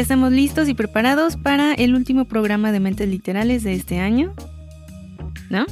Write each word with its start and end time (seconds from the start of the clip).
Ya 0.00 0.02
estamos 0.02 0.32
listos 0.32 0.66
y 0.70 0.72
preparados 0.72 1.36
para 1.36 1.74
el 1.74 1.94
último 1.94 2.24
programa 2.24 2.72
de 2.72 2.80
Mentes 2.80 3.06
Literales 3.06 3.64
de 3.64 3.74
este 3.74 3.98
año. 3.98 4.34
¿No? 5.50 5.66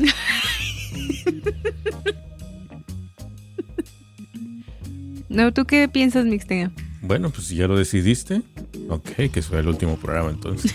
no, 5.28 5.52
¿tú 5.52 5.64
qué 5.64 5.88
piensas, 5.88 6.24
Mixtega? 6.24 6.72
Bueno, 7.02 7.30
pues 7.30 7.46
si 7.46 7.54
ya 7.54 7.68
lo 7.68 7.76
decidiste, 7.76 8.42
ok, 8.88 9.30
que 9.32 9.42
sea 9.42 9.60
el 9.60 9.68
último 9.68 9.96
programa 9.96 10.30
entonces. 10.30 10.74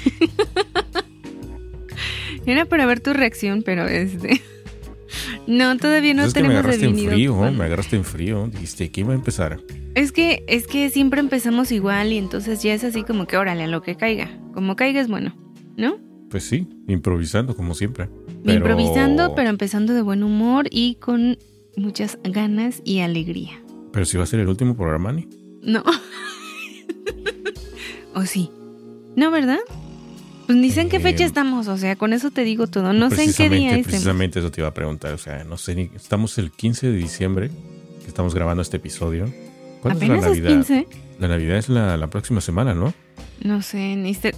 Era 2.46 2.64
para 2.64 2.86
ver 2.86 3.02
tu 3.02 3.12
reacción, 3.12 3.64
pero 3.64 3.86
este... 3.86 4.42
No, 5.46 5.76
todavía 5.76 6.14
no 6.14 6.22
Pues 6.22 6.30
es 6.30 6.34
que 6.36 6.40
tenemos 6.40 6.54
me 6.54 6.60
agarraste 6.60 6.86
en 6.86 7.10
frío, 7.10 7.52
me 7.52 7.66
agarraste 7.66 7.98
en 7.98 8.06
frío. 8.06 8.48
Dijiste 8.48 8.92
que 8.92 9.02
iba 9.02 9.12
a 9.12 9.16
empezar. 9.16 9.60
Es 9.98 10.12
que, 10.12 10.44
es 10.48 10.68
que 10.68 10.90
siempre 10.92 11.20
empezamos 11.20 11.72
igual 11.72 12.12
y 12.14 12.18
entonces 12.18 12.62
ya 12.62 12.74
es 12.74 12.84
así 12.84 13.04
como 13.04 13.26
que 13.26 13.38
órale 13.38 13.64
a 13.64 13.68
lo 13.68 13.82
que 13.82 13.96
caiga. 13.96 14.30
Como 14.54 14.76
caiga 14.76 15.02
es 15.02 15.08
bueno, 15.08 15.36
¿no? 15.76 15.98
Pues 16.30 16.44
sí, 16.44 16.68
improvisando 16.88 17.56
como 17.56 17.74
siempre. 17.74 18.08
Pero- 18.44 18.58
Improvisando, 18.58 19.34
pero 19.36 19.50
empezando 19.50 19.94
de 19.94 20.02
buen 20.04 20.24
humor 20.24 20.68
y 20.70 20.96
con 20.96 21.38
muchas 21.76 22.20
ganas 22.24 22.82
y 22.86 23.00
alegría. 23.00 23.60
Pero 23.92 24.06
si 24.06 24.18
va 24.18 24.24
a 24.24 24.28
ser 24.28 24.40
el 24.40 24.48
último 24.50 24.76
programa, 24.76 25.10
Ani. 25.10 25.28
No. 25.64 25.84
¿O 28.14 28.24
sí? 28.26 28.52
¿No, 29.16 29.32
verdad? 29.32 29.60
Pues 30.46 30.58
ni 30.60 30.70
sé 30.70 30.82
en 30.82 30.90
qué 30.90 30.98
Eh, 30.98 31.02
fecha 31.02 31.26
estamos, 31.26 31.68
o 31.68 31.78
sea, 31.78 31.96
con 31.96 32.14
eso 32.14 32.30
te 32.32 32.44
digo 32.44 32.68
todo. 32.68 32.94
No 32.94 33.10
sé 33.10 33.24
en 33.24 33.34
qué 33.34 33.50
día 33.50 33.52
Precisamente- 33.72 33.80
estemos. 33.80 33.86
Precisamente 33.86 34.40
eso 34.40 34.52
te 34.52 34.62
iba 34.62 34.68
a 34.70 34.74
preguntar. 34.74 35.14
O 35.14 35.18
sea, 35.18 35.44
no 35.44 35.58
sé 35.58 35.76
ni. 35.76 35.90
Estamos 35.96 36.38
el 36.38 36.52
15 36.52 36.88
de 36.92 36.98
diciembre, 36.98 37.50
que 38.02 38.08
estamos 38.08 38.36
grabando 38.36 38.62
este 38.62 38.78
episodio. 38.78 39.26
¿Cuándo 39.82 40.00
Apenas 40.00 40.18
es 40.20 40.24
la 40.26 40.32
es 40.32 40.38
Navidad? 40.44 40.50
15. 40.66 40.88
La 41.20 41.28
Navidad 41.28 41.58
es 41.58 41.70
la, 41.70 41.98
la 41.98 42.08
próxima 42.10 42.42
semana, 42.42 42.74
¿no? 42.74 42.94
No 43.44 43.62
sé, 43.62 43.96
ni 43.96 44.14
sé- 44.14 44.34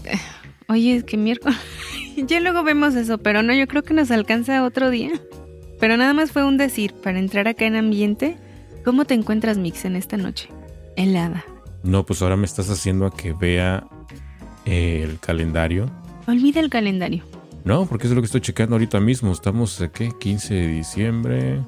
Oye, 0.67 0.95
es 0.97 1.03
que 1.03 1.17
miércoles. 1.17 1.57
ya 2.17 2.39
luego 2.39 2.63
vemos 2.63 2.95
eso, 2.95 3.17
pero 3.17 3.41
no, 3.43 3.53
yo 3.53 3.67
creo 3.67 3.83
que 3.83 3.93
nos 3.93 4.11
alcanza 4.11 4.63
otro 4.63 4.89
día. 4.89 5.11
Pero 5.79 5.97
nada 5.97 6.13
más 6.13 6.31
fue 6.31 6.43
un 6.43 6.57
decir 6.57 6.93
para 6.93 7.19
entrar 7.19 7.47
acá 7.47 7.65
en 7.65 7.75
ambiente. 7.75 8.37
¿Cómo 8.85 9.05
te 9.05 9.13
encuentras, 9.13 9.57
Mix, 9.57 9.85
en 9.85 9.95
esta 9.95 10.17
noche? 10.17 10.49
Helada. 10.95 11.43
No, 11.83 12.05
pues 12.05 12.21
ahora 12.21 12.35
me 12.35 12.45
estás 12.45 12.69
haciendo 12.69 13.05
a 13.05 13.15
que 13.15 13.33
vea 13.33 13.85
eh, 14.65 15.01
el 15.09 15.19
calendario. 15.19 15.89
Olvida 16.27 16.59
el 16.59 16.69
calendario. 16.69 17.23
No, 17.63 17.85
porque 17.85 18.07
es 18.07 18.13
lo 18.13 18.21
que 18.21 18.25
estoy 18.25 18.41
checando 18.41 18.75
ahorita 18.75 18.99
mismo. 18.99 19.31
Estamos, 19.31 19.79
¿a 19.81 19.89
qué? 19.91 20.11
15 20.19 20.53
de 20.53 20.67
diciembre. 20.67 21.59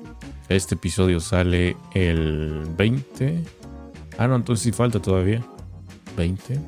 Este 0.50 0.76
episodio 0.76 1.20
sale 1.22 1.78
el 1.94 2.64
20. 2.78 3.42
Ah, 4.18 4.28
no, 4.28 4.36
entonces 4.36 4.64
sí 4.64 4.72
falta 4.72 5.02
todavía. 5.02 5.44
20. 6.18 6.60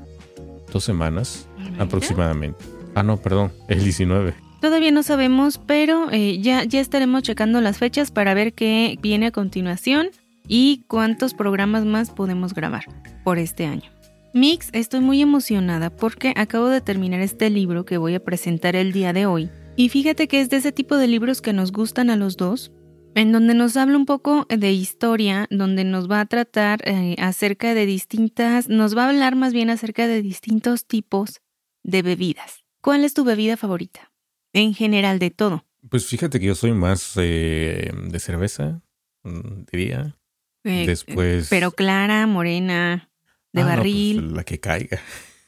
Dos 0.72 0.84
semanas 0.84 1.48
aproximadamente. 1.78 2.64
Ah, 2.96 3.04
no, 3.04 3.18
perdón, 3.18 3.52
el 3.68 3.84
19. 3.84 4.34
Todavía 4.62 4.92
no 4.92 5.04
sabemos, 5.04 5.58
pero 5.58 6.10
eh, 6.12 6.40
ya, 6.40 6.64
ya 6.64 6.80
estaremos 6.80 7.24
checando 7.24 7.60
las 7.60 7.78
fechas 7.78 8.12
para 8.12 8.34
ver 8.34 8.54
qué 8.54 8.98
viene 9.02 9.28
a 9.28 9.32
continuación 9.32 10.08
y 10.48 10.84
cuántos 10.88 11.34
programas 11.34 11.86
más 11.86 12.12
podemos 12.12 12.54
grabar 12.54 12.86
por 13.24 13.40
este 13.40 13.66
año. 13.66 13.92
Mix, 14.34 14.70
estoy 14.74 15.02
muy 15.02 15.22
emocionada 15.22 15.90
porque 15.90 16.34
acabo 16.36 16.68
de 16.68 16.82
terminar 16.82 17.22
este 17.22 17.50
libro 17.50 17.86
que 17.86 17.98
voy 17.98 18.16
a 18.16 18.24
presentar 18.24 18.76
el 18.76 18.92
día 18.92 19.14
de 19.14 19.26
hoy. 19.26 19.50
Y 19.76 19.90
fíjate 19.90 20.28
que 20.28 20.42
es 20.42 20.50
de 20.50 20.58
ese 20.58 20.72
tipo 20.72 20.98
de 20.98 21.08
libros 21.08 21.42
que 21.42 21.54
nos 21.54 21.72
gustan 21.72 22.10
a 22.10 22.16
los 22.16 22.38
dos, 22.38 22.72
en 23.16 23.32
donde 23.32 23.54
nos 23.54 23.78
habla 23.78 23.98
un 23.98 24.06
poco 24.06 24.46
de 24.50 24.72
historia, 24.72 25.48
donde 25.50 25.84
nos 25.84 26.10
va 26.10 26.22
a 26.22 26.26
tratar 26.26 26.82
eh, 26.88 27.16
acerca 27.20 27.74
de 27.74 27.86
distintas, 27.86 28.70
nos 28.70 28.98
va 28.98 29.06
a 29.06 29.10
hablar 29.10 29.36
más 29.36 29.54
bien 29.54 29.70
acerca 29.70 30.08
de 30.08 30.22
distintos 30.22 30.86
tipos 30.86 31.42
de 31.84 32.02
bebidas. 32.02 32.64
¿Cuál 32.82 33.04
es 33.04 33.14
tu 33.14 33.24
bebida 33.24 33.58
favorita? 33.58 34.12
En 34.54 34.74
general, 34.74 35.20
de 35.20 35.32
todo. 35.32 35.66
Pues 35.90 36.06
fíjate 36.06 36.40
que 36.40 36.46
yo 36.48 36.56
soy 36.56 36.74
más 36.74 37.14
eh, 37.18 37.92
de 37.94 38.20
cerveza, 38.20 38.82
mm, 39.24 39.64
diría. 39.72 40.16
Eh, 40.64 40.86
Después. 40.86 41.48
Pero 41.50 41.72
clara, 41.72 42.26
morena, 42.28 43.10
de 43.52 43.62
Ah, 43.62 43.66
no, 43.66 43.68
pues, 43.68 43.78
barril, 43.78 44.36
la 44.36 44.44
que 44.44 44.60
caiga. 44.60 45.00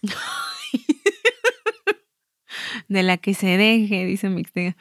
de 2.88 3.04
la 3.04 3.18
que 3.18 3.34
se 3.34 3.58
deje, 3.58 4.06
dice 4.06 4.30
Mixtega. 4.30 4.76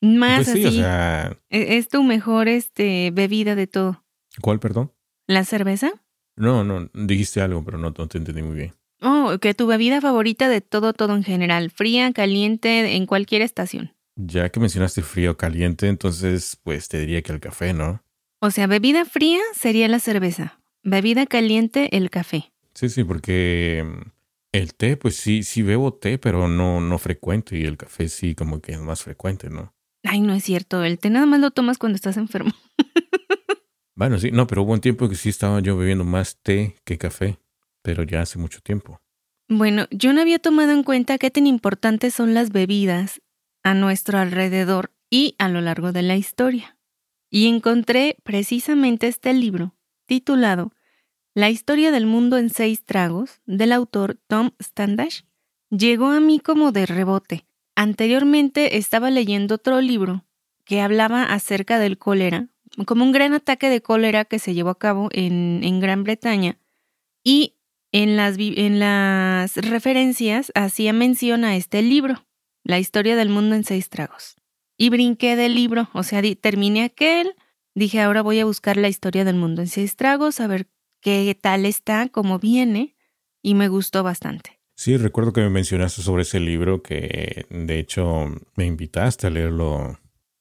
Más 0.00 0.44
Pues 0.46 0.48
sí, 0.48 0.64
así. 0.64 0.78
o 0.78 0.82
sea. 0.82 1.36
¿e- 1.50 1.76
¿Es 1.76 1.88
tu 1.88 2.02
mejor 2.02 2.48
este, 2.48 3.10
bebida 3.12 3.54
de 3.54 3.66
todo? 3.66 4.04
¿Cuál, 4.40 4.60
perdón? 4.60 4.92
¿La 5.26 5.44
cerveza? 5.44 5.92
No, 6.36 6.64
no, 6.64 6.88
dijiste 6.94 7.40
algo, 7.40 7.64
pero 7.64 7.76
no, 7.78 7.92
no 7.96 8.08
te 8.08 8.18
entendí 8.18 8.42
muy 8.42 8.56
bien. 8.56 8.74
Oh, 9.02 9.36
que 9.40 9.54
tu 9.54 9.66
bebida 9.66 10.00
favorita 10.00 10.48
de 10.48 10.60
todo, 10.60 10.92
todo 10.92 11.14
en 11.16 11.24
general. 11.24 11.70
Fría, 11.70 12.12
caliente, 12.12 12.96
en 12.96 13.06
cualquier 13.06 13.42
estación. 13.42 13.94
Ya 14.16 14.50
que 14.50 14.60
mencionaste 14.60 15.02
frío 15.02 15.36
caliente, 15.36 15.88
entonces, 15.88 16.58
pues 16.62 16.88
te 16.88 16.98
diría 16.98 17.22
que 17.22 17.32
el 17.32 17.40
café, 17.40 17.72
¿no? 17.72 18.02
O 18.40 18.50
sea, 18.50 18.66
bebida 18.66 19.04
fría 19.04 19.40
sería 19.54 19.88
la 19.88 20.00
cerveza. 20.00 20.60
Bebida 20.82 21.26
caliente, 21.26 21.96
el 21.96 22.10
café. 22.10 22.52
Sí, 22.74 22.88
sí, 22.88 23.04
porque 23.04 23.84
mm, 23.86 24.10
el 24.52 24.74
té, 24.74 24.96
pues 24.96 25.16
sí, 25.16 25.42
sí 25.42 25.62
bebo 25.62 25.94
té, 25.94 26.18
pero 26.18 26.48
no, 26.48 26.80
no 26.80 26.98
frecuente. 26.98 27.58
Y 27.58 27.64
el 27.64 27.76
café 27.76 28.08
sí, 28.08 28.34
como 28.34 28.60
que 28.60 28.72
es 28.72 28.80
más 28.80 29.02
frecuente, 29.02 29.50
¿no? 29.50 29.74
Ay, 30.02 30.20
no 30.20 30.32
es 30.34 30.44
cierto. 30.44 30.82
El 30.82 30.98
té 30.98 31.10
nada 31.10 31.26
más 31.26 31.40
lo 31.40 31.50
tomas 31.50 31.78
cuando 31.78 31.96
estás 31.96 32.16
enfermo. 32.16 32.52
Bueno, 34.00 34.18
sí, 34.18 34.30
no, 34.30 34.46
pero 34.46 34.62
hubo 34.62 34.72
un 34.72 34.80
tiempo 34.80 35.10
que 35.10 35.14
sí 35.14 35.28
estaba 35.28 35.60
yo 35.60 35.76
bebiendo 35.76 36.04
más 36.04 36.38
té 36.42 36.74
que 36.86 36.96
café, 36.96 37.38
pero 37.82 38.02
ya 38.02 38.22
hace 38.22 38.38
mucho 38.38 38.62
tiempo. 38.62 38.98
Bueno, 39.46 39.88
yo 39.90 40.14
no 40.14 40.22
había 40.22 40.38
tomado 40.38 40.72
en 40.72 40.84
cuenta 40.84 41.18
qué 41.18 41.30
tan 41.30 41.46
importantes 41.46 42.14
son 42.14 42.32
las 42.32 42.50
bebidas 42.50 43.20
a 43.62 43.74
nuestro 43.74 44.18
alrededor 44.18 44.90
y 45.10 45.34
a 45.36 45.50
lo 45.50 45.60
largo 45.60 45.92
de 45.92 46.00
la 46.00 46.16
historia. 46.16 46.78
Y 47.28 47.46
encontré 47.48 48.16
precisamente 48.22 49.06
este 49.06 49.34
libro 49.34 49.74
titulado 50.06 50.72
La 51.34 51.50
historia 51.50 51.90
del 51.90 52.06
mundo 52.06 52.38
en 52.38 52.48
seis 52.48 52.82
tragos 52.82 53.42
del 53.44 53.70
autor 53.70 54.18
Tom 54.28 54.52
Standash. 54.62 55.24
Llegó 55.68 56.06
a 56.06 56.20
mí 56.20 56.40
como 56.40 56.72
de 56.72 56.86
rebote. 56.86 57.44
Anteriormente 57.80 58.76
estaba 58.76 59.10
leyendo 59.10 59.54
otro 59.54 59.80
libro 59.80 60.26
que 60.66 60.82
hablaba 60.82 61.22
acerca 61.22 61.78
del 61.78 61.96
cólera, 61.96 62.50
como 62.84 63.04
un 63.04 63.10
gran 63.10 63.32
ataque 63.32 63.70
de 63.70 63.80
cólera 63.80 64.26
que 64.26 64.38
se 64.38 64.52
llevó 64.52 64.68
a 64.68 64.78
cabo 64.78 65.08
en, 65.12 65.80
Gran 65.80 66.04
Bretaña 66.04 66.58
y 67.24 67.56
en 67.90 68.18
las, 68.18 69.56
referencias 69.56 70.52
hacía 70.54 70.92
mención 70.92 71.42
a 71.42 71.56
este 71.56 71.80
libro, 71.80 72.26
La 72.64 72.78
historia 72.78 73.16
del 73.16 73.30
mundo 73.30 73.56
en 73.56 73.64
seis 73.64 73.88
tragos. 73.88 74.36
Y 74.76 74.90
brinqué 74.90 75.34
del 75.34 75.54
libro, 75.54 75.88
o 75.94 76.02
sea, 76.02 76.20
terminé 76.38 76.82
aquel, 76.84 77.34
dije 77.74 78.02
ahora 78.02 78.20
voy 78.20 78.40
a 78.40 78.44
buscar 78.44 78.76
la 78.76 78.90
historia 78.90 79.24
del 79.24 79.36
mundo 79.36 79.62
en 79.62 79.68
seis 79.68 79.96
tragos, 79.96 80.40
a 80.40 80.48
ver 80.48 80.68
qué 81.00 81.34
tal 81.34 81.64
está, 81.64 82.10
cómo 82.10 82.38
viene, 82.38 82.94
y 83.40 83.54
me 83.54 83.68
gustó 83.68 84.02
bastante. 84.02 84.59
Sí, 84.80 84.96
recuerdo 84.96 85.34
que 85.34 85.42
me 85.42 85.50
mencionaste 85.50 86.00
sobre 86.00 86.22
ese 86.22 86.40
libro 86.40 86.82
que 86.82 87.44
de 87.50 87.78
hecho 87.78 88.34
me 88.56 88.64
invitaste 88.64 89.26
a 89.26 89.30
leerlo 89.30 89.98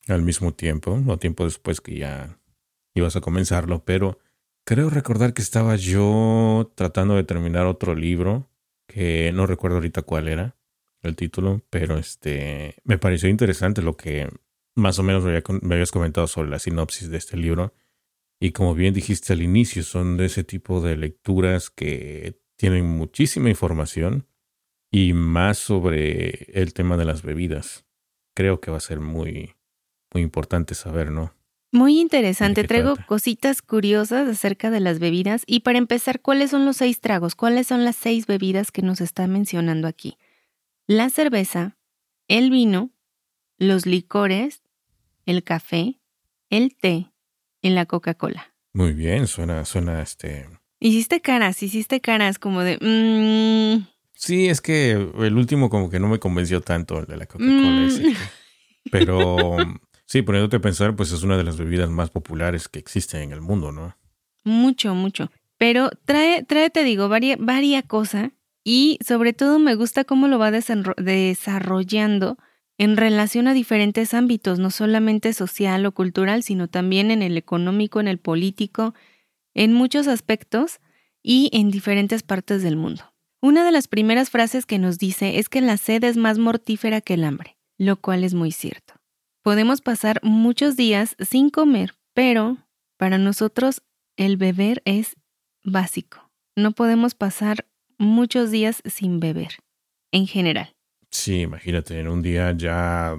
al 0.07 0.21
mismo 0.21 0.53
tiempo, 0.53 0.97
o 1.07 1.19
tiempo 1.19 1.43
después 1.43 1.81
que 1.81 1.97
ya 1.97 2.39
ibas 2.93 3.17
a 3.17 3.19
comenzarlo, 3.19 3.83
pero 3.83 4.17
creo 4.65 4.89
recordar 4.89 5.33
que 5.33 5.41
estaba 5.41 5.75
yo 5.75 6.71
tratando 6.75 7.15
de 7.15 7.25
terminar 7.25 7.65
otro 7.65 7.95
libro, 7.95 8.49
que 8.87 9.29
no 9.33 9.45
recuerdo 9.45 9.75
ahorita 9.75 10.03
cuál 10.03 10.29
era 10.29 10.55
el 11.01 11.17
título, 11.17 11.61
pero 11.69 11.97
este 11.97 12.75
me 12.85 12.97
pareció 12.97 13.27
interesante 13.27 13.81
lo 13.81 13.97
que 13.97 14.29
más 14.73 14.99
o 14.99 15.03
menos 15.03 15.25
me, 15.25 15.31
había 15.31 15.43
me 15.61 15.75
habías 15.75 15.91
comentado 15.91 16.27
sobre 16.27 16.49
la 16.49 16.59
sinopsis 16.59 17.09
de 17.09 17.17
este 17.17 17.35
libro. 17.35 17.73
Y 18.39 18.53
como 18.53 18.73
bien 18.73 18.93
dijiste 18.93 19.33
al 19.33 19.41
inicio, 19.41 19.83
son 19.83 20.15
de 20.15 20.27
ese 20.27 20.45
tipo 20.45 20.79
de 20.79 20.95
lecturas 20.95 21.69
que 21.69 22.39
tienen 22.55 22.85
muchísima 22.85 23.49
información 23.49 24.28
y 24.91 25.13
más 25.13 25.57
sobre 25.57 26.47
el 26.53 26.73
tema 26.73 26.97
de 26.97 27.05
las 27.05 27.21
bebidas. 27.21 27.85
Creo 28.35 28.59
que 28.59 28.71
va 28.71 28.77
a 28.77 28.81
ser 28.81 28.99
muy, 28.99 29.55
muy 30.13 30.23
importante 30.23 30.75
saber, 30.75 31.11
¿no? 31.11 31.33
Muy 31.71 31.99
interesante. 31.99 32.63
Traigo 32.63 32.95
trata? 32.95 33.07
cositas 33.07 33.61
curiosas 33.61 34.27
acerca 34.27 34.71
de 34.71 34.79
las 34.79 34.99
bebidas. 34.99 35.43
Y 35.45 35.59
para 35.59 35.77
empezar, 35.77 36.19
¿cuáles 36.19 36.49
son 36.51 36.65
los 36.65 36.77
seis 36.77 36.99
tragos? 36.99 37.35
¿Cuáles 37.35 37.67
son 37.67 37.85
las 37.85 37.95
seis 37.95 38.25
bebidas 38.25 38.71
que 38.71 38.81
nos 38.81 39.01
está 39.01 39.27
mencionando 39.27 39.87
aquí? 39.87 40.17
La 40.87 41.09
cerveza, 41.09 41.77
el 42.27 42.49
vino, 42.49 42.89
los 43.59 43.85
licores, 43.85 44.63
el 45.25 45.43
café, 45.43 45.99
el 46.49 46.75
té 46.75 47.11
y 47.61 47.69
la 47.69 47.85
Coca-Cola. 47.85 48.53
Muy 48.73 48.93
bien, 48.93 49.27
suena, 49.27 49.65
suena 49.65 50.01
este. 50.01 50.47
Hiciste 50.79 51.21
caras, 51.21 51.61
hiciste 51.61 52.01
caras 52.01 52.39
como 52.39 52.61
de... 52.61 52.77
mm, 52.81 53.98
Sí, 54.19 54.49
es 54.49 54.59
que 54.59 54.91
el 54.91 55.37
último 55.37 55.69
como 55.69 55.89
que 55.89 55.97
no 55.97 56.09
me 56.09 56.19
convenció 56.19 56.59
tanto, 56.59 56.99
el 56.99 57.05
de 57.05 57.15
la 57.15 57.25
Coca-Cola. 57.25 57.87
Mm. 57.87 58.15
Pero 58.91 59.55
sí, 60.05 60.23
poniéndote 60.23 60.57
a 60.57 60.59
pensar, 60.59 60.93
pues 60.97 61.13
es 61.13 61.23
una 61.23 61.37
de 61.37 61.45
las 61.45 61.55
bebidas 61.55 61.89
más 61.89 62.09
populares 62.09 62.67
que 62.67 62.79
existen 62.79 63.21
en 63.21 63.31
el 63.31 63.39
mundo, 63.39 63.71
¿no? 63.71 63.95
Mucho, 64.43 64.93
mucho. 64.93 65.31
Pero 65.57 65.89
trae, 66.03 66.43
trae, 66.43 66.69
te 66.69 66.83
digo, 66.83 67.07
varia, 67.07 67.37
varia 67.39 67.81
cosa 67.81 68.33
y 68.65 68.99
sobre 69.07 69.31
todo 69.31 69.57
me 69.57 69.75
gusta 69.75 70.03
cómo 70.03 70.27
lo 70.27 70.37
va 70.37 70.51
desarrollando 70.51 72.37
en 72.77 72.97
relación 72.97 73.47
a 73.47 73.53
diferentes 73.53 74.13
ámbitos, 74.13 74.59
no 74.59 74.69
solamente 74.69 75.31
social 75.31 75.85
o 75.85 75.93
cultural, 75.93 76.43
sino 76.43 76.67
también 76.67 77.09
en 77.09 77.21
el 77.21 77.37
económico, 77.37 78.01
en 78.01 78.09
el 78.09 78.17
político, 78.17 78.93
en 79.53 79.71
muchos 79.71 80.09
aspectos 80.09 80.81
y 81.23 81.49
en 81.53 81.71
diferentes 81.71 82.21
partes 82.21 82.63
del 82.63 82.75
mundo. 82.75 83.08
Una 83.41 83.63
de 83.63 83.71
las 83.71 83.87
primeras 83.87 84.29
frases 84.29 84.65
que 84.65 84.79
nos 84.79 84.97
dice 84.97 85.39
es 85.39 85.47
que 85.49 85.61
la 85.61 85.77
sed 85.77 86.03
es 86.03 86.17
más 86.17 86.37
mortífera 86.37 87.01
que 87.01 87.13
el 87.13 87.23
hambre, 87.23 87.57
lo 87.77 87.95
cual 88.01 88.23
es 88.23 88.33
muy 88.33 88.51
cierto. 88.51 88.95
Podemos 89.43 89.81
pasar 89.81 90.19
muchos 90.23 90.75
días 90.75 91.15
sin 91.19 91.49
comer, 91.49 91.95
pero 92.13 92.57
para 92.97 93.17
nosotros 93.17 93.81
el 94.17 94.35
beber 94.35 94.81
es 94.85 95.15
básico. 95.63 96.29
No 96.57 96.73
podemos 96.73 97.15
pasar 97.15 97.65
muchos 97.97 98.51
días 98.51 98.81
sin 98.85 99.19
beber, 99.21 99.51
en 100.11 100.27
general. 100.27 100.75
Sí, 101.11 101.41
imagínate, 101.41 101.97
en 101.99 102.09
un 102.09 102.21
día 102.21 102.51
ya 102.51 103.15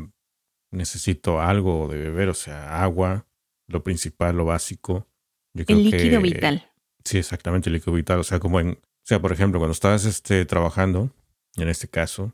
necesito 0.71 1.41
algo 1.41 1.89
de 1.89 1.97
beber, 1.99 2.29
o 2.29 2.35
sea, 2.35 2.83
agua, 2.83 3.27
lo 3.67 3.83
principal, 3.83 4.37
lo 4.37 4.45
básico. 4.45 5.09
Yo 5.55 5.65
creo 5.65 5.79
El 5.79 5.85
líquido 5.85 6.21
que- 6.23 6.29
vital. 6.35 6.67
Sí, 7.05 7.17
exactamente, 7.17 7.71
el 7.71 7.75
líquido 7.75 7.95
vital. 7.95 8.21
O 8.21 8.25
sea, 8.25 8.39
como 8.39 8.61
en, 8.61 8.79
o 9.03 9.07
sea, 9.07 9.21
por 9.21 9.33
ejemplo, 9.33 9.59
cuando 9.59 9.73
estás 9.73 10.05
este, 10.05 10.45
trabajando, 10.45 11.11
en 11.57 11.69
este 11.69 11.89
caso, 11.89 12.33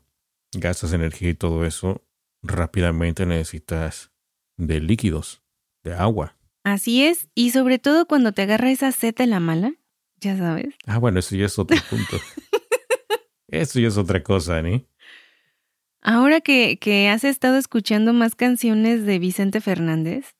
gastas 0.53 0.93
energía 0.93 1.29
y 1.29 1.33
todo 1.33 1.65
eso, 1.65 2.03
rápidamente 2.43 3.25
necesitas 3.25 4.11
de 4.57 4.79
líquidos, 4.79 5.41
de 5.83 5.93
agua. 5.93 6.35
Así 6.63 7.05
es, 7.05 7.29
y 7.33 7.51
sobre 7.51 7.79
todo 7.79 8.07
cuando 8.07 8.33
te 8.33 8.41
agarra 8.41 8.71
esa 8.71 8.91
sed 8.91 9.15
de 9.15 9.27
la 9.27 9.39
mala, 9.39 9.73
ya 10.19 10.37
sabes. 10.37 10.75
Ah, 10.85 10.97
bueno, 10.97 11.19
eso 11.19 11.35
ya 11.35 11.45
es 11.45 11.57
otro 11.57 11.77
punto. 11.89 12.17
eso 13.47 13.79
ya 13.79 13.87
es 13.87 13.97
otra 13.97 14.21
cosa, 14.23 14.61
¿no? 14.61 14.83
Ahora 16.01 16.41
que, 16.41 16.77
que 16.79 17.09
has 17.09 17.23
estado 17.23 17.57
escuchando 17.57 18.13
más 18.13 18.35
canciones 18.35 19.05
de 19.05 19.19
Vicente 19.19 19.61
Fernández, 19.61 20.35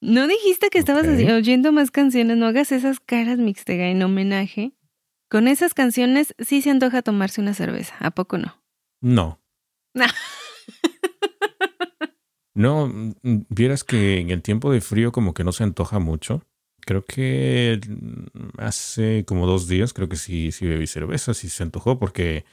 ¿no 0.00 0.26
dijiste 0.26 0.68
que 0.70 0.78
estabas 0.78 1.06
oyendo 1.06 1.72
más 1.72 1.90
canciones? 1.90 2.36
No 2.36 2.46
hagas 2.46 2.72
esas 2.72 3.00
caras 3.00 3.38
mixtega 3.38 3.88
en 3.88 4.02
homenaje. 4.02 4.72
Con 5.32 5.48
esas 5.48 5.72
canciones 5.72 6.34
sí 6.38 6.60
se 6.60 6.68
antoja 6.68 7.00
tomarse 7.00 7.40
una 7.40 7.54
cerveza, 7.54 7.94
¿a 8.00 8.10
poco 8.10 8.36
no? 8.36 8.62
No. 9.00 9.40
No. 9.94 10.04
No, 12.54 12.86
mm, 12.86 13.46
vieras 13.48 13.82
que 13.82 14.20
en 14.20 14.28
el 14.28 14.42
tiempo 14.42 14.70
de 14.70 14.82
frío 14.82 15.10
como 15.10 15.32
que 15.32 15.42
no 15.42 15.52
se 15.52 15.64
antoja 15.64 15.98
mucho. 16.00 16.42
Creo 16.82 17.02
que 17.06 17.80
mm, 17.88 18.60
hace 18.60 19.24
como 19.24 19.46
dos 19.46 19.68
días 19.68 19.94
creo 19.94 20.10
que 20.10 20.16
sí, 20.16 20.52
sí 20.52 20.66
bebí 20.66 20.86
cerveza, 20.86 21.32
sí 21.32 21.48
se 21.48 21.62
antojó 21.62 21.98
porque 21.98 22.44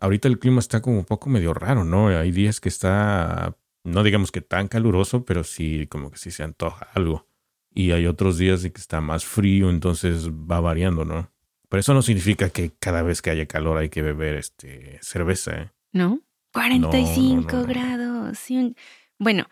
ahorita 0.00 0.26
el 0.26 0.40
clima 0.40 0.58
está 0.58 0.82
como 0.82 0.98
un 0.98 1.04
poco 1.04 1.30
medio 1.30 1.54
raro, 1.54 1.84
¿no? 1.84 2.08
Hay 2.08 2.32
días 2.32 2.58
que 2.58 2.68
está, 2.68 3.56
no 3.84 4.02
digamos 4.02 4.32
que 4.32 4.40
tan 4.40 4.66
caluroso, 4.66 5.24
pero 5.24 5.44
sí 5.44 5.86
como 5.86 6.10
que 6.10 6.18
sí 6.18 6.32
se 6.32 6.42
antoja 6.42 6.88
algo. 6.94 7.28
Y 7.72 7.92
hay 7.92 8.08
otros 8.08 8.38
días 8.38 8.62
de 8.62 8.72
que 8.72 8.80
está 8.80 9.00
más 9.00 9.24
frío, 9.24 9.70
entonces 9.70 10.30
va 10.30 10.58
variando, 10.60 11.04
¿no? 11.04 11.32
Pero 11.74 11.80
eso 11.80 11.94
no 11.94 12.02
significa 12.02 12.50
que 12.50 12.70
cada 12.78 13.02
vez 13.02 13.20
que 13.20 13.30
haya 13.30 13.46
calor 13.46 13.78
hay 13.78 13.88
que 13.88 14.00
beber 14.00 14.36
este 14.36 15.00
cerveza, 15.02 15.60
¿eh? 15.60 15.70
¿No? 15.90 16.20
45 16.52 17.50
no, 17.50 17.62
no. 17.62 17.66
grados. 17.66 18.38
sí, 18.38 18.76
Bueno, 19.18 19.48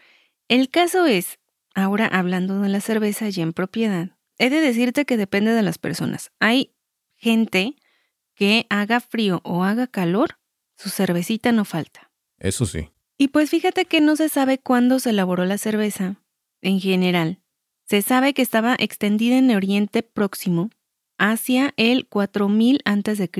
el 0.46 0.70
caso 0.70 1.04
es, 1.06 1.40
ahora 1.74 2.06
hablando 2.06 2.60
de 2.60 2.68
la 2.68 2.80
cerveza 2.80 3.28
ya 3.28 3.42
en 3.42 3.52
propiedad, 3.52 4.10
he 4.38 4.50
de 4.50 4.60
decirte 4.60 5.04
que 5.04 5.16
depende 5.16 5.50
de 5.50 5.62
las 5.62 5.78
personas. 5.78 6.30
Hay 6.38 6.76
gente 7.16 7.74
que 8.36 8.66
haga 8.70 9.00
frío 9.00 9.40
o 9.42 9.64
haga 9.64 9.88
calor, 9.88 10.38
su 10.76 10.90
cervecita 10.90 11.50
no 11.50 11.64
falta. 11.64 12.12
Eso 12.38 12.66
sí. 12.66 12.88
Y 13.18 13.28
pues 13.28 13.50
fíjate 13.50 13.86
que 13.86 14.00
no 14.00 14.14
se 14.14 14.28
sabe 14.28 14.58
cuándo 14.58 15.00
se 15.00 15.10
elaboró 15.10 15.44
la 15.44 15.58
cerveza, 15.58 16.22
en 16.60 16.78
general. 16.78 17.40
Se 17.82 18.00
sabe 18.00 18.32
que 18.32 18.42
estaba 18.42 18.76
extendida 18.78 19.38
en 19.38 19.50
Oriente 19.50 20.04
Próximo 20.04 20.70
hacia 21.22 21.72
el 21.76 22.08
4000 22.08 22.80
a.C., 22.84 23.30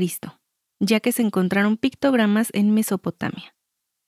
ya 0.78 1.00
que 1.00 1.10
se 1.10 1.22
encontraron 1.22 1.76
pictogramas 1.76 2.50
en 2.52 2.72
Mesopotamia. 2.72 3.56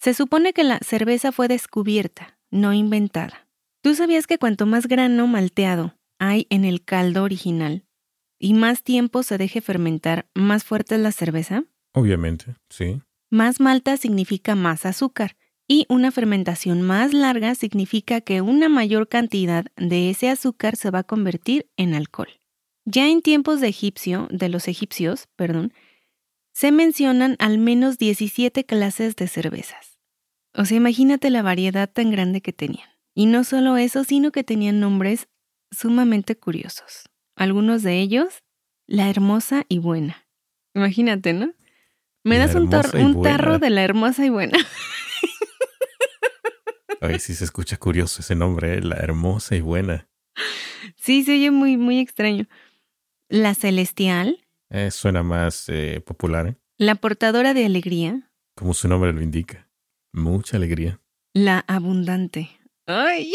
Se 0.00 0.14
supone 0.14 0.52
que 0.52 0.62
la 0.62 0.78
cerveza 0.78 1.32
fue 1.32 1.48
descubierta, 1.48 2.38
no 2.52 2.72
inventada. 2.72 3.48
¿Tú 3.82 3.96
sabías 3.96 4.28
que 4.28 4.38
cuanto 4.38 4.66
más 4.66 4.86
grano 4.86 5.26
malteado 5.26 5.96
hay 6.20 6.46
en 6.50 6.64
el 6.64 6.84
caldo 6.84 7.24
original 7.24 7.84
y 8.38 8.54
más 8.54 8.84
tiempo 8.84 9.24
se 9.24 9.38
deje 9.38 9.60
fermentar, 9.60 10.28
más 10.34 10.62
fuerte 10.62 10.94
es 10.94 11.00
la 11.00 11.10
cerveza? 11.10 11.64
Obviamente, 11.92 12.54
sí. 12.70 13.02
Más 13.28 13.58
malta 13.58 13.96
significa 13.96 14.54
más 14.54 14.86
azúcar 14.86 15.36
y 15.66 15.84
una 15.88 16.12
fermentación 16.12 16.80
más 16.80 17.12
larga 17.12 17.56
significa 17.56 18.20
que 18.20 18.40
una 18.40 18.68
mayor 18.68 19.08
cantidad 19.08 19.66
de 19.76 20.10
ese 20.10 20.30
azúcar 20.30 20.76
se 20.76 20.92
va 20.92 21.00
a 21.00 21.04
convertir 21.04 21.66
en 21.76 21.94
alcohol. 21.94 22.28
Ya 22.84 23.08
en 23.08 23.22
tiempos 23.22 23.60
de 23.60 23.68
egipcio, 23.68 24.28
de 24.30 24.48
los 24.48 24.68
egipcios, 24.68 25.26
perdón, 25.36 25.72
se 26.52 26.70
mencionan 26.70 27.36
al 27.38 27.58
menos 27.58 27.98
17 27.98 28.64
clases 28.64 29.16
de 29.16 29.26
cervezas. 29.28 29.98
O 30.54 30.64
sea, 30.64 30.76
imagínate 30.76 31.30
la 31.30 31.42
variedad 31.42 31.90
tan 31.90 32.10
grande 32.10 32.40
que 32.40 32.52
tenían. 32.52 32.88
Y 33.14 33.26
no 33.26 33.42
solo 33.44 33.76
eso, 33.76 34.04
sino 34.04 34.30
que 34.32 34.44
tenían 34.44 34.80
nombres 34.80 35.28
sumamente 35.70 36.36
curiosos. 36.36 37.04
Algunos 37.36 37.82
de 37.82 38.00
ellos, 38.00 38.42
la 38.86 39.08
hermosa 39.10 39.64
y 39.68 39.78
buena. 39.78 40.26
Imagínate, 40.74 41.32
¿no? 41.32 41.52
Me 42.22 42.38
das 42.38 42.54
un, 42.54 42.70
tar- 42.70 42.86
un 43.04 43.12
tarro 43.22 43.58
de 43.58 43.70
la 43.70 43.82
hermosa 43.82 44.24
y 44.24 44.28
buena. 44.30 44.58
Ay, 47.00 47.18
sí 47.18 47.34
se 47.34 47.44
escucha 47.44 47.76
curioso 47.76 48.20
ese 48.22 48.34
nombre, 48.34 48.74
¿eh? 48.78 48.80
la 48.80 48.96
hermosa 48.96 49.56
y 49.56 49.60
buena. 49.60 50.08
Sí, 50.96 51.22
se 51.24 51.32
oye 51.34 51.50
muy, 51.50 51.76
muy 51.76 51.98
extraño. 51.98 52.46
La 53.28 53.54
celestial, 53.54 54.40
Eh, 54.70 54.90
suena 54.90 55.22
más 55.22 55.68
eh, 55.68 56.00
popular, 56.04 56.46
¿eh? 56.48 56.56
la 56.78 56.94
portadora 56.96 57.54
de 57.54 57.64
alegría, 57.64 58.30
como 58.56 58.74
su 58.74 58.88
nombre 58.88 59.12
lo 59.12 59.22
indica. 59.22 59.68
Mucha 60.12 60.56
alegría. 60.56 61.00
la 61.34 61.64
abundante. 61.66 62.50
Ay, 62.86 63.32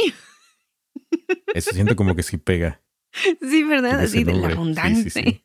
Eso 1.53 1.72
siento 1.72 1.96
como 1.96 2.15
que 2.15 2.24
sí 2.24 2.38
pega. 2.38 2.81
sí, 3.41 3.63
¿verdad? 3.63 4.00
Así 4.01 4.24
de 4.24 4.34
la. 4.34 4.48
Sí, 4.48 4.53
abundante. 4.53 5.10
sí, 5.10 5.22
sí. 5.24 5.43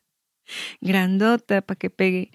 Grandota 0.81 1.61
para 1.61 1.77
que 1.77 1.89
pegue. 1.89 2.31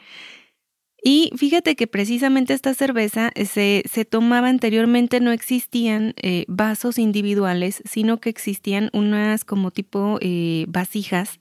Y 1.02 1.32
fíjate 1.36 1.76
que 1.76 1.86
precisamente 1.86 2.52
esta 2.52 2.74
cerveza 2.74 3.30
se, 3.46 3.82
se 3.90 4.04
tomaba 4.04 4.48
anteriormente, 4.48 5.20
no 5.20 5.32
existían 5.32 6.12
eh, 6.18 6.44
vasos 6.46 6.98
individuales, 6.98 7.82
sino 7.88 8.20
que 8.20 8.28
existían 8.28 8.90
unas 8.92 9.46
como 9.46 9.70
tipo 9.70 10.18
eh, 10.20 10.66
vasijas 10.68 11.38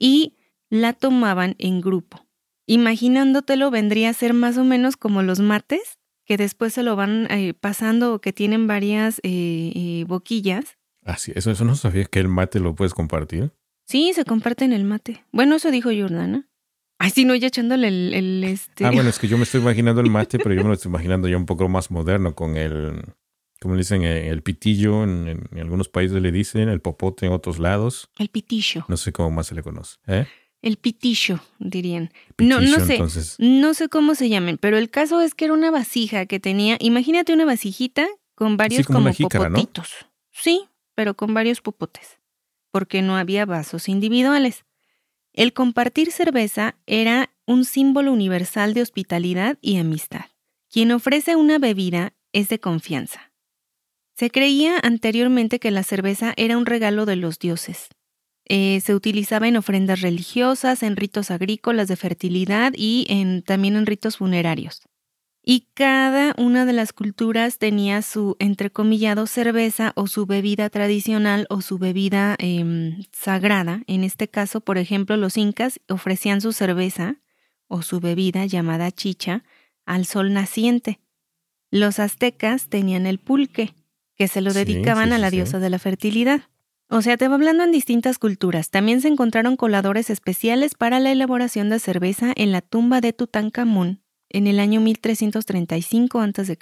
y 0.00 0.34
la 0.70 0.94
tomaban 0.94 1.54
en 1.58 1.80
grupo. 1.80 2.26
Imaginándotelo 2.66 3.70
vendría 3.70 4.10
a 4.10 4.14
ser 4.14 4.32
más 4.32 4.56
o 4.56 4.64
menos 4.64 4.96
como 4.96 5.22
los 5.22 5.38
mates, 5.38 5.98
que 6.24 6.36
después 6.36 6.72
se 6.72 6.82
lo 6.82 6.96
van 6.96 7.26
eh, 7.30 7.54
pasando 7.54 8.14
o 8.14 8.20
que 8.20 8.32
tienen 8.32 8.66
varias 8.66 9.18
eh, 9.22 9.72
eh, 9.74 10.04
boquillas. 10.08 10.78
Ah, 11.04 11.16
sí, 11.16 11.32
eso, 11.34 11.50
eso 11.50 11.64
no 11.64 11.76
sabía 11.76 12.04
que 12.04 12.20
el 12.20 12.28
mate 12.28 12.60
lo 12.60 12.74
puedes 12.74 12.94
compartir. 12.94 13.52
Sí, 13.86 14.12
se 14.14 14.24
comparten 14.24 14.72
el 14.72 14.84
mate. 14.84 15.24
Bueno, 15.32 15.56
eso 15.56 15.70
dijo 15.70 15.90
Jordana. 15.90 16.48
Ay, 16.98 17.10
sí, 17.10 17.24
no, 17.24 17.34
ya 17.34 17.48
echándole 17.48 17.88
el, 17.88 18.14
el, 18.14 18.44
este. 18.44 18.84
Ah, 18.84 18.90
bueno, 18.92 19.08
es 19.08 19.18
que 19.18 19.26
yo 19.26 19.36
me 19.36 19.44
estoy 19.44 19.60
imaginando 19.60 20.00
el 20.00 20.10
mate, 20.10 20.38
pero 20.38 20.54
yo 20.54 20.62
me 20.62 20.68
lo 20.68 20.74
estoy 20.74 20.90
imaginando 20.90 21.28
ya 21.28 21.36
un 21.36 21.46
poco 21.46 21.68
más 21.68 21.90
moderno 21.90 22.34
con 22.34 22.56
el, 22.56 23.02
como 23.60 23.74
le 23.74 23.80
dicen, 23.80 24.02
eh, 24.02 24.28
el 24.28 24.42
pitillo, 24.42 25.04
en, 25.04 25.48
algunos 25.52 25.88
países 25.88 26.20
le 26.20 26.32
dicen, 26.32 26.68
el 26.68 26.80
popote 26.80 27.26
en 27.26 27.32
otros 27.32 27.58
lados. 27.58 28.08
El 28.18 28.28
pitillo. 28.28 28.86
No 28.88 28.96
sé 28.96 29.12
cómo 29.12 29.30
más 29.30 29.48
se 29.48 29.54
le 29.54 29.62
conoce. 29.62 29.98
¿Eh? 30.06 30.26
El 30.62 30.78
pitillo, 30.78 31.40
dirían. 31.58 32.10
No, 32.38 32.60
no 32.60 32.80
sé. 32.80 32.94
Entonces, 32.94 33.36
No 33.38 33.74
sé 33.74 33.88
cómo 33.88 34.14
se 34.14 34.28
llamen, 34.28 34.58
pero 34.58 34.78
el 34.78 34.90
caso 34.90 35.20
es 35.20 35.34
que 35.34 35.44
era 35.44 35.54
una 35.54 35.70
vasija 35.70 36.26
que 36.26 36.40
tenía, 36.40 36.76
imagínate 36.80 37.32
una 37.32 37.44
vasijita 37.44 38.08
con 38.34 38.56
varios 38.56 38.86
como 38.86 39.12
popotitos. 39.12 40.06
Sí, 40.30 40.64
pero 40.94 41.14
con 41.14 41.34
varios 41.34 41.60
pupotes, 41.60 42.18
porque 42.70 43.02
no 43.02 43.16
había 43.16 43.44
vasos 43.44 43.88
individuales. 43.88 44.64
El 45.32 45.52
compartir 45.52 46.12
cerveza 46.12 46.76
era 46.86 47.30
un 47.46 47.64
símbolo 47.64 48.12
universal 48.12 48.74
de 48.74 48.82
hospitalidad 48.82 49.58
y 49.60 49.78
amistad. 49.78 50.26
Quien 50.70 50.92
ofrece 50.92 51.36
una 51.36 51.58
bebida 51.58 52.14
es 52.32 52.48
de 52.48 52.58
confianza. 52.58 53.29
Se 54.20 54.30
creía 54.30 54.78
anteriormente 54.82 55.58
que 55.58 55.70
la 55.70 55.82
cerveza 55.82 56.34
era 56.36 56.58
un 56.58 56.66
regalo 56.66 57.06
de 57.06 57.16
los 57.16 57.38
dioses. 57.38 57.88
Eh, 58.44 58.82
se 58.84 58.94
utilizaba 58.94 59.48
en 59.48 59.56
ofrendas 59.56 60.02
religiosas, 60.02 60.82
en 60.82 60.96
ritos 60.96 61.30
agrícolas 61.30 61.88
de 61.88 61.96
fertilidad 61.96 62.74
y 62.76 63.06
también 63.46 63.76
en 63.76 63.86
ritos 63.86 64.18
funerarios. 64.18 64.82
Y 65.42 65.68
cada 65.72 66.34
una 66.36 66.66
de 66.66 66.74
las 66.74 66.92
culturas 66.92 67.56
tenía 67.56 68.02
su 68.02 68.36
entrecomillado 68.40 69.26
cerveza 69.26 69.92
o 69.96 70.06
su 70.06 70.26
bebida 70.26 70.68
tradicional 70.68 71.46
o 71.48 71.62
su 71.62 71.78
bebida 71.78 72.36
em, 72.40 73.02
sagrada. 73.12 73.84
En 73.86 74.04
este 74.04 74.28
caso, 74.28 74.60
por 74.60 74.76
ejemplo, 74.76 75.16
los 75.16 75.38
incas 75.38 75.80
ofrecían 75.88 76.42
su 76.42 76.52
cerveza 76.52 77.16
o 77.68 77.80
su 77.80 78.00
bebida 78.00 78.44
llamada 78.44 78.90
chicha 78.90 79.44
al 79.86 80.04
sol 80.04 80.34
naciente. 80.34 81.00
Los 81.70 81.98
aztecas 81.98 82.68
tenían 82.68 83.06
el 83.06 83.18
pulque, 83.18 83.72
que 84.20 84.28
se 84.28 84.42
lo 84.42 84.52
dedicaban 84.52 85.14
a 85.14 85.18
la 85.18 85.30
diosa 85.30 85.60
de 85.60 85.70
la 85.70 85.78
fertilidad. 85.78 86.42
O 86.90 87.00
sea, 87.00 87.16
te 87.16 87.26
va 87.26 87.36
hablando 87.36 87.64
en 87.64 87.72
distintas 87.72 88.18
culturas. 88.18 88.68
También 88.68 89.00
se 89.00 89.08
encontraron 89.08 89.56
coladores 89.56 90.10
especiales 90.10 90.74
para 90.74 91.00
la 91.00 91.10
elaboración 91.10 91.70
de 91.70 91.78
cerveza 91.78 92.34
en 92.36 92.52
la 92.52 92.60
tumba 92.60 93.00
de 93.00 93.14
Tutankamón 93.14 94.02
en 94.28 94.46
el 94.46 94.60
año 94.60 94.82
1335 94.82 96.20
a.C. 96.20 96.58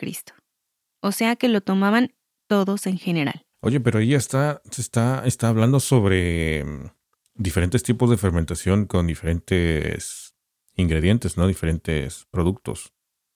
O 1.00 1.10
sea 1.10 1.34
que 1.34 1.48
lo 1.48 1.60
tomaban 1.60 2.14
todos 2.46 2.86
en 2.86 2.96
general. 2.96 3.44
Oye, 3.58 3.80
pero 3.80 3.98
ella 3.98 4.18
está, 4.18 4.62
está, 4.78 5.24
está 5.26 5.48
hablando 5.48 5.80
sobre 5.80 6.62
mm, 6.64 6.90
diferentes 7.34 7.82
tipos 7.82 8.08
de 8.08 8.18
fermentación 8.18 8.86
con 8.86 9.08
diferentes 9.08 10.36
ingredientes, 10.76 11.36
¿no? 11.36 11.48
Diferentes 11.48 12.28
productos. 12.30 12.92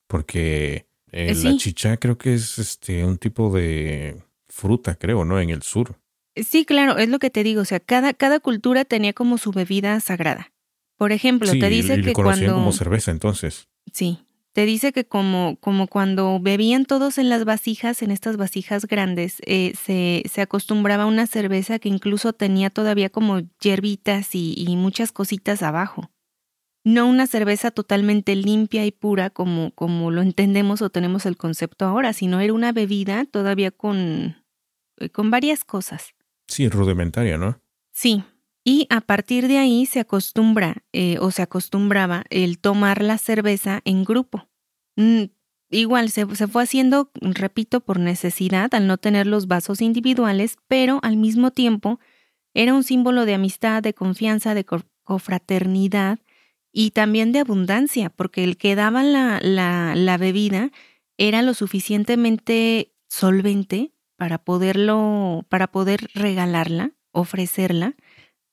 Porque 0.06 0.86
eh, 1.12 1.31
eh, 1.31 1.35
la 1.45 1.57
chicha 1.57 1.97
creo 1.99 2.16
que 2.16 2.35
es 2.35 2.59
este 2.59 3.04
un 3.04 3.19
tipo 3.19 3.52
de 3.52 4.16
fruta, 4.49 4.95
creo, 4.95 5.25
¿no? 5.25 5.38
En 5.38 5.50
el 5.50 5.62
sur. 5.62 5.97
Sí, 6.35 6.64
claro, 6.64 6.97
es 6.97 7.09
lo 7.09 7.19
que 7.19 7.31
te 7.31 7.45
digo. 7.45 7.61
O 7.61 7.64
sea, 7.66 7.81
cada, 7.81 8.14
cada 8.14 8.40
cultura 8.40 8.85
tenía 8.85 9.12
como 9.12 9.37
su 9.37 9.52
bebida 9.52 10.00
sagrada. 10.00 10.52
Por 10.97 11.12
ejemplo, 11.12 11.50
te 11.50 11.69
dice 11.69 11.99
y, 11.99 12.02
que 12.02 12.12
cuando. 12.14 12.54
como 12.54 12.73
cerveza, 12.73 13.11
entonces. 13.11 13.69
Sí. 13.92 14.19
Te 14.52 14.66
dice 14.66 14.92
que 14.92 15.07
como, 15.07 15.57
como 15.61 15.87
cuando 15.87 16.38
bebían 16.38 16.85
todos 16.85 17.16
en 17.16 17.31
las 17.31 17.47
vasijas, 17.47 18.02
en 18.02 18.11
estas 18.11 18.37
vasijas 18.37 18.85
grandes, 18.85 19.37
eh, 19.47 19.73
se, 19.83 20.23
se, 20.31 20.42
acostumbraba 20.42 21.04
a 21.04 21.07
una 21.07 21.26
cerveza 21.26 21.78
que 21.78 21.88
incluso 21.88 22.35
tenía 22.35 22.69
todavía 22.69 23.09
como 23.09 23.40
hierbitas 23.62 24.35
y, 24.35 24.54
y 24.54 24.76
muchas 24.76 25.11
cositas 25.11 25.62
abajo 25.62 26.12
no 26.84 27.06
una 27.06 27.26
cerveza 27.26 27.70
totalmente 27.70 28.34
limpia 28.34 28.84
y 28.84 28.90
pura 28.90 29.30
como, 29.30 29.70
como 29.72 30.10
lo 30.10 30.22
entendemos 30.22 30.82
o 30.82 30.90
tenemos 30.90 31.26
el 31.26 31.36
concepto 31.36 31.84
ahora, 31.84 32.12
sino 32.12 32.40
era 32.40 32.52
una 32.52 32.72
bebida 32.72 33.24
todavía 33.24 33.70
con, 33.70 34.36
eh, 34.98 35.10
con 35.10 35.30
varias 35.30 35.64
cosas. 35.64 36.14
Sí, 36.48 36.68
rudimentaria, 36.68 37.38
¿no? 37.38 37.60
Sí. 37.92 38.24
Y 38.64 38.86
a 38.90 39.00
partir 39.00 39.48
de 39.48 39.58
ahí 39.58 39.86
se 39.86 40.00
acostumbra 40.00 40.84
eh, 40.92 41.18
o 41.20 41.30
se 41.30 41.42
acostumbraba 41.42 42.24
el 42.30 42.58
tomar 42.58 43.02
la 43.02 43.18
cerveza 43.18 43.80
en 43.84 44.04
grupo. 44.04 44.48
Mm, 44.96 45.24
igual 45.70 46.10
se, 46.10 46.32
se, 46.36 46.46
fue 46.46 46.62
haciendo, 46.62 47.10
repito, 47.20 47.80
por 47.80 47.98
necesidad 47.98 48.72
al 48.74 48.86
no 48.86 48.98
tener 48.98 49.26
los 49.26 49.46
vasos 49.48 49.80
individuales, 49.80 50.58
pero 50.68 51.00
al 51.02 51.16
mismo 51.16 51.50
tiempo 51.50 51.98
era 52.54 52.74
un 52.74 52.84
símbolo 52.84 53.24
de 53.24 53.34
amistad, 53.34 53.82
de 53.82 53.94
confianza, 53.94 54.54
de 54.54 54.64
cofraternidad 55.04 56.20
y 56.72 56.90
también 56.90 57.32
de 57.32 57.40
abundancia, 57.40 58.10
porque 58.10 58.42
el 58.44 58.56
que 58.56 58.74
daba 58.74 59.02
la, 59.02 59.38
la, 59.42 59.94
la 59.94 60.16
bebida 60.16 60.70
era 61.18 61.42
lo 61.42 61.54
suficientemente 61.54 62.94
solvente 63.08 63.92
para 64.16 64.38
poderlo, 64.38 65.44
para 65.48 65.66
poder 65.70 66.08
regalarla, 66.14 66.92
ofrecerla, 67.12 67.94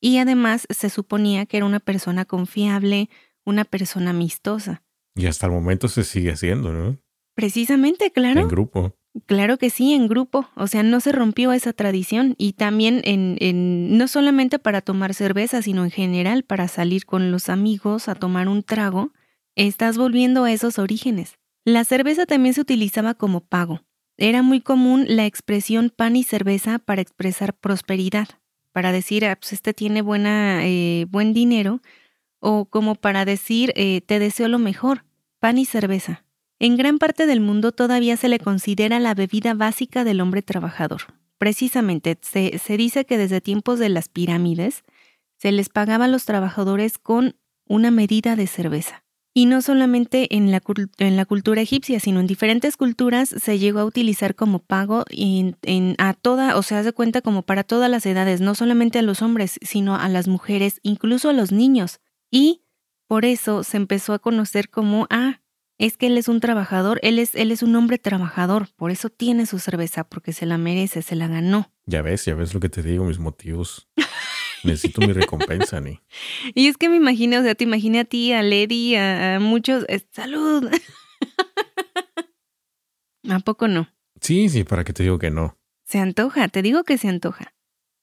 y 0.01 0.17
además 0.17 0.67
se 0.69 0.89
suponía 0.89 1.45
que 1.45 1.57
era 1.57 1.65
una 1.65 1.79
persona 1.79 2.25
confiable, 2.25 3.09
una 3.45 3.65
persona 3.65 4.11
amistosa. 4.11 4.83
Y 5.15 5.25
hasta 5.25 5.47
el 5.47 5.53
momento 5.53 5.88
se 5.88 6.03
sigue 6.03 6.31
haciendo, 6.31 6.73
¿no? 6.73 6.97
Precisamente, 7.35 8.11
claro. 8.11 8.41
En 8.41 8.47
grupo. 8.47 8.99
Claro 9.25 9.58
que 9.58 9.70
sí, 9.70 9.94
en 9.94 10.08
grupo. 10.08 10.50
O 10.56 10.68
sea, 10.68 10.84
no 10.84 11.00
se 11.00 11.12
rompió 11.12 11.51
esa 11.51 11.74
tradición. 11.74 12.36
Y 12.38 12.54
también 12.54 13.01
en, 13.06 13.38
en, 13.39 13.98
no 13.98 14.08
solamente 14.08 14.60
para 14.60 14.82
tomar 14.82 15.13
cerveza, 15.13 15.62
sino 15.62 15.84
en 15.84 15.92
general 15.92 16.44
para 16.44 16.68
salir 16.68 17.06
con 17.06 17.32
los 17.32 17.50
amigos 17.50 18.08
a 18.08 18.16
tomar 18.16 18.48
un 18.48 18.63
trago, 18.63 19.12
estás 19.56 19.98
volviendo 19.98 20.44
a 20.44 20.51
esos 20.51 20.78
orígenes. 20.80 21.38
La 21.66 21.84
cerveza 21.84 22.25
también 22.25 22.54
se 22.54 22.62
utilizaba 22.62 23.13
como 23.16 23.42
pago. 23.42 23.82
Era 24.18 24.42
muy 24.44 24.62
común 24.62 25.06
la 25.08 25.25
expresión 25.25 25.89
pan 25.96 26.16
y 26.16 26.24
cerveza 26.24 26.78
para 26.80 27.01
expresar 27.01 27.54
prosperidad, 27.54 28.28
para 28.74 28.92
decir, 28.92 29.25
ah, 29.25 29.36
pues 29.36 29.54
este 29.54 29.74
tiene 29.74 30.01
buena, 30.01 30.66
eh, 30.66 31.06
buen 31.10 31.34
dinero, 31.34 31.82
o 32.39 32.66
como 32.66 32.96
para 32.96 33.25
decir, 33.25 33.74
eh, 33.75 34.01
te 34.01 34.20
deseo 34.20 34.48
lo 34.50 34.60
mejor, 34.60 35.06
pan 35.39 35.58
y 35.58 35.66
cerveza. 35.66 36.25
En 36.60 36.75
gran 36.75 37.00
parte 37.00 37.25
del 37.25 37.39
mundo 37.39 37.72
todavía 37.72 38.18
se 38.18 38.28
le 38.28 38.39
considera 38.39 39.00
la 39.00 39.13
bebida 39.13 39.54
básica 39.54 40.04
del 40.04 40.20
hombre 40.20 40.42
trabajador. 40.42 41.01
Precisamente, 41.38 42.18
se, 42.22 42.60
se 42.60 42.75
dice 42.75 43.06
que 43.06 43.18
desde 43.18 43.39
tiempos 43.39 43.80
de 43.80 43.88
las 43.88 44.10
pirámides 44.10 44.84
se 45.38 45.54
les 45.54 45.70
pagaba 45.70 46.06
a 46.06 46.10
los 46.10 46.25
trabajadores 46.25 46.98
con 46.98 47.38
una 47.66 47.92
medida 47.92 48.36
de 48.36 48.48
cerveza. 48.48 49.06
Y 49.34 49.46
no 49.46 49.62
solamente 49.62 50.36
en 50.36 50.51
la, 50.51 50.62
en 50.98 51.16
la, 51.16 51.25
cultura 51.25 51.62
egipcia, 51.62 52.00
sino 52.00 52.20
en 52.20 52.28
diferentes 52.28 52.75
culturas 52.75 53.30
se 53.30 53.60
llegó 53.60 53.80
a 53.80 53.86
utilizar 53.86 54.36
como 54.36 54.60
pago 54.60 55.06
en, 55.12 55.56
a 55.98 56.13
toda, 56.13 56.58
o 56.58 56.63
se 56.63 56.92
cuenta 56.92 57.22
como 57.22 57.44
para 57.44 57.63
todas 57.63 57.89
las 57.89 58.06
edades, 58.06 58.42
no 58.42 58.56
solamente 58.56 59.00
a 59.00 59.04
los 59.04 59.22
hombres, 59.22 59.60
sino 59.62 59.96
a 59.96 60.10
las 60.10 60.28
mujeres, 60.28 60.82
incluso 60.84 61.30
a 61.30 61.34
los 61.34 61.51
niños. 61.51 62.01
Y 62.32 62.63
por 63.08 63.24
eso 63.24 63.63
se 63.63 63.78
empezó 63.78 64.13
a 64.13 64.20
conocer 64.20 64.70
como, 64.70 65.08
ah, 65.10 65.38
es 65.79 65.95
que 65.95 66.07
él 66.07 66.17
es 66.17 66.27
un 66.27 66.41
trabajador, 66.41 67.00
él 67.03 67.19
es, 67.19 67.33
él 67.36 67.51
es 67.51 67.63
un 67.63 67.74
hombre 67.75 67.98
trabajador, 67.98 68.67
por 68.75 68.91
eso 68.91 69.09
tiene 69.09 69.45
su 69.45 69.59
cerveza, 69.59 70.03
porque 70.03 70.33
se 70.33 70.45
la 70.45 70.57
merece, 70.57 71.01
se 71.01 71.15
la 71.15 71.27
ganó. 71.27 71.71
Ya 71.86 72.01
ves, 72.01 72.25
ya 72.25 72.36
ves 72.36 72.53
lo 72.53 72.59
que 72.59 72.67
te 72.67 72.83
digo, 72.83 73.05
mis 73.05 73.17
motivos. 73.17 73.89
Necesito 74.65 75.00
mi 75.00 75.13
recompensa, 75.13 75.79
Ni. 75.79 76.01
Y 76.53 76.67
es 76.67 76.75
que 76.75 76.89
me 76.89 76.98
imagino, 76.98 77.39
o 77.39 77.43
sea, 77.43 77.55
te 77.55 77.63
imaginé 77.63 78.01
a 78.01 78.05
ti, 78.05 78.33
a 78.33 78.43
Lady, 78.43 78.95
a, 78.95 79.39
muchos. 79.39 79.86
¡Salud! 80.12 80.69
¿A 83.29 83.39
poco 83.39 83.69
no? 83.69 83.88
Sí, 84.19 84.50
sí, 84.50 84.65
para 84.65 84.83
que 84.83 84.91
te 84.91 85.03
digo 85.03 85.17
que 85.17 85.31
no. 85.31 85.57
Se 85.86 86.00
antoja, 86.00 86.50
te 86.50 86.62
digo 86.62 86.83
que 86.83 86.98
se 86.98 87.07
antoja. 87.07 87.53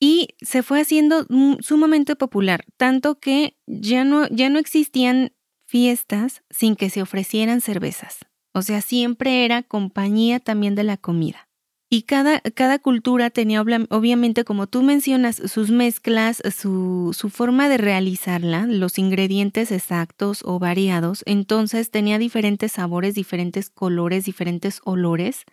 Y 0.01 0.29
se 0.41 0.63
fue 0.63 0.81
haciendo 0.81 1.27
sumamente 1.61 2.17
popular, 2.17 2.65
tanto 2.79 3.19
que 3.19 3.59
ya 3.67 4.05
no, 4.05 4.27
ya 4.29 4.49
no 4.49 4.59
existían 4.59 5.36
fiestas 5.67 6.43
sin 6.51 6.77
que 6.77 6.91
se 6.91 7.03
ofrecieran 7.03 7.61
cervezas. 7.61 8.19
O 8.53 8.63
sea, 8.63 8.81
siempre 8.81 9.45
era 9.45 9.63
compañía 9.63 10.41
también 10.41 10.75
de 10.75 10.85
la 10.85 10.97
comida. 10.97 11.47
Y 11.89 12.03
cada, 12.03 12.41
cada 12.41 12.81
cultura 12.81 13.31
tenía 13.31 13.61
obviamente, 13.61 14.45
como 14.45 14.67
tú 14.67 14.83
mencionas, 14.83 15.37
sus 15.37 15.71
mezclas, 15.71 16.43
su, 16.57 17.15
su 17.17 17.31
forma 17.31 17.69
de 17.69 17.79
realizarla, 17.79 18.67
los 18.67 18.99
ingredientes 18.99 19.71
exactos 19.71 20.43
o 20.45 20.59
variados, 20.59 21.23
entonces 21.27 21.91
tenía 21.93 22.19
diferentes 22.19 22.73
sabores, 22.73 23.15
diferentes 23.15 23.71
colores, 23.71 24.25
diferentes 24.25 24.81
olores 24.85 25.45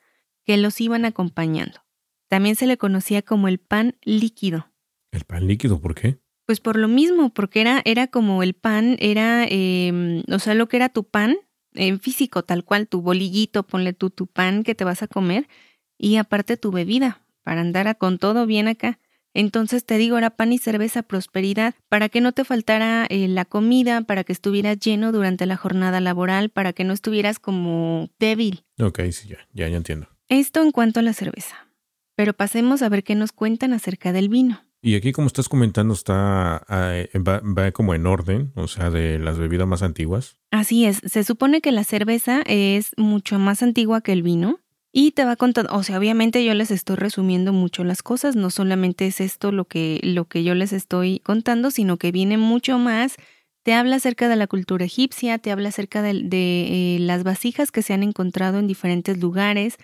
que 0.43 0.57
los 0.57 0.81
iban 0.81 1.05
acompañando. 1.05 1.81
También 2.29 2.55
se 2.55 2.65
le 2.65 2.77
conocía 2.77 3.21
como 3.21 3.47
el 3.47 3.59
pan 3.59 3.95
líquido. 4.01 4.71
¿El 5.11 5.25
pan 5.25 5.45
líquido 5.45 5.79
por 5.79 5.93
qué? 5.93 6.22
Pues 6.45 6.59
por 6.59 6.77
lo 6.77 6.87
mismo, 6.87 7.29
porque 7.29 7.61
era, 7.61 7.81
era 7.85 8.07
como 8.07 8.43
el 8.43 8.53
pan, 8.53 8.97
era, 8.99 9.45
eh, 9.49 10.23
o 10.29 10.39
sea, 10.39 10.53
lo 10.53 10.67
que 10.67 10.77
era 10.77 10.89
tu 10.89 11.03
pan 11.05 11.37
en 11.73 11.99
físico, 11.99 12.43
tal 12.43 12.63
cual, 12.63 12.87
tu 12.87 13.01
bolillito, 13.01 13.63
ponle 13.63 13.93
tú 13.93 14.09
tu 14.09 14.27
pan 14.27 14.63
que 14.63 14.75
te 14.75 14.83
vas 14.83 15.03
a 15.03 15.07
comer 15.07 15.47
y 15.97 16.17
aparte 16.17 16.57
tu 16.57 16.71
bebida, 16.71 17.21
para 17.43 17.61
andar 17.61 17.97
con 17.97 18.17
todo 18.17 18.45
bien 18.45 18.67
acá. 18.67 18.99
Entonces 19.33 19.83
te 19.83 19.97
digo, 19.97 20.17
era 20.17 20.29
pan 20.29 20.53
y 20.53 20.59
cerveza 20.59 21.01
prosperidad, 21.01 21.73
para 21.89 22.09
que 22.09 22.21
no 22.21 22.33
te 22.33 22.43
faltara 22.43 23.07
eh, 23.09 23.27
la 23.27 23.45
comida, 23.45 24.01
para 24.01 24.23
que 24.23 24.31
estuvieras 24.31 24.79
lleno 24.79 25.11
durante 25.11 25.45
la 25.45 25.57
jornada 25.57 25.99
laboral, 26.01 26.49
para 26.49 26.73
que 26.73 26.83
no 26.83 26.93
estuvieras 26.93 27.39
como 27.39 28.09
débil. 28.19 28.63
Ok, 28.79 28.99
sí, 29.11 29.29
ya, 29.29 29.37
ya, 29.53 29.67
ya 29.69 29.77
entiendo. 29.77 30.07
Esto 30.27 30.61
en 30.61 30.71
cuanto 30.71 30.99
a 30.99 31.03
la 31.03 31.13
cerveza. 31.13 31.67
Pero 32.15 32.33
pasemos 32.33 32.83
a 32.83 32.89
ver 32.89 33.03
qué 33.03 33.15
nos 33.15 33.31
cuentan 33.31 33.73
acerca 33.73 34.11
del 34.13 34.29
vino. 34.29 34.61
Y 34.85 34.95
aquí, 34.95 35.13
como 35.13 35.27
estás 35.27 35.47
comentando, 35.47 35.93
está 35.93 36.65
eh, 36.69 37.09
va, 37.17 37.71
como 37.71 37.93
en 37.95 38.05
orden, 38.05 38.51
o 38.55 38.67
sea, 38.67 38.89
de 38.89 39.17
las 39.17 39.37
bebidas 39.37 39.65
más 39.65 39.81
antiguas. 39.81 40.35
Así 40.51 40.83
es. 40.83 40.99
Se 41.05 41.23
supone 41.23 41.61
que 41.61 41.71
la 41.71 41.85
cerveza 41.85 42.41
es 42.45 42.91
mucho 42.97 43.39
más 43.39 43.63
antigua 43.63 44.01
que 44.01 44.11
el 44.11 44.23
vino 44.23 44.59
Y 44.91 45.11
te 45.11 45.23
va 45.23 45.37
contando, 45.37 45.73
o 45.73 45.83
sea, 45.83 45.97
obviamente 45.97 46.43
yo 46.43 46.53
les 46.53 46.69
estoy 46.69 46.97
resumiendo 46.97 47.53
mucho 47.53 47.85
las 47.85 48.03
cosas, 48.03 48.35
no 48.35 48.49
solamente 48.49 49.07
es 49.07 49.21
esto 49.21 49.53
lo 49.53 49.65
que, 49.65 50.01
lo 50.03 50.25
que 50.25 50.43
yo 50.43 50.53
les 50.53 50.73
estoy 50.73 51.19
contando, 51.19 51.71
sino 51.71 51.95
que 51.95 52.11
viene 52.11 52.37
mucho 52.37 52.77
más. 52.77 53.15
Te 53.63 53.73
habla 53.73 53.95
acerca 53.95 54.27
de 54.27 54.35
la 54.35 54.47
cultura 54.47 54.83
egipcia, 54.83 55.37
te 55.37 55.51
habla 55.51 55.69
acerca 55.69 56.01
de, 56.01 56.23
de 56.25 56.95
eh, 56.95 56.99
las 56.99 57.23
vasijas 57.23 57.71
que 57.71 57.83
se 57.83 57.93
han 57.93 58.03
encontrado 58.03 58.59
en 58.59 58.67
diferentes 58.67 59.17
lugares, 59.17 59.77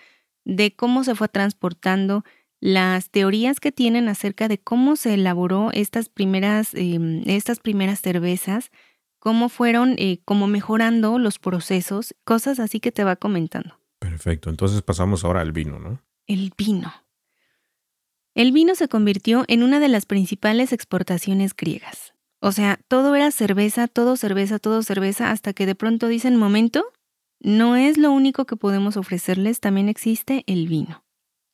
de 0.44 0.76
cómo 0.76 1.04
se 1.04 1.14
fue 1.14 1.28
transportando, 1.28 2.22
las 2.60 3.10
teorías 3.10 3.58
que 3.58 3.72
tienen 3.72 4.08
acerca 4.08 4.46
de 4.46 4.58
cómo 4.58 4.96
se 4.96 5.14
elaboró 5.14 5.70
estas 5.72 6.08
primeras, 6.08 6.74
em, 6.74 7.22
estas 7.26 7.58
primeras 7.58 8.00
cervezas, 8.00 8.70
cómo 9.18 9.48
fueron 9.48 9.94
eh, 9.98 10.20
como 10.24 10.46
mejorando 10.46 11.18
los 11.18 11.38
procesos, 11.38 12.14
cosas 12.24 12.60
así 12.60 12.80
que 12.80 12.92
te 12.92 13.04
va 13.04 13.16
comentando. 13.16 13.80
Perfecto, 13.98 14.50
entonces 14.50 14.82
pasamos 14.82 15.24
ahora 15.24 15.40
al 15.40 15.52
vino, 15.52 15.78
¿no? 15.78 16.02
El 16.26 16.52
vino. 16.56 16.92
El 18.34 18.52
vino 18.52 18.74
se 18.74 18.88
convirtió 18.88 19.44
en 19.48 19.62
una 19.62 19.80
de 19.80 19.88
las 19.88 20.06
principales 20.06 20.72
exportaciones 20.72 21.54
griegas. 21.54 22.14
O 22.40 22.52
sea, 22.52 22.78
todo 22.88 23.14
era 23.14 23.30
cerveza, 23.30 23.88
todo 23.88 24.16
cerveza, 24.16 24.58
todo 24.58 24.82
cerveza, 24.82 25.30
hasta 25.30 25.52
que 25.52 25.66
de 25.66 25.74
pronto 25.74 26.08
dicen, 26.08 26.36
momento, 26.36 26.84
no 27.40 27.76
es 27.76 27.98
lo 27.98 28.12
único 28.12 28.46
que 28.46 28.56
podemos 28.56 28.96
ofrecerles, 28.96 29.60
también 29.60 29.88
existe 29.88 30.44
el 30.46 30.68
vino. 30.68 31.04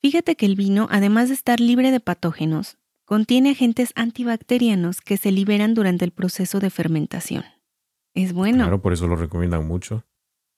Fíjate 0.02 0.36
que 0.36 0.46
el 0.46 0.56
vino, 0.56 0.88
además 0.90 1.28
de 1.28 1.34
estar 1.34 1.60
libre 1.60 1.90
de 1.90 2.00
patógenos, 2.00 2.78
contiene 3.04 3.50
agentes 3.50 3.92
antibacterianos 3.94 5.00
que 5.00 5.16
se 5.16 5.32
liberan 5.32 5.74
durante 5.74 6.04
el 6.04 6.10
proceso 6.10 6.60
de 6.60 6.70
fermentación. 6.70 7.44
Es 8.14 8.32
bueno. 8.32 8.64
Claro, 8.64 8.82
por 8.82 8.92
eso 8.92 9.06
lo 9.06 9.16
recomiendan 9.16 9.66
mucho. 9.66 10.04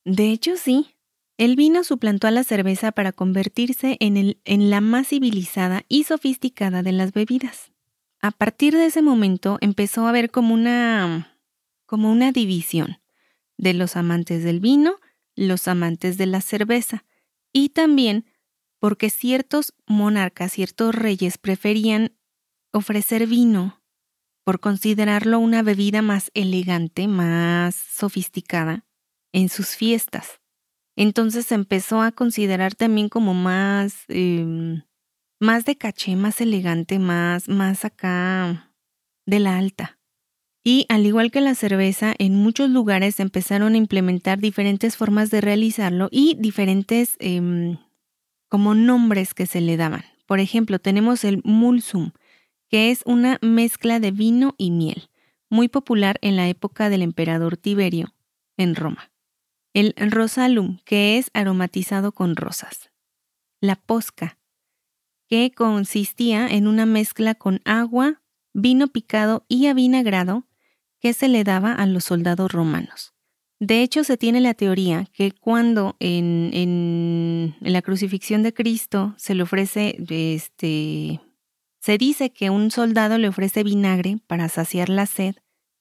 De 0.04 0.30
hecho, 0.30 0.56
sí. 0.56 0.94
El 1.36 1.54
vino 1.54 1.84
suplantó 1.84 2.26
a 2.26 2.32
la 2.32 2.42
cerveza 2.42 2.90
para 2.90 3.12
convertirse 3.12 3.96
en, 4.00 4.16
el, 4.16 4.40
en 4.44 4.70
la 4.70 4.80
más 4.80 5.08
civilizada 5.08 5.84
y 5.88 6.04
sofisticada 6.04 6.82
de 6.82 6.92
las 6.92 7.12
bebidas. 7.12 7.70
A 8.20 8.32
partir 8.32 8.74
de 8.74 8.86
ese 8.86 9.02
momento 9.02 9.58
empezó 9.60 10.06
a 10.06 10.08
haber 10.08 10.30
como 10.30 10.52
una, 10.54 11.38
como 11.86 12.10
una 12.10 12.32
división 12.32 12.98
de 13.56 13.74
los 13.74 13.96
amantes 13.96 14.42
del 14.42 14.58
vino, 14.58 14.96
los 15.36 15.68
amantes 15.68 16.18
de 16.18 16.26
la 16.26 16.40
cerveza 16.40 17.04
y 17.52 17.68
también 17.68 18.24
porque 18.80 19.10
ciertos 19.10 19.74
monarcas, 19.86 20.52
ciertos 20.52 20.94
reyes 20.94 21.38
preferían 21.38 22.12
ofrecer 22.72 23.26
vino 23.26 23.82
por 24.44 24.60
considerarlo 24.60 25.38
una 25.38 25.62
bebida 25.62 26.00
más 26.00 26.30
elegante, 26.34 27.06
más 27.06 27.74
sofisticada 27.74 28.86
en 29.32 29.48
sus 29.48 29.76
fiestas. 29.76 30.40
Entonces 30.96 31.46
se 31.46 31.54
empezó 31.54 32.02
a 32.02 32.12
considerar 32.12 32.74
también 32.74 33.08
como 33.08 33.34
más, 33.34 34.04
em, 34.08 34.82
más 35.40 35.64
de 35.64 35.76
caché, 35.76 36.16
más 36.16 36.40
elegante, 36.40 36.98
más, 36.98 37.48
más 37.48 37.84
acá 37.84 38.74
de 39.26 39.38
la 39.38 39.58
alta. 39.58 39.98
Y 40.64 40.86
al 40.88 41.06
igual 41.06 41.30
que 41.30 41.40
la 41.40 41.54
cerveza, 41.54 42.14
en 42.18 42.34
muchos 42.34 42.68
lugares 42.70 43.20
empezaron 43.20 43.74
a 43.74 43.78
implementar 43.78 44.38
diferentes 44.38 44.96
formas 44.96 45.30
de 45.30 45.40
realizarlo 45.40 46.08
y 46.10 46.36
diferentes 46.40 47.16
em, 47.20 47.78
como 48.48 48.74
nombres 48.74 49.34
que 49.34 49.46
se 49.46 49.60
le 49.60 49.76
daban. 49.76 50.04
Por 50.26 50.40
ejemplo, 50.40 50.78
tenemos 50.78 51.24
el 51.24 51.40
mulsum, 51.44 52.12
que 52.68 52.90
es 52.90 53.02
una 53.06 53.38
mezcla 53.40 54.00
de 54.00 54.10
vino 54.10 54.54
y 54.58 54.70
miel, 54.70 55.10
muy 55.48 55.68
popular 55.68 56.18
en 56.22 56.36
la 56.36 56.48
época 56.48 56.90
del 56.90 57.02
emperador 57.02 57.56
Tiberio 57.56 58.14
en 58.56 58.74
Roma 58.74 59.10
el 59.78 60.10
rosalum, 60.10 60.78
que 60.84 61.18
es 61.18 61.30
aromatizado 61.34 62.12
con 62.12 62.34
rosas, 62.34 62.90
la 63.60 63.76
posca, 63.76 64.38
que 65.28 65.52
consistía 65.52 66.48
en 66.48 66.66
una 66.66 66.86
mezcla 66.86 67.34
con 67.34 67.60
agua, 67.64 68.22
vino 68.52 68.88
picado 68.88 69.44
y 69.46 69.66
avinagrado 69.66 70.48
que 71.00 71.12
se 71.12 71.28
le 71.28 71.44
daba 71.44 71.72
a 71.72 71.86
los 71.86 72.04
soldados 72.04 72.50
romanos. 72.50 73.14
De 73.60 73.82
hecho, 73.82 74.04
se 74.04 74.16
tiene 74.16 74.40
la 74.40 74.54
teoría 74.54 75.06
que 75.12 75.32
cuando 75.32 75.96
en, 75.98 76.50
en, 76.52 77.56
la 77.60 77.82
crucifixión 77.82 78.42
de 78.42 78.54
Cristo 78.54 79.14
se 79.16 79.34
le 79.34 79.42
ofrece, 79.42 79.96
este, 80.08 81.20
se 81.80 81.98
dice 81.98 82.30
que 82.30 82.50
un 82.50 82.70
soldado 82.70 83.18
le 83.18 83.28
ofrece 83.28 83.64
vinagre 83.64 84.18
para 84.28 84.48
saciar 84.48 84.88
la 84.88 85.06
sed, 85.06 85.34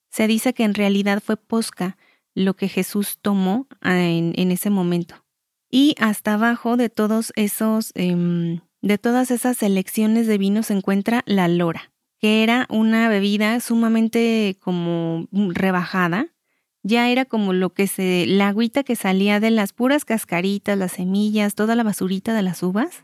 se 0.09 0.25
dice 0.27 0.53
que 0.53 0.63
en 0.63 0.73
realidad 0.73 1.21
fue 1.23 1.37
posca 1.37 1.97
lo 2.33 2.55
que 2.55 2.67
Jesús 2.67 3.17
tomó 3.21 3.67
ah, 3.81 3.99
en, 3.99 4.51
ese 4.51 4.69
momento. 4.69 5.25
Y 5.69 5.95
hasta 5.99 6.35
abajo 6.35 6.77
de 6.77 6.89
todos 6.89 7.33
esos, 7.35 7.91
em, 7.95 8.61
de 8.81 8.97
todas 8.97 9.31
esas 9.31 9.57
selecciones 9.57 10.27
de 10.27 10.37
vino 10.37 10.63
se 10.63 10.73
encuentra 10.73 11.23
la 11.25 11.47
lora, 11.47 11.91
que 12.19 12.43
era 12.43 12.67
una 12.69 13.09
bebida 13.09 13.59
sumamente 13.59 14.57
como 14.59 15.27
rebajada. 15.31 16.27
Ya 16.87 17.09
era 17.09 17.25
como 17.25 17.51
lo 17.51 17.73
que 17.73 17.85
se, 17.87 18.25
la 18.27 18.47
agüita 18.47 18.83
que 18.83 18.95
salía 18.95 19.41
de 19.41 19.51
las 19.51 19.73
puras 19.73 20.05
cascaritas, 20.05 20.77
las 20.77 20.93
semillas, 20.93 21.53
toda 21.53 21.75
la 21.75 21.83
basurita 21.83 22.33
de 22.33 22.43
las 22.43 22.63
uvas. 22.63 23.03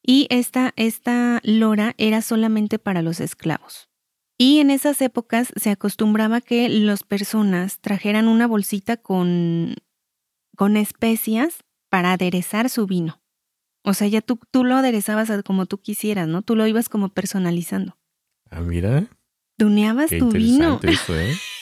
Y 0.00 0.28
esta, 0.30 0.72
esta 0.76 1.40
lora 1.42 1.94
era 1.98 2.22
solamente 2.22 2.78
para 2.78 3.02
los 3.02 3.18
esclavos. 3.18 3.88
Y 4.38 4.60
en 4.60 4.70
esas 4.70 5.02
épocas 5.02 5.52
se 5.56 5.70
acostumbraba 5.70 6.40
que 6.40 6.68
las 6.68 7.02
personas 7.02 7.80
trajeran 7.80 8.28
una 8.28 8.46
bolsita 8.46 8.96
con, 8.96 9.74
con 10.54 10.76
especias 10.76 11.64
para 11.88 12.12
aderezar 12.12 12.70
su 12.70 12.86
vino. 12.86 13.20
O 13.82 13.92
sea, 13.92 14.06
ya 14.06 14.20
tú, 14.20 14.38
tú 14.52 14.62
lo 14.62 14.76
aderezabas 14.76 15.32
como 15.44 15.66
tú 15.66 15.78
quisieras, 15.78 16.28
¿no? 16.28 16.42
Tú 16.42 16.54
lo 16.54 16.64
ibas 16.68 16.88
como 16.88 17.08
personalizando. 17.08 17.98
Ah, 18.50 18.60
mira. 18.60 19.08
Tuneabas 19.58 20.10
tu 20.10 20.30
vino. 20.30 20.78
Eso, 20.84 21.18
¿eh? 21.18 21.34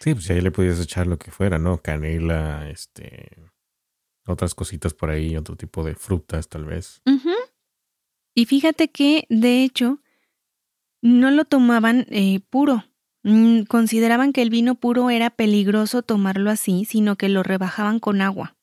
sí, 0.00 0.14
pues 0.14 0.28
ahí 0.30 0.40
le 0.40 0.50
podías 0.50 0.80
echar 0.80 1.06
lo 1.06 1.18
que 1.18 1.30
fuera, 1.30 1.58
¿no? 1.58 1.78
Canela, 1.78 2.68
este, 2.68 3.36
otras 4.26 4.54
cositas 4.54 4.94
por 4.94 5.10
ahí, 5.10 5.36
otro 5.36 5.56
tipo 5.56 5.84
de 5.84 5.94
frutas 5.94 6.48
tal 6.48 6.64
vez. 6.64 7.02
Y 8.34 8.46
fíjate 8.46 8.88
que, 8.88 9.26
de 9.28 9.62
hecho, 9.62 10.00
no 11.02 11.30
lo 11.30 11.44
tomaban 11.44 12.06
eh, 12.10 12.40
puro. 12.50 12.84
Mm, 13.22 13.62
consideraban 13.62 14.32
que 14.32 14.42
el 14.42 14.50
vino 14.50 14.76
puro 14.76 15.10
era 15.10 15.30
peligroso 15.30 16.02
tomarlo 16.02 16.50
así, 16.50 16.84
sino 16.84 17.16
que 17.16 17.28
lo 17.28 17.42
rebajaban 17.42 18.00
con 18.00 18.22
agua. 18.22 18.56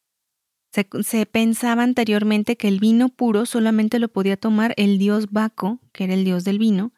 Se, 0.72 0.88
se, 1.04 1.26
pensaba 1.26 1.84
anteriormente 1.84 2.58
que 2.58 2.68
el 2.68 2.80
vino 2.80 3.10
puro 3.10 3.46
solamente 3.46 4.00
lo 4.00 4.10
podía 4.10 4.38
tomar 4.38 4.74
el 4.78 4.98
dios 4.98 5.32
Baco, 5.32 5.80
que 5.92 6.06
era 6.06 6.14
el 6.14 6.26
dios 6.26 6.44
del 6.44 6.60
vino, 6.60 6.92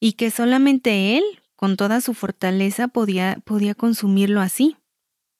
y 0.00 0.14
que 0.14 0.30
solamente 0.30 1.16
él, 1.16 1.24
con 1.62 1.76
toda 1.76 2.00
su 2.00 2.12
fortaleza, 2.12 2.88
podía, 2.88 3.40
podía 3.44 3.76
consumirlo 3.76 4.40
así. 4.40 4.78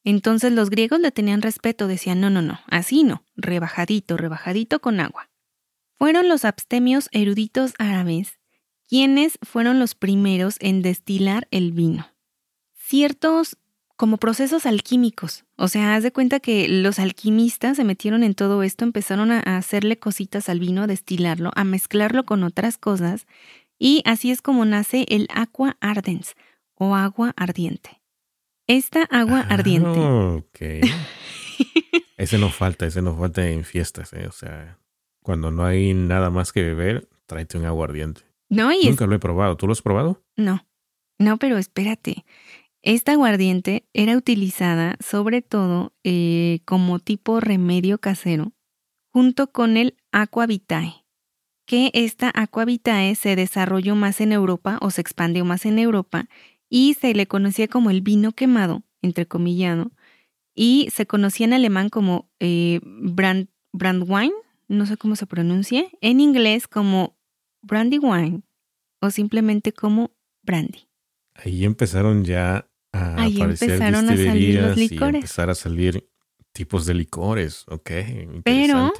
Entonces 0.05 0.53
los 0.53 0.71
griegos 0.71 1.01
le 1.01 1.11
tenían 1.11 1.43
respeto, 1.43 1.89
decían, 1.89 2.21
no, 2.21 2.31
no, 2.31 2.43
no, 2.43 2.61
así 2.69 3.03
no, 3.03 3.25
rebajadito, 3.35 4.17
rebajadito 4.17 4.79
con 4.79 5.01
agua. 5.01 5.31
Fueron 5.99 6.29
los 6.29 6.45
abstemios 6.45 7.09
eruditos 7.11 7.75
árabes 7.81 8.39
¿Quiénes 8.89 9.37
fueron 9.43 9.81
los 9.81 9.97
primeros 9.97 10.59
en 10.61 10.81
destilar 10.83 11.49
el 11.51 11.73
vino? 11.73 12.07
Ciertos 12.77 13.57
como 13.97 14.19
procesos 14.19 14.65
alquímicos. 14.65 15.45
O 15.57 15.67
sea, 15.67 15.97
haz 15.97 16.03
de 16.03 16.13
cuenta 16.13 16.39
que 16.41 16.69
los 16.69 17.01
alquimistas 17.01 17.79
se 17.79 17.85
metieron 17.85 18.23
en 18.23 18.35
todo 18.35 18.63
esto, 18.63 18.85
empezaron 18.85 19.33
a 19.33 19.41
hacerle 19.57 19.99
cositas 19.99 20.49
al 20.49 20.61
vino, 20.61 20.83
a 20.83 20.87
destilarlo, 20.87 21.51
a 21.57 21.65
mezclarlo 21.65 22.25
con 22.25 22.43
otras 22.43 22.79
cosas, 22.79 23.27
y 23.83 24.01
así 24.05 24.31
es 24.31 24.43
como 24.43 24.65
nace 24.65 25.07
el 25.09 25.27
aqua 25.35 25.77
ardens 25.81 26.37
o 26.77 26.95
agua 26.95 27.35
ardiente. 27.37 28.01
Esta 28.69 29.03
agua 29.11 29.45
ah, 29.49 29.55
ardiente. 29.55 29.99
Ok. 29.99 30.61
ese 32.17 32.39
no 32.39 32.49
falta, 32.51 32.87
ese 32.87 33.03
no 33.03 33.17
falta 33.17 33.49
en 33.49 33.65
fiestas, 33.65 34.13
¿eh? 34.13 34.29
O 34.29 34.33
sea, 34.33 34.79
cuando 35.21 35.51
no 35.51 35.65
hay 35.65 35.95
nada 35.95 36.31
más 36.31 36.53
que 36.53 36.63
beber, 36.63 37.09
tráete 37.27 37.59
un 37.59 37.67
agua 37.67 37.87
ardiente. 37.87 38.23
Nunca 38.49 39.07
lo 39.07 39.17
he 39.17 39.19
probado. 39.19 39.57
¿Tú 39.57 39.67
lo 39.67 39.73
has 39.73 39.83
probado? 39.83 40.23
No. 40.37 40.65
No, 41.19 41.39
pero 41.39 41.59
espérate. 41.59 42.25
Esta 42.83 43.13
aguardiente 43.13 43.89
era 43.95 44.17
utilizada 44.17 44.97
sobre 45.01 45.43
todo 45.43 45.93
eh, 46.05 46.61
como 46.67 47.01
tipo 47.01 47.41
remedio 47.41 47.99
casero 47.99 48.53
junto 49.13 49.51
con 49.51 49.77
el 49.77 49.97
aquavitae, 50.13 51.02
que 51.67 51.91
esta 51.95 52.31
aquavitae 52.35 53.15
se 53.15 53.37
desarrolló 53.37 53.95
más 53.95 54.21
en 54.21 54.33
Europa 54.33 54.79
o 54.81 54.91
se 54.91 55.01
expandió 55.01 55.45
más 55.45 55.67
en 55.67 55.79
Europa 55.79 56.29
y 56.69 56.95
se 56.95 57.15
le 57.15 57.27
conocía 57.27 57.69
como 57.69 57.91
el 57.91 58.01
vino 58.01 58.33
quemado, 58.33 58.83
entrecomillado, 59.03 59.93
y 60.55 60.89
se 60.93 61.07
conocía 61.07 61.47
en 61.47 61.53
alemán 61.53 61.89
como 61.89 62.31
eh, 62.41 62.81
brand, 62.83 63.49
brandwine, 63.73 64.35
no 64.69 64.87
sé 64.87 64.97
cómo 64.97 65.17
se 65.17 65.27
pronuncie, 65.27 65.91
en 66.01 66.21
inglés 66.21 66.69
como 66.69 67.17
brandy 67.63 67.99
wine 67.99 68.43
o 69.01 69.11
simplemente 69.11 69.73
como 69.73 70.13
brandy. 70.43 70.89
Ahí 71.35 71.65
empezaron 71.65 72.25
ya 72.25 72.69
a 72.93 73.25
aparecer 73.25 73.71
empezaron 73.71 74.11
a 74.11 74.17
salir 74.17 74.61
los 74.61 74.77
licores. 74.77 75.15
y 75.15 75.17
empezar 75.17 75.51
a 75.51 75.55
salir 75.55 76.07
Tipos 76.53 76.85
de 76.85 76.93
licores, 76.93 77.65
ok. 77.69 77.91
Pero 78.45 78.93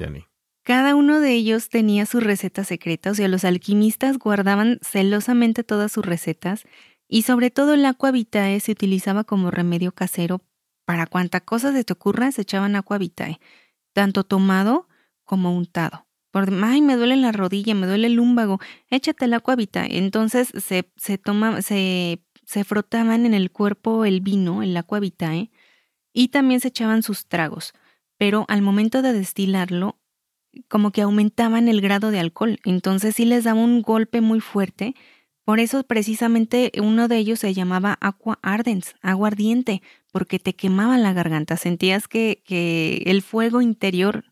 cada 0.63 0.95
uno 0.95 1.19
de 1.19 1.33
ellos 1.33 1.69
tenía 1.69 2.05
su 2.05 2.19
receta 2.19 2.63
secreta, 2.63 3.11
o 3.11 3.15
sea, 3.15 3.27
los 3.27 3.43
alquimistas 3.43 4.17
guardaban 4.17 4.79
celosamente 4.81 5.63
todas 5.63 5.91
sus 5.91 6.05
recetas 6.05 6.63
y 7.07 7.23
sobre 7.23 7.51
todo 7.51 7.73
el 7.73 7.85
aqua 7.85 8.11
vitae 8.11 8.59
se 8.59 8.71
utilizaba 8.71 9.23
como 9.23 9.51
remedio 9.51 9.91
casero 9.91 10.41
para 10.85 11.05
cuanta 11.05 11.41
cosa 11.41 11.71
se 11.71 11.83
te 11.83 11.93
ocurra, 11.93 12.31
se 12.31 12.41
echaban 12.41 12.75
aqua 12.75 12.97
vitae, 12.97 13.39
tanto 13.93 14.23
tomado 14.23 14.87
como 15.23 15.55
untado. 15.55 16.07
Por, 16.31 16.51
ay, 16.63 16.81
me 16.81 16.95
duele 16.95 17.15
la 17.15 17.31
rodilla, 17.31 17.75
me 17.75 17.85
duele 17.85 18.07
el 18.07 18.15
lúmbago, 18.15 18.59
échate 18.89 19.25
el 19.25 19.33
aqua 19.33 19.55
vitae. 19.55 19.97
Entonces 19.99 20.51
se, 20.57 20.91
se, 20.95 21.17
toma, 21.17 21.61
se, 21.61 22.23
se 22.45 22.63
frotaban 22.63 23.25
en 23.25 23.33
el 23.33 23.51
cuerpo 23.51 24.03
el 24.05 24.21
vino, 24.21 24.63
el 24.63 24.75
aqua 24.75 24.99
vitae, 24.99 25.51
y 26.11 26.29
también 26.29 26.59
se 26.59 26.69
echaban 26.69 27.03
sus 27.03 27.27
tragos. 27.27 27.73
Pero 28.17 28.45
al 28.47 28.61
momento 28.61 29.01
de 29.01 29.13
destilarlo, 29.13 29.99
como 30.67 30.91
que 30.91 31.01
aumentaban 31.01 31.67
el 31.67 31.81
grado 31.81 32.11
de 32.11 32.19
alcohol. 32.19 32.59
Entonces 32.65 33.15
sí 33.15 33.25
les 33.25 33.43
daba 33.43 33.59
un 33.59 33.81
golpe 33.81 34.21
muy 34.21 34.39
fuerte 34.39 34.95
por 35.45 35.59
eso 35.59 35.83
precisamente 35.83 36.71
uno 36.81 37.07
de 37.07 37.17
ellos 37.17 37.39
se 37.39 37.53
llamaba 37.53 37.97
aqua 37.99 38.39
ardens, 38.41 38.95
agua 39.01 39.27
ardiente, 39.27 39.81
porque 40.11 40.39
te 40.39 40.55
quemaba 40.55 40.97
la 40.97 41.11
garganta, 41.11 41.57
sentías 41.57 42.07
que, 42.07 42.41
que 42.45 43.03
el 43.05 43.21
fuego 43.21 43.61
interior. 43.61 44.23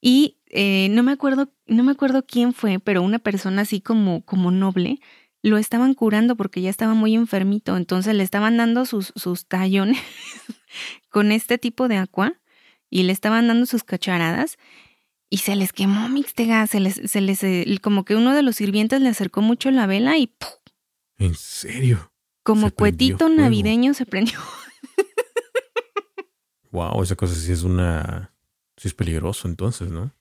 Y 0.00 0.38
eh, 0.46 0.88
no 0.90 1.02
me 1.02 1.12
acuerdo, 1.12 1.52
no 1.66 1.82
me 1.82 1.92
acuerdo 1.92 2.24
quién 2.24 2.52
fue, 2.52 2.78
pero 2.78 3.02
una 3.02 3.18
persona 3.18 3.62
así 3.62 3.80
como, 3.80 4.24
como 4.24 4.52
noble, 4.52 5.00
lo 5.42 5.58
estaban 5.58 5.94
curando 5.94 6.36
porque 6.36 6.62
ya 6.62 6.70
estaba 6.70 6.94
muy 6.94 7.14
enfermito. 7.16 7.76
Entonces 7.76 8.14
le 8.14 8.22
estaban 8.22 8.56
dando 8.56 8.86
sus, 8.86 9.12
sus 9.16 9.46
tallones 9.46 9.98
con 11.10 11.32
este 11.32 11.58
tipo 11.58 11.88
de 11.88 11.96
agua 11.96 12.34
y 12.88 13.02
le 13.02 13.12
estaban 13.12 13.48
dando 13.48 13.66
sus 13.66 13.82
cacharadas 13.82 14.56
y 15.30 15.38
se 15.38 15.54
les 15.54 15.72
quemó 15.72 16.08
mixtega, 16.08 16.66
se 16.66 16.80
les, 16.80 16.94
se 16.94 17.20
les, 17.20 17.42
eh, 17.44 17.78
como 17.80 18.04
que 18.04 18.16
uno 18.16 18.34
de 18.34 18.42
los 18.42 18.56
sirvientes 18.56 19.00
le 19.00 19.08
acercó 19.08 19.40
mucho 19.40 19.70
la 19.70 19.86
vela 19.86 20.18
y 20.18 20.34
¿En 21.18 21.34
serio? 21.34 22.12
Como 22.42 22.70
cuetito 22.70 23.28
navideño 23.28 23.94
se 23.94 24.06
prendió. 24.06 24.38
wow, 26.72 27.02
esa 27.02 27.14
cosa 27.14 27.34
sí 27.34 27.52
es 27.52 27.62
una... 27.62 28.34
Sí 28.76 28.88
es 28.88 28.94
peligroso 28.94 29.46
entonces, 29.46 29.90
¿no? 29.90 30.14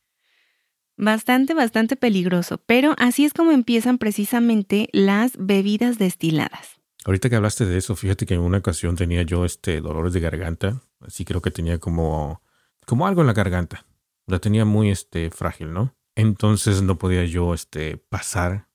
Bastante, 0.98 1.54
bastante 1.54 1.95
peligroso. 1.95 2.58
Pero 2.65 2.93
así 2.98 3.24
es 3.24 3.34
como 3.34 3.52
empiezan 3.52 3.98
precisamente 3.98 4.89
las 4.91 5.32
bebidas 5.39 5.98
destiladas. 5.98 6.82
Ahorita 7.06 7.30
que 7.30 7.38
hablaste 7.38 7.65
de 7.65 7.78
eso, 7.78 7.95
fíjate 7.95 8.26
que 8.26 8.34
en 8.34 8.41
una 8.41 8.58
ocasión 8.58 8.98
tenía 8.98 9.22
yo 9.22 9.45
este 9.45 9.80
dolores 9.80 10.12
de 10.12 10.19
garganta. 10.19 10.82
Así 11.00 11.24
creo 11.24 11.41
que 11.41 11.52
tenía 11.52 11.80
como, 11.80 12.43
como 12.86 13.08
algo 13.08 13.22
en 13.22 13.28
la 13.28 13.34
garganta. 13.34 13.86
La 14.30 14.39
tenía 14.39 14.63
muy 14.63 14.89
este, 14.89 15.32
frágil, 15.32 15.74
¿no? 15.74 15.96
Entonces 16.15 16.82
no 16.82 16.98
podía 16.98 17.26
yo 17.26 17.54
este, 17.54 17.98
pasar 17.98 18.70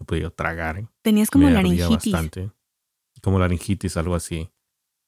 no 0.00 0.06
podía 0.06 0.30
tragar. 0.30 0.88
Tenías 1.02 1.30
como 1.30 1.48
laringitis. 1.48 2.12
Bastante. 2.12 2.50
Como 3.22 3.38
laringitis, 3.38 3.96
algo 3.98 4.14
así. 4.14 4.50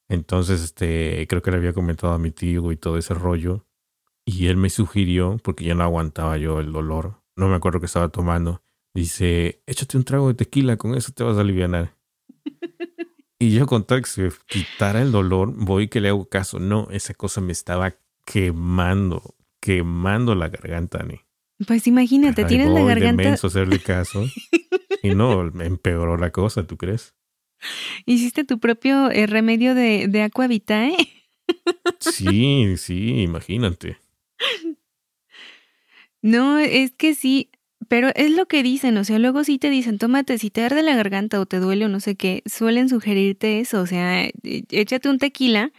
Entonces, 0.09 0.62
este, 0.62 1.27
creo 1.29 1.41
que 1.41 1.51
le 1.51 1.57
había 1.57 1.73
comentado 1.73 2.12
a 2.12 2.19
mi 2.19 2.31
tío 2.31 2.71
y 2.71 2.77
todo 2.77 2.99
ese 2.99 3.15
rollo. 3.15 3.67
Y 4.27 4.47
él 4.47 4.59
me 4.59 4.69
sugirió, 4.69 5.38
porque 5.43 5.65
ya 5.65 5.75
no 5.75 5.83
aguantaba 5.83 6.37
yo 6.37 6.61
el 6.61 6.73
dolor. 6.73 7.23
No 7.35 7.49
me 7.49 7.57
acuerdo 7.57 7.81
que 7.81 7.87
estaba 7.87 8.11
tomando. 8.11 8.62
Dice, 8.95 9.62
échate 9.67 9.97
un 9.97 10.05
trago 10.05 10.29
de 10.29 10.35
tequila, 10.35 10.77
con 10.77 10.95
eso 10.95 11.12
te 11.12 11.25
vas 11.25 11.38
a 11.38 11.41
aliviar. 11.41 11.97
y 13.38 13.53
yo 13.53 13.67
con 13.67 13.85
tal 13.85 14.03
que 14.03 14.09
se 14.09 14.31
quitara 14.47 15.01
el 15.01 15.11
dolor, 15.11 15.55
voy 15.57 15.88
que 15.88 16.03
le 16.03 16.11
hago 16.11 16.29
caso. 16.29 16.61
No, 16.61 16.88
esa 16.91 17.15
cosa 17.15 17.41
me 17.41 17.53
estaba 17.53 17.95
quemando, 18.27 19.35
quemando 19.62 20.35
la 20.35 20.48
garganta, 20.48 21.05
ni. 21.05 21.20
Pues 21.66 21.87
imagínate, 21.87 22.44
tienes 22.44 22.68
la 22.68 22.83
garganta. 22.83 23.22
De 23.22 23.31
hacerle 23.31 23.79
caso. 23.79 24.27
Y 25.03 25.14
no, 25.14 25.46
empeoró 25.62 26.16
la 26.16 26.31
cosa, 26.31 26.66
¿tú 26.66 26.77
crees? 26.77 27.14
¿Hiciste 28.05 28.44
tu 28.44 28.59
propio 28.59 29.11
eh, 29.11 29.27
remedio 29.27 29.77
de, 29.77 30.09
de 30.09 30.22
aqua 30.22 30.48
vitae? 30.48 30.96
sí, 32.01 32.77
sí, 32.77 33.22
imagínate. 33.22 33.98
No, 36.22 36.59
es 36.59 36.92
que 36.92 37.14
sí, 37.14 37.51
pero 37.88 38.11
es 38.16 38.33
lo 38.33 38.46
que 38.46 38.64
dicen, 38.64 38.96
o 38.96 39.05
sea, 39.05 39.20
luego 39.20 39.44
sí 39.44 39.59
te 39.59 39.70
dicen, 39.70 39.98
tómate, 39.98 40.38
si 40.38 40.51
te 40.51 40.64
arde 40.64 40.83
la 40.83 40.96
garganta 40.96 41.40
o 41.40 41.46
te 41.46 41.59
duele 41.59 41.85
o 41.85 41.88
no 41.88 42.01
sé 42.01 42.16
qué, 42.16 42.42
suelen 42.46 42.88
sugerirte 42.88 43.61
eso, 43.61 43.81
o 43.81 43.87
sea, 43.87 44.25
e, 44.25 44.33
échate 44.70 45.09
un 45.09 45.18
tequila 45.18 45.72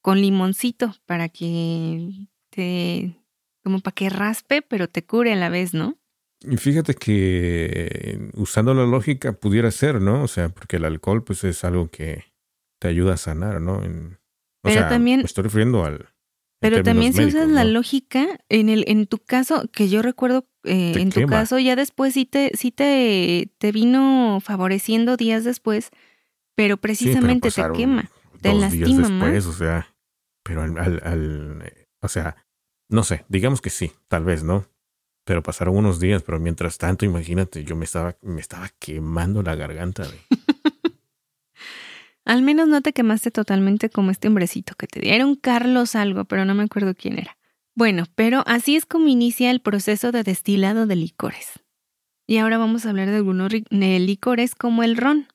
con 0.00 0.20
limoncito 0.20 0.94
para 1.06 1.28
que 1.28 2.28
te, 2.50 3.19
como 3.62 3.80
para 3.80 3.94
que 3.94 4.10
raspe, 4.10 4.62
pero 4.62 4.88
te 4.88 5.04
cure 5.04 5.32
a 5.32 5.36
la 5.36 5.48
vez, 5.48 5.74
¿no? 5.74 5.98
Y 6.42 6.56
fíjate 6.56 6.94
que 6.94 8.30
usando 8.34 8.72
la 8.72 8.86
lógica 8.86 9.32
pudiera 9.32 9.70
ser, 9.70 10.00
¿no? 10.00 10.22
O 10.22 10.28
sea, 10.28 10.48
porque 10.48 10.76
el 10.76 10.86
alcohol 10.86 11.22
pues 11.22 11.44
es 11.44 11.64
algo 11.64 11.88
que 11.90 12.24
te 12.78 12.88
ayuda 12.88 13.14
a 13.14 13.18
sanar, 13.18 13.60
¿no? 13.60 13.82
En, 13.84 14.14
o 14.62 14.68
pero 14.68 14.80
sea, 14.80 14.88
también, 14.88 15.20
me 15.20 15.26
estoy 15.26 15.44
refiriendo 15.44 15.84
al... 15.84 16.08
Pero 16.60 16.82
también 16.82 17.14
si 17.14 17.24
usas 17.24 17.48
la 17.48 17.64
lógica, 17.64 18.38
en 18.50 18.68
el, 18.68 18.84
en 18.86 19.06
tu 19.06 19.18
caso, 19.18 19.66
que 19.72 19.88
yo 19.88 20.02
recuerdo, 20.02 20.46
eh, 20.64 20.92
en 20.96 21.08
tu 21.10 21.24
caso 21.24 21.58
ya 21.58 21.74
después 21.74 22.12
sí 22.12 22.26
te, 22.26 22.50
sí 22.54 22.70
te, 22.70 23.50
te 23.56 23.72
vino 23.72 24.40
favoreciendo 24.42 25.16
días 25.16 25.44
después, 25.44 25.90
pero 26.54 26.76
precisamente 26.76 27.50
te 27.50 27.62
quema, 27.74 28.10
te 28.42 28.52
lastima 28.52 28.86
días 28.86 29.08
después, 29.08 29.46
O 29.46 29.54
sea, 29.54 29.94
pero 30.42 30.62
al, 30.62 31.00
al, 31.02 31.72
o 32.02 32.08
sea, 32.08 32.36
no 32.90 33.04
sé, 33.04 33.24
digamos 33.28 33.60
que 33.60 33.70
sí, 33.70 33.92
tal 34.08 34.24
vez, 34.24 34.42
¿no? 34.42 34.66
Pero 35.24 35.42
pasaron 35.42 35.76
unos 35.76 36.00
días, 36.00 36.22
pero 36.22 36.40
mientras 36.40 36.78
tanto, 36.78 37.04
imagínate, 37.04 37.64
yo 37.64 37.76
me 37.76 37.84
estaba, 37.84 38.16
me 38.22 38.40
estaba 38.40 38.68
quemando 38.78 39.42
la 39.42 39.54
garganta. 39.54 40.04
Al 42.24 42.42
menos 42.42 42.68
no 42.68 42.82
te 42.82 42.92
quemaste 42.92 43.30
totalmente 43.30 43.90
como 43.90 44.10
este 44.10 44.28
hombrecito 44.28 44.74
que 44.74 44.86
te 44.86 45.00
dieron 45.00 45.36
Carlos 45.36 45.94
algo, 45.94 46.24
pero 46.26 46.44
no 46.44 46.54
me 46.54 46.64
acuerdo 46.64 46.94
quién 46.94 47.18
era. 47.18 47.36
Bueno, 47.74 48.04
pero 48.14 48.42
así 48.46 48.76
es 48.76 48.86
como 48.86 49.08
inicia 49.08 49.50
el 49.50 49.60
proceso 49.60 50.12
de 50.12 50.22
destilado 50.22 50.86
de 50.86 50.96
licores. 50.96 51.60
Y 52.26 52.38
ahora 52.38 52.58
vamos 52.58 52.84
a 52.86 52.90
hablar 52.90 53.08
de 53.08 53.16
algunos 53.16 53.52
licores 53.70 54.54
como 54.54 54.82
el 54.82 54.96
ron. 54.96 55.28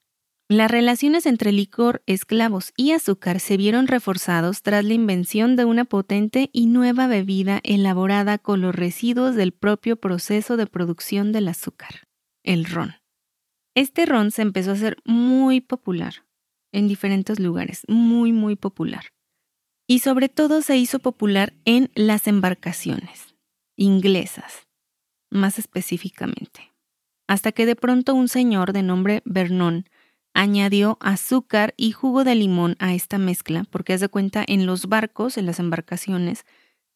Las 0.48 0.70
relaciones 0.70 1.26
entre 1.26 1.52
licor, 1.52 2.04
esclavos 2.06 2.72
y 2.78 2.92
azúcar 2.92 3.40
se 3.40 3.58
vieron 3.58 3.88
reforzados 3.88 4.62
tras 4.62 4.86
la 4.86 4.94
invención 4.94 5.56
de 5.56 5.66
una 5.66 5.86
potente 5.86 6.52
y 6.54 6.68
nueva 6.68 7.08
bebida 7.08 7.62
elaborada 7.64 8.38
con 8.38 8.62
los 8.62 8.76
residuos 8.76 9.34
del 9.34 9.54
propio 9.54 9.96
proceso 9.96 10.56
de 10.56 10.68
producción 10.68 11.32
del 11.32 11.48
azúcar, 11.48 12.08
el 12.44 12.66
ron. 12.66 12.94
Este 13.74 14.06
ron 14.06 14.30
se 14.30 14.44
empezó 14.44 14.70
a 14.70 14.74
hacer 14.76 14.98
muy 15.04 15.62
popular 15.62 16.26
en 16.72 16.88
diferentes 16.88 17.40
lugares, 17.40 17.82
muy, 17.88 18.32
muy 18.32 18.56
popular. 18.56 19.06
Y 19.88 20.00
sobre 20.00 20.30
todo 20.30 20.62
se 20.62 20.78
hizo 20.78 21.00
popular 21.00 21.54
en 21.66 21.90
las 21.96 22.28
embarcaciones 22.28 23.36
inglesas, 23.78 24.68
más 25.32 25.58
específicamente. 25.58 26.72
Hasta 27.28 27.52
que 27.52 27.66
de 27.66 27.76
pronto 27.76 28.14
un 28.14 28.28
señor 28.28 28.74
de 28.74 28.84
nombre 28.84 29.24
Vernon 29.26 29.86
añadió 30.36 30.98
azúcar 31.02 31.74
y 31.78 31.92
jugo 31.92 32.24
de 32.24 32.36
limón 32.36 32.76
a 32.80 32.94
esta 32.94 33.18
mezcla, 33.18 33.64
porque 33.72 33.94
haz 33.94 34.02
de 34.02 34.10
cuenta, 34.10 34.44
en 34.48 34.68
los 34.68 34.88
barcos, 34.88 35.38
en 35.38 35.48
las 35.48 35.60
embarcaciones, 35.60 36.46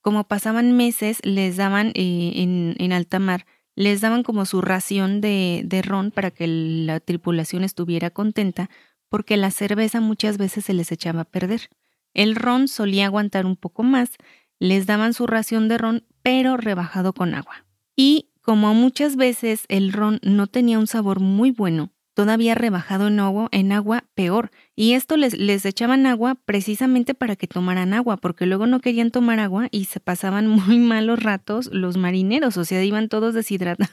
como 0.01 0.27
pasaban 0.27 0.73
meses, 0.77 1.19
les 1.23 1.57
daban 1.57 1.91
eh, 1.95 2.75
en, 2.77 2.93
alta 2.93 3.17
mar, 3.17 3.47
les 3.75 4.01
daban 4.01 4.23
como 4.23 4.45
su 4.45 4.61
ración 4.61 5.21
de 5.21 5.81
ron 5.83 6.11
para 6.11 6.31
que 6.31 6.45
la 6.47 6.99
tripulación 6.99 7.63
estuviera 7.63 8.11
contenta, 8.11 8.69
porque 9.09 9.37
la 9.37 9.51
cerveza 9.51 10.01
muchas 10.01 10.37
veces 10.37 10.65
se 10.65 10.73
les 10.73 10.91
echaba 10.91 11.21
a 11.21 11.25
perder. 11.25 11.69
El 12.13 12.35
ron 12.35 12.67
solía 12.67 13.05
aguantar 13.05 13.45
un 13.45 13.55
poco 13.55 13.83
más, 13.83 14.11
les 14.59 14.85
daban 14.85 15.13
su 15.13 15.27
ración 15.27 15.67
de 15.67 15.77
ron, 15.77 16.05
pero 16.21 16.57
rebajado 16.57 17.13
con 17.13 17.33
agua. 17.33 17.65
Y 17.95 18.29
como 18.41 18.73
muchas 18.73 19.15
veces 19.15 19.65
el 19.69 19.93
ron 19.93 20.19
no 20.23 20.47
tenía 20.47 20.79
un 20.79 20.87
sabor 20.87 21.19
muy 21.19 21.51
bueno, 21.51 21.91
todavía 22.19 22.53
rebajado 22.53 23.07
en 23.07 23.17
agua, 23.21 23.47
en 23.53 23.71
agua 23.71 24.03
peor. 24.13 24.51
Y 24.75 24.91
esto 24.91 25.15
les, 25.15 25.37
les 25.37 25.65
echaban 25.65 26.05
agua 26.05 26.35
precisamente 26.35 27.13
para 27.13 27.37
que 27.37 27.47
tomaran 27.47 27.93
agua, 27.93 28.17
porque 28.17 28.45
luego 28.45 28.67
no 28.67 28.81
querían 28.81 29.09
tomar 29.09 29.39
agua 29.39 29.69
y 29.71 29.85
se 29.85 30.01
pasaban 30.01 30.45
muy 30.49 30.79
malos 30.79 31.23
ratos 31.23 31.69
los 31.71 31.95
marineros, 31.95 32.57
o 32.57 32.65
sea, 32.65 32.83
iban 32.83 33.07
todos 33.07 33.33
deshidratados. 33.33 33.89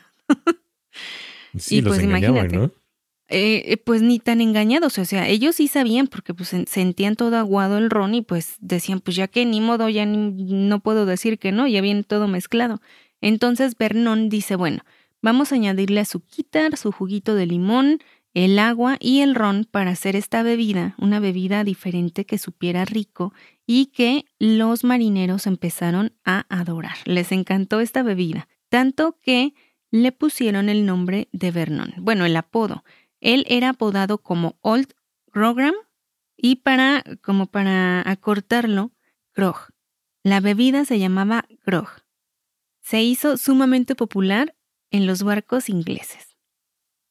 Sí, 1.57 1.79
y 1.79 1.83
pues 1.83 2.03
imagínate. 2.03 2.57
¿no? 2.57 2.73
Eh, 3.29 3.63
eh, 3.67 3.77
pues 3.77 4.03
ni 4.03 4.19
tan 4.19 4.41
engañados, 4.41 4.99
o 4.99 5.05
sea, 5.05 5.29
ellos 5.29 5.55
sí 5.55 5.69
sabían 5.69 6.09
porque 6.09 6.35
pues 6.35 6.53
sentían 6.67 7.15
todo 7.15 7.37
aguado 7.37 7.79
el 7.79 7.91
ron 7.91 8.15
y 8.15 8.23
pues 8.23 8.57
decían, 8.59 8.99
pues 9.01 9.17
ya 9.17 9.29
que 9.29 9.47
ni 9.47 9.61
modo, 9.61 9.89
ya 9.89 10.05
no 10.05 10.81
puedo 10.81 11.07
decir 11.07 11.39
que 11.39 11.53
no, 11.53 11.69
ya 11.69 11.81
viene 11.81 12.03
todo 12.03 12.27
mezclado. 12.27 12.81
Entonces 13.21 13.79
Vernon 13.79 14.29
dice, 14.29 14.57
bueno, 14.57 14.83
vamos 15.23 15.51
a 15.51 15.57
añadirle 15.57 16.01
a 16.01 16.05
su 16.05 16.21
quitar, 16.21 16.77
su 16.77 16.93
juguito 16.93 17.35
de 17.35 17.47
limón, 17.47 18.01
el 18.37 18.59
agua 18.59 18.99
y 19.01 19.21
el 19.23 19.35
ron 19.35 19.65
para 19.65 19.93
hacer 19.93 20.15
esta 20.15 20.43
bebida, 20.43 20.95
una 20.99 21.21
bebida 21.21 21.65
diferente 21.65 22.27
que 22.27 22.37
supiera 22.37 22.85
rico 22.85 23.33
y 23.67 23.87
que 23.87 24.27
los 24.39 24.85
marineros 24.85 25.47
empezaron 25.47 26.13
a 26.23 26.45
adorar. 26.51 26.99
Les 27.07 27.33
encantó 27.33 27.81
esta 27.81 28.03
bebida, 28.03 28.47
tanto 28.69 29.19
que 29.23 29.55
le 29.91 30.13
pusieron 30.13 30.69
el 30.69 30.85
nombre 30.85 31.31
de 31.33 31.51
Vernon, 31.51 31.95
bueno, 31.97 32.27
el 32.27 32.37
apodo. 32.37 32.85
Él 33.23 33.47
era 33.49 33.71
apodado 33.71 34.19
como 34.19 34.59
Old 34.61 34.93
Grogram 35.33 35.75
y 36.37 36.57
para, 36.57 37.05
como 37.23 37.47
para 37.47 38.07
acortarlo, 38.07 38.93
Grog. 39.35 39.71
La 40.23 40.41
bebida 40.41 40.85
se 40.85 40.99
llamaba 40.99 41.47
Grog. 41.65 41.89
Se 42.83 43.03
hizo 43.03 43.39
sumamente 43.39 43.95
popular 43.95 44.55
en 44.91 45.07
los 45.07 45.23
barcos 45.23 45.71
ingleses. 45.71 46.26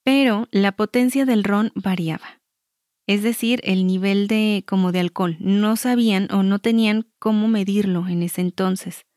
Pero 0.06 0.48
la 0.52 0.72
potencia 0.72 1.26
del 1.26 1.44
ron 1.44 1.72
variaba. 1.74 2.40
Es 3.08 3.24
decir, 3.24 3.60
el 3.64 3.88
nivel 3.88 4.28
de 4.28 4.64
como 4.68 4.92
de 4.92 5.00
alcohol. 5.00 5.36
No 5.40 5.76
sabían 5.78 6.32
o 6.32 6.44
no 6.44 6.60
tenían 6.60 7.08
cómo 7.18 7.48
medirlo 7.48 8.08
en 8.08 8.22
ese 8.22 8.42
entonces. 8.42 9.08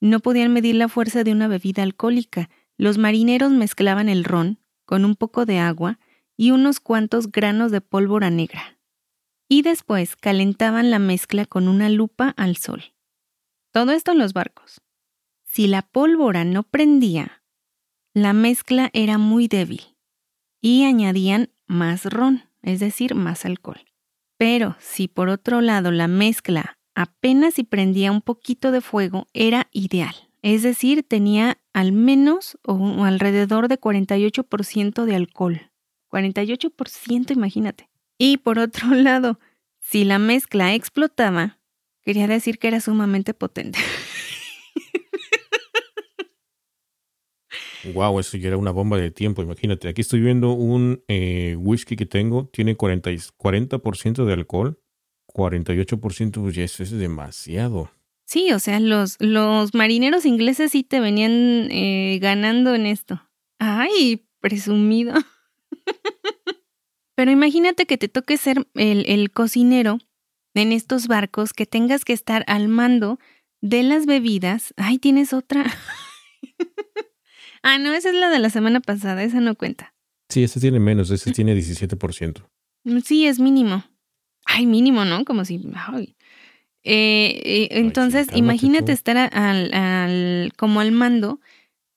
No 0.00 0.20
podían 0.20 0.50
medir 0.50 0.76
la 0.76 0.88
fuerza 0.88 1.24
de 1.24 1.32
una 1.32 1.46
bebida 1.46 1.82
alcohólica. 1.82 2.48
Los 2.78 2.96
marineros 2.96 3.52
mezclaban 3.52 4.08
el 4.08 4.24
ron 4.24 4.58
con 4.86 5.04
un 5.04 5.14
poco 5.14 5.44
de 5.44 5.58
agua 5.58 5.98
y 6.38 6.52
unos 6.52 6.80
cuantos 6.80 7.30
granos 7.30 7.70
de 7.70 7.82
pólvora 7.82 8.30
negra. 8.30 8.78
Y 9.46 9.60
después 9.60 10.16
calentaban 10.16 10.90
la 10.90 10.98
mezcla 10.98 11.44
con 11.44 11.68
una 11.68 11.90
lupa 11.90 12.30
al 12.38 12.56
sol. 12.56 12.94
Todo 13.72 13.92
esto 13.92 14.12
en 14.12 14.18
los 14.18 14.32
barcos. 14.32 14.80
Si 15.44 15.66
la 15.66 15.82
pólvora 15.82 16.46
no 16.46 16.62
prendía, 16.62 17.42
la 18.14 18.32
mezcla 18.32 18.88
era 18.94 19.18
muy 19.18 19.46
débil 19.46 19.89
y 20.60 20.84
añadían 20.84 21.50
más 21.66 22.04
ron, 22.04 22.44
es 22.62 22.80
decir, 22.80 23.14
más 23.14 23.44
alcohol. 23.44 23.80
Pero 24.36 24.76
si 24.78 25.08
por 25.08 25.28
otro 25.28 25.60
lado 25.60 25.90
la 25.90 26.08
mezcla 26.08 26.78
apenas 26.94 27.54
si 27.54 27.64
prendía 27.64 28.12
un 28.12 28.20
poquito 28.20 28.72
de 28.72 28.80
fuego, 28.80 29.26
era 29.32 29.68
ideal. 29.72 30.14
Es 30.42 30.62
decir, 30.62 31.02
tenía 31.02 31.58
al 31.72 31.92
menos 31.92 32.58
o 32.64 33.04
alrededor 33.04 33.68
de 33.68 33.78
48% 33.78 35.04
de 35.04 35.14
alcohol. 35.14 35.70
48%, 36.10 37.30
imagínate. 37.32 37.88
Y 38.18 38.38
por 38.38 38.58
otro 38.58 38.88
lado, 38.94 39.38
si 39.78 40.04
la 40.04 40.18
mezcla 40.18 40.74
explotaba, 40.74 41.58
quería 42.02 42.26
decir 42.26 42.58
que 42.58 42.68
era 42.68 42.80
sumamente 42.80 43.34
potente. 43.34 43.78
Wow, 47.84 48.20
eso 48.20 48.36
ya 48.36 48.48
era 48.48 48.56
una 48.56 48.70
bomba 48.70 48.98
de 48.98 49.10
tiempo, 49.10 49.42
imagínate. 49.42 49.88
Aquí 49.88 50.02
estoy 50.02 50.20
viendo 50.20 50.52
un 50.52 51.02
eh, 51.08 51.56
whisky 51.58 51.96
que 51.96 52.06
tengo, 52.06 52.48
tiene 52.52 52.76
40, 52.76 53.10
40% 53.10 54.24
de 54.24 54.32
alcohol, 54.32 54.78
48%, 55.26 56.40
pues 56.40 56.58
eso 56.58 56.82
es 56.82 56.90
demasiado. 56.90 57.90
Sí, 58.26 58.52
o 58.52 58.58
sea, 58.58 58.78
los, 58.80 59.16
los 59.18 59.74
marineros 59.74 60.24
ingleses 60.26 60.72
sí 60.72 60.84
te 60.84 61.00
venían 61.00 61.68
eh, 61.70 62.18
ganando 62.20 62.74
en 62.74 62.86
esto. 62.86 63.22
Ay, 63.58 64.28
presumido. 64.40 65.14
Pero 67.16 67.30
imagínate 67.30 67.86
que 67.86 67.98
te 67.98 68.08
toque 68.08 68.36
ser 68.36 68.66
el, 68.74 69.04
el 69.08 69.30
cocinero 69.30 69.98
en 70.54 70.72
estos 70.72 71.06
barcos, 71.06 71.52
que 71.52 71.66
tengas 71.66 72.04
que 72.04 72.12
estar 72.12 72.44
al 72.46 72.68
mando 72.68 73.18
de 73.60 73.82
las 73.82 74.06
bebidas. 74.06 74.74
Ay, 74.76 74.98
tienes 74.98 75.32
otra. 75.32 75.64
Ah, 77.62 77.78
no, 77.78 77.92
esa 77.92 78.08
es 78.08 78.14
la 78.14 78.30
de 78.30 78.38
la 78.38 78.50
semana 78.50 78.80
pasada, 78.80 79.22
esa 79.22 79.40
no 79.40 79.54
cuenta. 79.54 79.94
Sí, 80.28 80.44
ese 80.44 80.60
tiene 80.60 80.80
menos, 80.80 81.10
ese 81.10 81.32
tiene 81.32 81.54
17%. 81.54 82.48
Mm, 82.84 82.98
sí, 83.00 83.26
es 83.26 83.38
mínimo. 83.38 83.84
Ay, 84.44 84.66
mínimo, 84.66 85.04
¿no? 85.04 85.24
Como 85.24 85.44
si... 85.44 85.56
Eh, 86.82 87.40
eh, 87.44 87.68
entonces, 87.72 88.28
imagínate 88.34 88.92
estar 88.92 89.16
al, 89.16 89.74
al, 89.74 90.52
como 90.56 90.80
al 90.80 90.92
mando 90.92 91.40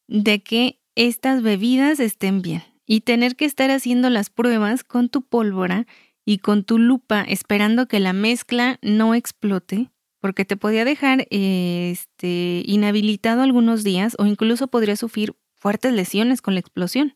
de 0.08 0.43
que 0.43 0.80
estas 0.95 1.41
bebidas 1.41 1.99
estén 1.99 2.41
bien 2.41 2.63
y 2.86 3.02
tener 3.02 3.36
que 3.36 3.45
estar 3.45 3.71
haciendo 3.71 4.10
las 4.10 4.30
pruebas 4.30 4.84
con 4.84 5.10
tu 5.10 5.21
pólvora 5.21 5.88
y 6.26 6.39
con 6.39 6.63
tu 6.63 6.80
lupa 6.80 7.21
esperando 7.21 7.88
que 7.88 7.99
la 7.99 8.13
mezcla 8.13 8.78
no 8.82 9.15
explote 9.15 9.89
porque 10.19 10.45
te 10.45 10.56
podía 10.56 10.86
dejar 10.86 11.28
este, 11.32 12.63
inhabilitado 12.65 13.41
algunos 13.41 13.84
días 13.84 14.15
o 14.19 14.26
incluso 14.26 14.67
podría 14.67 14.95
sufrir 14.95 15.36
fuertes 15.63 15.93
lesiones 15.93 16.41
con 16.41 16.56
la 16.56 16.60
explosión. 16.60 17.15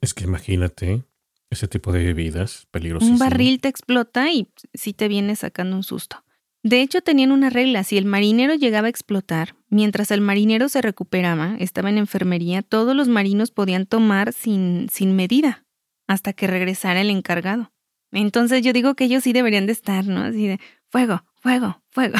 es 0.00 0.14
que 0.14 0.22
imagínate 0.22 1.04
ese 1.50 1.66
tipo 1.66 1.90
de 1.90 2.04
bebidas 2.04 2.68
peligrosas. 2.70 3.10
Un 3.10 3.18
barril 3.18 3.60
te 3.60 3.66
explota 3.66 4.30
y 4.30 4.46
sí 4.72 4.92
te 4.92 5.08
viene 5.08 5.34
sacando 5.34 5.74
un 5.74 5.82
susto. 5.82 6.22
De 6.62 6.80
hecho, 6.80 7.00
tenían 7.00 7.32
una 7.32 7.50
regla, 7.50 7.82
si 7.82 7.98
el 7.98 8.04
marinero 8.04 8.54
llegaba 8.54 8.86
a 8.86 8.90
explotar, 8.90 9.56
mientras 9.68 10.12
el 10.12 10.20
marinero 10.20 10.68
se 10.68 10.80
recuperaba, 10.80 11.56
estaba 11.58 11.90
en 11.90 11.98
enfermería, 11.98 12.62
todos 12.62 12.94
los 12.94 13.08
marinos 13.08 13.50
podían 13.50 13.86
tomar 13.86 14.32
sin, 14.32 14.88
sin 14.88 15.16
medida 15.16 15.64
hasta 16.06 16.34
que 16.34 16.46
regresara 16.46 17.00
el 17.00 17.10
encargado. 17.10 17.72
Entonces 18.12 18.62
yo 18.62 18.72
digo 18.72 18.94
que 18.94 19.04
ellos 19.04 19.24
sí 19.24 19.32
deberían 19.32 19.66
de 19.66 19.72
estar, 19.72 20.06
¿no? 20.06 20.20
Así 20.20 20.46
de 20.46 20.60
fuego, 20.88 21.24
fuego, 21.40 21.82
fuego. 21.90 22.14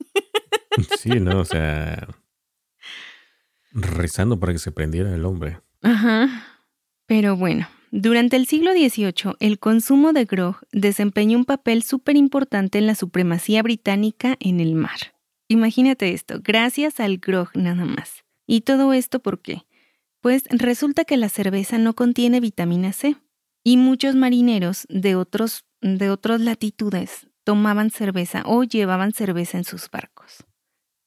Sí, 0.98 1.20
no, 1.20 1.40
o 1.40 1.44
sea, 1.44 2.08
rezando 3.72 4.38
para 4.38 4.52
que 4.52 4.58
se 4.58 4.72
prendiera 4.72 5.14
el 5.14 5.24
hombre. 5.24 5.60
Ajá. 5.82 6.28
Pero 7.06 7.36
bueno, 7.36 7.68
durante 7.90 8.36
el 8.36 8.46
siglo 8.46 8.72
XVIII, 8.72 9.34
el 9.40 9.58
consumo 9.58 10.12
de 10.12 10.24
grog 10.24 10.56
desempeñó 10.72 11.36
un 11.38 11.44
papel 11.44 11.82
súper 11.82 12.16
importante 12.16 12.78
en 12.78 12.86
la 12.86 12.94
supremacía 12.94 13.62
británica 13.62 14.36
en 14.40 14.60
el 14.60 14.74
mar. 14.74 15.14
Imagínate 15.48 16.12
esto, 16.12 16.40
gracias 16.42 17.00
al 17.00 17.18
grog 17.18 17.50
nada 17.54 17.84
más. 17.84 18.24
¿Y 18.46 18.62
todo 18.62 18.92
esto 18.92 19.20
por 19.20 19.42
qué? 19.42 19.66
Pues 20.20 20.44
resulta 20.50 21.04
que 21.04 21.16
la 21.16 21.28
cerveza 21.28 21.78
no 21.78 21.94
contiene 21.94 22.40
vitamina 22.40 22.92
C 22.92 23.16
y 23.62 23.76
muchos 23.76 24.14
marineros 24.14 24.86
de 24.88 25.16
otros 25.16 25.66
de 25.82 26.10
otras 26.10 26.40
latitudes 26.40 27.26
tomaban 27.44 27.90
cerveza 27.90 28.44
o 28.46 28.62
llevaban 28.62 29.12
cerveza 29.12 29.58
en 29.58 29.64
sus 29.64 29.90
barcos. 29.90 30.46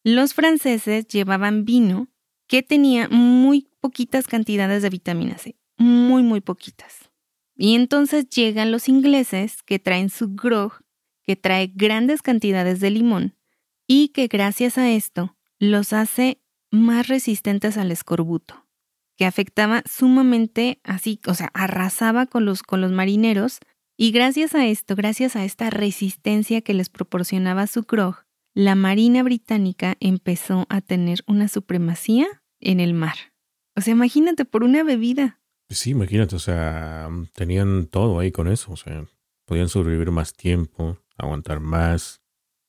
Los 0.04 0.34
franceses 0.34 1.08
llevaban 1.08 1.66
vino 1.66 2.10
que 2.48 2.64
tenía 2.64 3.08
muy 3.10 3.70
poquitas 3.80 4.28
cantidades 4.28 4.82
de 4.82 4.90
vitamina 4.90 5.38
C, 5.38 5.56
muy, 5.78 6.24
muy 6.24 6.42
poquitas. 6.42 7.10
Y 7.56 7.76
entonces 7.76 8.30
llegan 8.30 8.72
los 8.72 8.90
ingleses 8.90 9.64
que 9.64 9.80
traen 9.80 10.10
su 10.10 10.36
grog, 10.36 10.74
que 11.24 11.36
trae 11.36 11.72
grandes 11.74 12.22
cantidades 12.22 12.80
de 12.80 12.92
limón 12.92 13.36
y 13.88 14.10
que 14.10 14.28
gracias 14.28 14.78
a 14.78 14.90
esto 14.92 15.36
los 15.60 15.94
hace 15.94 16.42
más 16.72 17.08
resistentes 17.08 17.78
al 17.78 17.92
escorbuto, 17.92 18.68
que 19.16 19.26
afectaba 19.26 19.84
sumamente 19.90 20.80
así, 20.84 21.20
o 21.26 21.34
sea, 21.34 21.50
arrasaba 21.54 22.26
con 22.26 22.46
los, 22.46 22.62
con 22.62 22.82
los 22.82 22.92
marineros 22.92 23.60
y 23.98 24.12
gracias 24.12 24.54
a 24.56 24.66
esto, 24.66 24.96
gracias 24.96 25.36
a 25.36 25.46
esta 25.46 25.70
resistencia 25.70 26.62
que 26.62 26.74
les 26.74 26.90
proporcionaba 26.90 27.66
su 27.68 27.84
grog, 27.84 28.25
la 28.56 28.74
Marina 28.74 29.22
Británica 29.22 29.98
empezó 30.00 30.66
a 30.70 30.80
tener 30.80 31.20
una 31.28 31.50
supremacía 31.50 32.26
en 32.62 32.80
el 32.80 32.94
mar. 32.94 33.16
O 33.76 33.82
sea, 33.82 33.92
imagínate 33.92 34.46
por 34.46 34.64
una 34.64 34.82
bebida. 34.84 35.42
Sí, 35.70 35.92
imagínate, 35.92 36.38
o 36.38 36.40
sea, 36.40 37.10
tenían 37.34 37.88
todo 37.88 38.18
ahí 38.18 38.32
con 38.32 38.48
eso, 38.48 38.72
o 38.72 38.78
sea, 38.78 39.06
podían 39.46 39.68
sobrevivir 39.68 40.10
más 40.12 40.34
tiempo, 40.34 40.98
aguantar 41.18 41.60
más. 41.60 42.22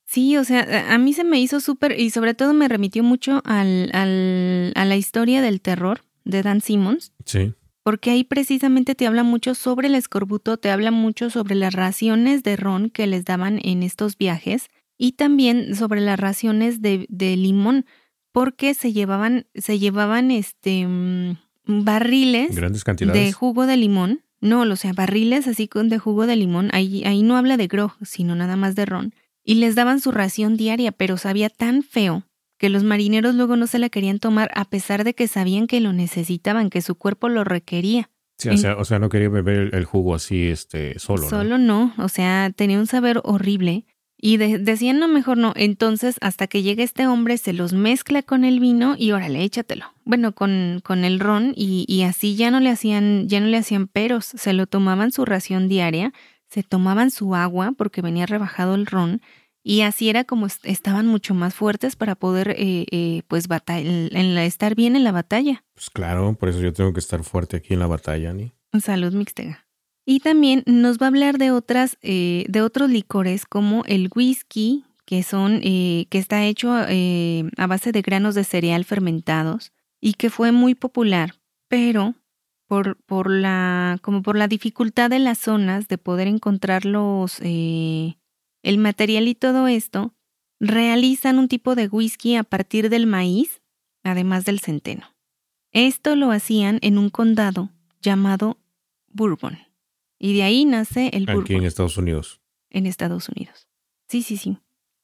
Sí, 0.05 0.37
o 0.37 0.45
sea, 0.45 0.93
a 0.93 0.99
mí 0.99 1.13
se 1.13 1.23
me 1.23 1.41
hizo 1.41 1.61
súper 1.61 1.99
y 1.99 2.11
sobre 2.11 2.35
todo 2.35 2.53
me 2.53 2.69
remitió 2.69 3.05
mucho 3.05 3.41
al, 3.45 3.91
al, 3.93 4.73
a 4.75 4.85
la 4.85 4.97
historia 4.97 5.41
del 5.41 5.61
terror 5.61 6.03
de 6.25 6.43
Dan 6.43 6.63
Simmons. 6.63 7.13
Sí. 7.25 7.55
Porque 7.85 8.11
ahí 8.11 8.25
precisamente 8.25 8.97
te 8.97 9.07
habla 9.07 9.23
mucho 9.23 9.55
sobre 9.55 9.87
el 9.87 9.95
escorbuto, 9.95 10.57
te 10.57 10.71
habla 10.71 10.91
mucho 10.91 11.31
sobre 11.31 11.55
las 11.55 11.75
raciones 11.75 12.43
de 12.43 12.57
ron 12.57 12.91
que 12.91 13.07
les 13.07 13.25
daban 13.25 13.61
en 13.63 13.85
estos 13.85 14.19
viajes 14.19 14.69
y 14.99 15.13
también 15.13 15.75
sobre 15.75 16.01
las 16.01 16.19
raciones 16.19 16.81
de, 16.81 17.37
limón, 17.37 17.87
porque 18.33 18.75
se 18.75 18.93
llevaban, 18.93 19.47
se 19.55 19.79
llevaban 19.79 20.31
este 20.31 20.87
mm, 20.87 21.37
barriles 21.67 22.55
de 22.55 23.33
jugo 23.33 23.67
de 23.67 23.77
limón. 23.77 24.23
No, 24.41 24.63
o 24.63 24.77
sea, 24.77 24.93
barriles 24.93 25.49
así 25.49 25.67
con 25.67 25.89
de 25.89 25.99
jugo 25.99 26.27
de 26.27 26.37
limón. 26.37 26.69
Ahí, 26.73 27.03
ahí 27.05 27.23
no 27.23 27.37
habla 27.37 27.57
de 27.57 27.67
grog, 27.67 27.93
sino 28.03 28.35
nada 28.35 28.57
más 28.57 28.75
de 28.75 28.85
ron. 28.85 29.15
Y 29.43 29.55
les 29.55 29.75
daban 29.75 30.01
su 30.01 30.11
ración 30.11 30.57
diaria, 30.57 30.93
pero 30.93 31.17
sabía 31.17 31.49
tan 31.49 31.83
feo 31.83 32.25
que 32.59 32.69
los 32.69 32.85
marineros 32.85 33.35
luego 33.35 33.57
no 33.57 33.67
se 33.67 33.79
la 33.79 33.89
querían 33.89 34.19
tomar 34.19 34.51
a 34.55 34.65
pesar 34.67 35.05
de 35.05 35.15
que 35.15 35.29
sabían 35.29 35.67
que 35.67 35.81
lo 35.81 35.93
necesitaban, 35.93 36.71
que 36.71 36.83
su 36.83 36.95
cuerpo 36.97 37.29
lo 37.29 37.45
requería. 37.45 38.11
Sí, 38.39 38.51
o, 38.51 38.57
sea, 38.59 38.77
o 38.77 38.85
sea, 38.85 38.99
no 38.99 39.09
quería 39.09 39.31
beber 39.31 39.75
el 39.75 39.85
jugo 39.85 40.15
así, 40.15 40.45
este, 40.49 40.99
solo. 40.99 41.29
Solo 41.29 41.57
no, 41.57 41.95
o 41.97 42.09
sea, 42.09 42.53
tenía 42.55 42.79
un 42.79 42.87
sabor 42.87 43.23
horrible 43.25 43.87
Y 44.19 44.39
decían, 44.39 44.99
no, 44.99 45.09
mejor 45.09 45.37
no. 45.37 45.53
Entonces, 45.57 46.17
hasta 46.21 46.47
que 46.47 46.63
llega 46.63 46.83
este 46.83 47.07
hombre, 47.07 47.37
se 47.37 47.53
los 47.53 47.73
mezcla 47.73 48.23
con 48.23 48.45
el 48.45 48.61
vino 48.61 48.95
y 48.97 49.13
órale, 49.13 49.43
échatelo. 49.43 49.93
Bueno, 50.05 50.33
con, 50.33 50.81
con 50.83 51.05
el 51.05 51.21
ron 51.21 51.53
y, 51.55 51.85
y, 51.87 52.03
así 52.03 52.35
ya 52.35 52.51
no 52.51 52.61
le 52.61 52.71
hacían, 52.71 53.29
ya 53.29 53.41
no 53.41 53.47
le 53.47 53.59
hacían 53.59 53.89
peros. 53.89 54.25
Se 54.25 54.53
lo 54.53 54.67
tomaban 54.67 55.13
su 55.13 55.25
ración 55.25 55.69
diaria, 55.69 56.13
se 56.49 56.63
tomaban 56.63 57.11
su 57.11 57.35
agua 57.35 57.73
porque 57.77 58.01
venía 58.03 58.25
rebajado 58.27 58.75
el 58.75 58.87
ron 58.87 59.21
y 59.69 59.81
así 59.81 60.09
era 60.09 60.23
como 60.23 60.47
estaban 60.47 61.09
mucho 61.09 61.35
más 61.35 61.53
fuertes 61.53 61.97
para 61.97 62.15
poder, 62.15 62.51
eh, 62.51 62.87
eh, 62.93 63.23
pues, 63.27 63.49
en 63.67 64.39
estar 64.39 64.77
bien 64.77 64.95
en 64.95 65.03
la 65.03 65.11
batalla. 65.11 65.65
Pues 65.75 65.91
claro, 65.91 66.35
por 66.35 66.51
eso 66.51 66.61
yo 66.61 66.73
tengo 66.73 66.93
que 66.93 67.01
estar 67.01 67.25
fuerte 67.25 67.57
aquí 67.57 67.75
en 67.75 67.81
la 67.81 67.89
batalla, 67.89 68.33
Ni. 68.33 68.53
Salud 68.81 69.13
mixtega. 69.13 69.66
Y 70.07 70.21
también 70.21 70.63
nos 70.67 70.99
va 70.99 71.07
a 71.07 71.09
hablar 71.09 71.37
de 71.37 71.51
otras, 71.51 71.99
eh, 72.01 72.47
de 72.49 72.63
otros 72.63 72.89
licores 72.89 73.45
como 73.45 73.85
el 73.87 74.09
whisky, 74.15 74.85
que 75.05 75.23
son, 75.23 75.61
que 75.61 76.07
está 76.13 76.45
hecho 76.45 76.73
a 76.73 77.67
base 77.67 77.93
de 77.93 78.03
granos 78.03 78.35
de 78.35 78.45
cereal 78.45 78.85
fermentados 78.85 79.73
y 80.01 80.15
que 80.15 80.31
fue 80.31 80.51
muy 80.53 80.75
popular, 80.75 81.35
pero 81.69 82.15
por, 82.67 82.97
por 83.05 83.31
la, 83.31 83.99
como 84.03 84.23
por 84.23 84.37
la 84.37 84.49
dificultad 84.49 85.11
de 85.11 85.21
las 85.21 85.39
zonas 85.39 85.89
de 85.89 85.99
poder 85.99 86.27
encontrar 86.27 86.85
los, 86.85 87.41
el 87.41 88.79
material 88.79 89.29
y 89.29 89.35
todo 89.35 89.69
esto, 89.69 90.13
realizan 90.59 91.39
un 91.39 91.49
tipo 91.49 91.75
de 91.75 91.89
whisky 91.89 92.37
a 92.37 92.43
partir 92.43 92.91
del 92.91 93.07
maíz, 93.07 93.63
además 94.03 94.45
del 94.45 94.61
centeno. 94.61 95.15
Esto 95.73 96.17
lo 96.17 96.31
hacían 96.31 96.79
en 96.83 96.99
un 96.99 97.11
condado 97.11 97.71
llamado 98.01 98.59
Bourbon. 99.09 99.66
Y 100.19 100.35
de 100.35 100.43
ahí 100.43 100.65
nace 100.65 101.11
el 101.13 101.27
Bourbon. 101.27 101.45
Aquí 101.45 101.55
en 101.55 101.65
Estados 101.65 101.97
Unidos. 101.97 102.41
En 102.71 102.87
Estados 102.87 103.29
Unidos. 103.29 103.69
Sí, 104.09 104.23
sí, 104.23 104.37
sí. 104.37 104.59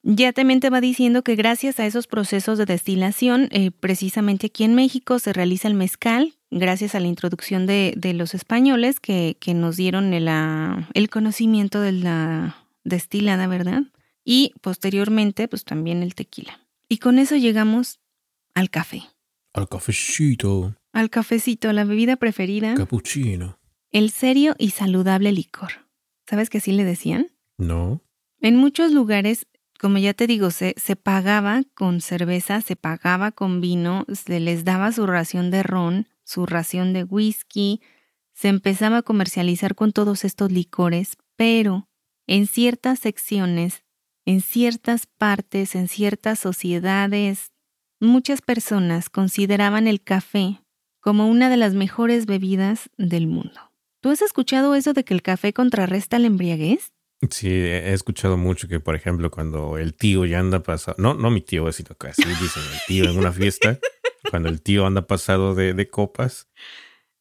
Ya 0.05 0.33
también 0.33 0.59
te 0.59 0.69
va 0.69 0.81
diciendo 0.81 1.23
que 1.23 1.37
gracias 1.37 1.79
a 1.79 1.87
esos 1.87 2.09
procesos 2.09 2.59
de 2.59 2.67
destilación, 2.67 3.49
eh, 3.53 3.71
precisamente 3.71 4.49
aquí 4.49 4.65
en 4.65 4.75
México 4.75 5.21
se 5.21 5.33
realiza 5.33 5.69
el 5.69 5.75
mezcal, 5.75 6.35
gracias 6.51 6.97
a 6.97 7.01
la 7.01 7.07
introducción 7.07 7.67
de, 7.67 7.95
los 8.15 8.35
españoles 8.35 8.99
que, 8.99 9.37
nos 9.55 9.77
dieron 9.77 10.13
el, 10.13 10.29
el 10.95 11.11
conocimiento 11.11 11.81
de 11.81 11.93
la 11.93 12.67
destilada, 12.83 13.47
¿verdad? 13.47 13.83
Y 14.25 14.55
posteriormente, 14.61 15.47
pues 15.47 15.65
también 15.65 16.03
el 16.03 16.17
tequila. 16.17 16.61
Y 16.89 16.99
con 16.99 17.21
eso 17.21 17.37
llegamos 17.37 18.01
al 18.55 18.71
café. 18.71 19.05
Al 19.53 19.69
cafecito. 19.69 20.75
Al 20.93 21.11
cafecito, 21.11 21.73
la 21.73 21.85
bebida 21.85 22.17
preferida. 22.17 22.75
Capuchino. 22.75 23.59
El 23.93 24.11
serio 24.11 24.55
y 24.59 24.71
saludable 24.71 25.33
licor. 25.33 25.87
¿Sabes 26.27 26.49
qué 26.49 26.59
así 26.59 26.73
le 26.73 26.83
decían? 26.83 27.27
No. 27.59 28.01
En 28.41 28.57
muchos 28.57 28.91
lugares, 28.91 29.47
como 29.79 29.99
ya 29.99 30.15
te 30.15 30.27
digo, 30.27 30.51
se, 30.51 30.75
se 30.79 30.97
pagaba 30.97 31.63
con 31.75 32.01
cerveza, 32.01 32.63
se 32.63 32.75
pagaba 32.75 33.33
con 33.33 33.61
vino, 33.61 34.07
se 34.11 34.41
les 34.41 34.65
daba 34.65 34.93
su 34.93 35.07
ración 35.07 35.51
de 35.51 35.63
ron, 35.63 36.09
su 36.25 36.47
ración 36.47 36.95
de 36.95 37.05
whisky, 37.05 37.83
se 38.33 38.49
empezaba 38.49 38.99
a 38.99 39.03
comercializar 39.03 39.75
con 39.75 39.93
todos 39.93 40.25
estos 40.25 40.51
licores, 40.51 41.19
pero 41.37 41.91
en 42.27 42.47
ciertas 42.47 42.99
secciones, 42.99 43.85
en 44.25 44.41
ciertas 44.41 45.05
partes, 45.05 45.75
en 45.75 45.89
ciertas 45.89 46.39
sociedades, 46.39 47.53
muchas 48.01 48.41
personas 48.41 49.11
consideraban 49.11 49.87
el 49.87 50.03
café 50.03 50.63
como 51.01 51.29
una 51.29 51.51
de 51.51 51.59
las 51.59 51.75
mejores 51.75 52.25
bebidas 52.25 52.89
del 52.97 53.27
mundo. 53.27 53.72
¿Tú 54.03 54.11
has 54.11 54.21
escuchado 54.21 54.75
eso 54.75 54.95
de 54.95 55.05
que 55.05 55.15
el 55.15 55.23
café 55.23 55.53
contrarresta 55.53 56.19
la 56.19 56.27
embriaguez? 56.27 56.93
Sí, 57.31 57.49
he 57.49 57.93
escuchado 57.93 58.37
mucho 58.37 58.67
que, 58.67 58.81
por 58.81 58.97
ejemplo, 58.97 59.31
cuando 59.31 59.79
el 59.79 59.95
tío 59.95 60.25
ya 60.25 60.41
anda 60.41 60.65
pasado, 60.65 60.97
no, 60.99 61.15
no 61.15 61.31
mi 61.31 61.41
tío, 61.41 61.71
sino 61.71 61.95
que 61.95 62.09
así 62.09 62.25
dicen 62.25 62.65
el 62.73 62.81
tío 62.89 63.05
en 63.05 63.17
una 63.17 63.31
fiesta, 63.31 63.79
cuando 64.31 64.49
el 64.49 64.61
tío 64.61 64.87
anda 64.87 65.07
pasado 65.07 65.55
de, 65.55 65.73
de 65.73 65.89
copas, 65.89 66.49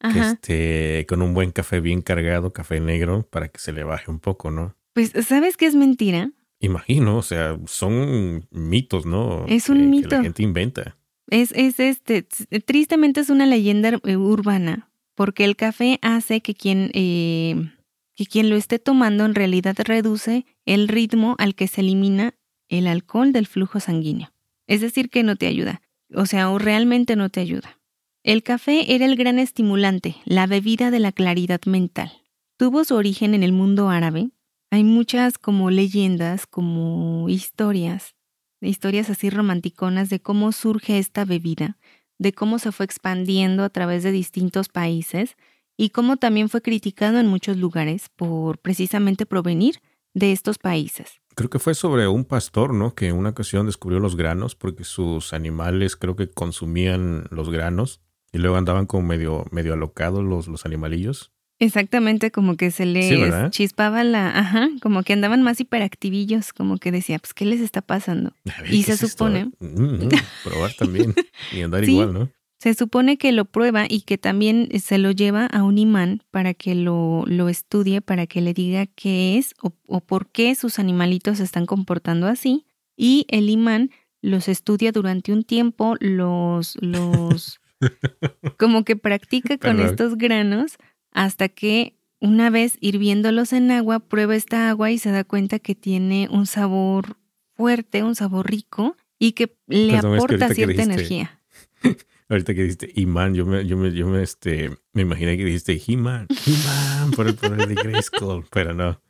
que 0.00 0.18
este, 0.18 1.06
con 1.08 1.22
un 1.22 1.34
buen 1.34 1.52
café 1.52 1.78
bien 1.78 2.02
cargado, 2.02 2.52
café 2.52 2.80
negro, 2.80 3.28
para 3.30 3.46
que 3.46 3.60
se 3.60 3.72
le 3.72 3.84
baje 3.84 4.10
un 4.10 4.18
poco, 4.18 4.50
¿no? 4.50 4.74
Pues, 4.92 5.12
¿sabes 5.24 5.56
qué 5.56 5.66
es 5.66 5.76
mentira? 5.76 6.32
Imagino, 6.58 7.16
o 7.16 7.22
sea, 7.22 7.56
son 7.66 8.48
mitos, 8.50 9.06
¿no? 9.06 9.46
Es 9.46 9.68
un 9.68 9.88
mito. 9.88 10.08
Que 10.08 10.16
la 10.16 10.22
gente 10.24 10.42
inventa. 10.42 10.96
Es, 11.28 11.52
es 11.52 11.78
este, 11.78 12.26
tristemente 12.64 13.20
es 13.20 13.30
una 13.30 13.46
leyenda 13.46 14.00
eh, 14.02 14.16
urbana, 14.16 14.90
porque 15.22 15.44
el 15.44 15.54
café 15.54 16.00
hace 16.02 16.40
que 16.40 16.52
quien, 16.52 16.90
eh, 16.94 17.70
que 18.16 18.26
quien 18.26 18.50
lo 18.50 18.56
esté 18.56 18.80
tomando 18.80 19.24
en 19.24 19.36
realidad 19.36 19.76
reduce 19.78 20.46
el 20.66 20.88
ritmo 20.88 21.36
al 21.38 21.54
que 21.54 21.68
se 21.68 21.80
elimina 21.80 22.34
el 22.68 22.88
alcohol 22.88 23.32
del 23.32 23.46
flujo 23.46 23.78
sanguíneo. 23.78 24.32
Es 24.66 24.80
decir, 24.80 25.10
que 25.10 25.22
no 25.22 25.36
te 25.36 25.46
ayuda, 25.46 25.80
o 26.12 26.26
sea, 26.26 26.50
o 26.50 26.58
realmente 26.58 27.14
no 27.14 27.28
te 27.28 27.38
ayuda. 27.38 27.78
El 28.24 28.42
café 28.42 28.96
era 28.96 29.04
el 29.04 29.14
gran 29.14 29.38
estimulante, 29.38 30.16
la 30.24 30.48
bebida 30.48 30.90
de 30.90 30.98
la 30.98 31.12
claridad 31.12 31.60
mental. 31.66 32.10
Tuvo 32.56 32.82
su 32.82 32.96
origen 32.96 33.32
en 33.32 33.44
el 33.44 33.52
mundo 33.52 33.90
árabe, 33.90 34.30
hay 34.72 34.82
muchas 34.82 35.38
como 35.38 35.70
leyendas, 35.70 36.48
como 36.48 37.28
historias, 37.28 38.16
historias 38.60 39.08
así 39.08 39.30
romanticonas 39.30 40.10
de 40.10 40.18
cómo 40.18 40.50
surge 40.50 40.98
esta 40.98 41.24
bebida, 41.24 41.78
de 42.22 42.32
cómo 42.32 42.60
se 42.60 42.70
fue 42.70 42.86
expandiendo 42.86 43.64
a 43.64 43.68
través 43.68 44.04
de 44.04 44.12
distintos 44.12 44.68
países 44.68 45.36
y 45.76 45.90
cómo 45.90 46.18
también 46.18 46.48
fue 46.48 46.62
criticado 46.62 47.18
en 47.18 47.26
muchos 47.26 47.56
lugares 47.56 48.10
por 48.14 48.58
precisamente 48.58 49.26
provenir 49.26 49.80
de 50.14 50.30
estos 50.30 50.58
países. 50.58 51.20
Creo 51.34 51.50
que 51.50 51.58
fue 51.58 51.74
sobre 51.74 52.06
un 52.06 52.24
pastor, 52.24 52.74
¿no? 52.74 52.94
Que 52.94 53.08
en 53.08 53.16
una 53.16 53.30
ocasión 53.30 53.66
descubrió 53.66 53.98
los 53.98 54.14
granos 54.14 54.54
porque 54.54 54.84
sus 54.84 55.32
animales 55.32 55.96
creo 55.96 56.14
que 56.14 56.30
consumían 56.30 57.26
los 57.30 57.50
granos 57.50 58.00
y 58.30 58.38
luego 58.38 58.56
andaban 58.56 58.86
como 58.86 59.02
medio, 59.02 59.44
medio 59.50 59.72
alocados 59.72 60.22
los, 60.22 60.46
los 60.46 60.64
animalillos. 60.64 61.32
Exactamente, 61.62 62.32
como 62.32 62.56
que 62.56 62.72
se 62.72 62.86
les 62.86 63.50
chispaba 63.50 64.02
la, 64.02 64.36
ajá, 64.36 64.68
como 64.80 65.04
que 65.04 65.12
andaban 65.12 65.44
más 65.44 65.60
hiperactivillos, 65.60 66.52
como 66.52 66.78
que 66.78 66.90
decía, 66.90 67.20
pues, 67.20 67.34
¿qué 67.34 67.44
les 67.44 67.60
está 67.60 67.82
pasando? 67.82 68.32
y 68.68 68.82
se 68.82 68.96
supone... 68.96 69.44
Mm, 69.60 69.66
mm, 69.66 70.08
probar 70.44 70.74
también 70.74 71.14
y 71.52 71.62
andar 71.62 71.88
igual, 71.88 72.12
¿no? 72.12 72.30
Se 72.58 72.74
supone 72.74 73.16
que 73.16 73.30
lo 73.30 73.44
prueba 73.44 73.86
y 73.88 74.00
que 74.00 74.18
también 74.18 74.68
se 74.80 74.98
lo 74.98 75.12
lleva 75.12 75.46
a 75.46 75.62
un 75.62 75.78
imán 75.78 76.22
para 76.32 76.52
que 76.52 76.74
lo, 76.74 77.22
lo 77.26 77.48
estudie, 77.48 78.00
para 78.00 78.26
que 78.26 78.40
le 78.40 78.54
diga 78.54 78.86
qué 78.86 79.38
es 79.38 79.54
o, 79.62 79.72
o 79.86 80.00
por 80.00 80.30
qué 80.30 80.56
sus 80.56 80.80
animalitos 80.80 81.38
se 81.38 81.44
están 81.44 81.66
comportando 81.66 82.26
así. 82.26 82.66
Y 82.96 83.26
el 83.28 83.50
imán 83.50 83.90
los 84.20 84.48
estudia 84.48 84.90
durante 84.90 85.32
un 85.32 85.44
tiempo, 85.44 85.94
los, 86.00 86.76
los, 86.80 87.60
como 88.58 88.84
que 88.84 88.96
practica 88.96 89.58
con 89.58 89.78
estos 89.78 90.16
granos 90.16 90.76
hasta 91.12 91.48
que 91.48 91.94
una 92.20 92.50
vez 92.50 92.76
hirviéndolos 92.80 93.52
en 93.52 93.70
agua, 93.70 93.98
prueba 94.00 94.36
esta 94.36 94.68
agua 94.68 94.90
y 94.90 94.98
se 94.98 95.10
da 95.10 95.24
cuenta 95.24 95.58
que 95.58 95.74
tiene 95.74 96.28
un 96.30 96.46
sabor 96.46 97.16
fuerte, 97.54 98.02
un 98.02 98.14
sabor 98.14 98.48
rico 98.48 98.96
y 99.18 99.32
que 99.32 99.56
le 99.66 99.96
aporta 99.96 100.48
cierta 100.54 100.82
energía. 100.82 101.40
Ahorita 102.28 102.54
que 102.54 102.62
dijiste 102.62 102.92
imán, 102.94 103.34
yo 103.34 103.44
me, 103.44 103.66
yo 103.66 103.76
me, 103.76 103.92
yo 103.92 104.06
me, 104.06 104.22
este, 104.22 104.70
me 104.92 105.02
imaginé 105.02 105.36
que 105.36 105.44
dijiste 105.44 105.82
He-Man, 105.86 106.28
He-Man 106.46 107.10
por 107.10 107.26
el 107.26 107.34
poder 107.34 107.66
de 107.66 107.74
Grayskull, 107.74 108.46
pero 108.50 108.72
no, 108.72 109.00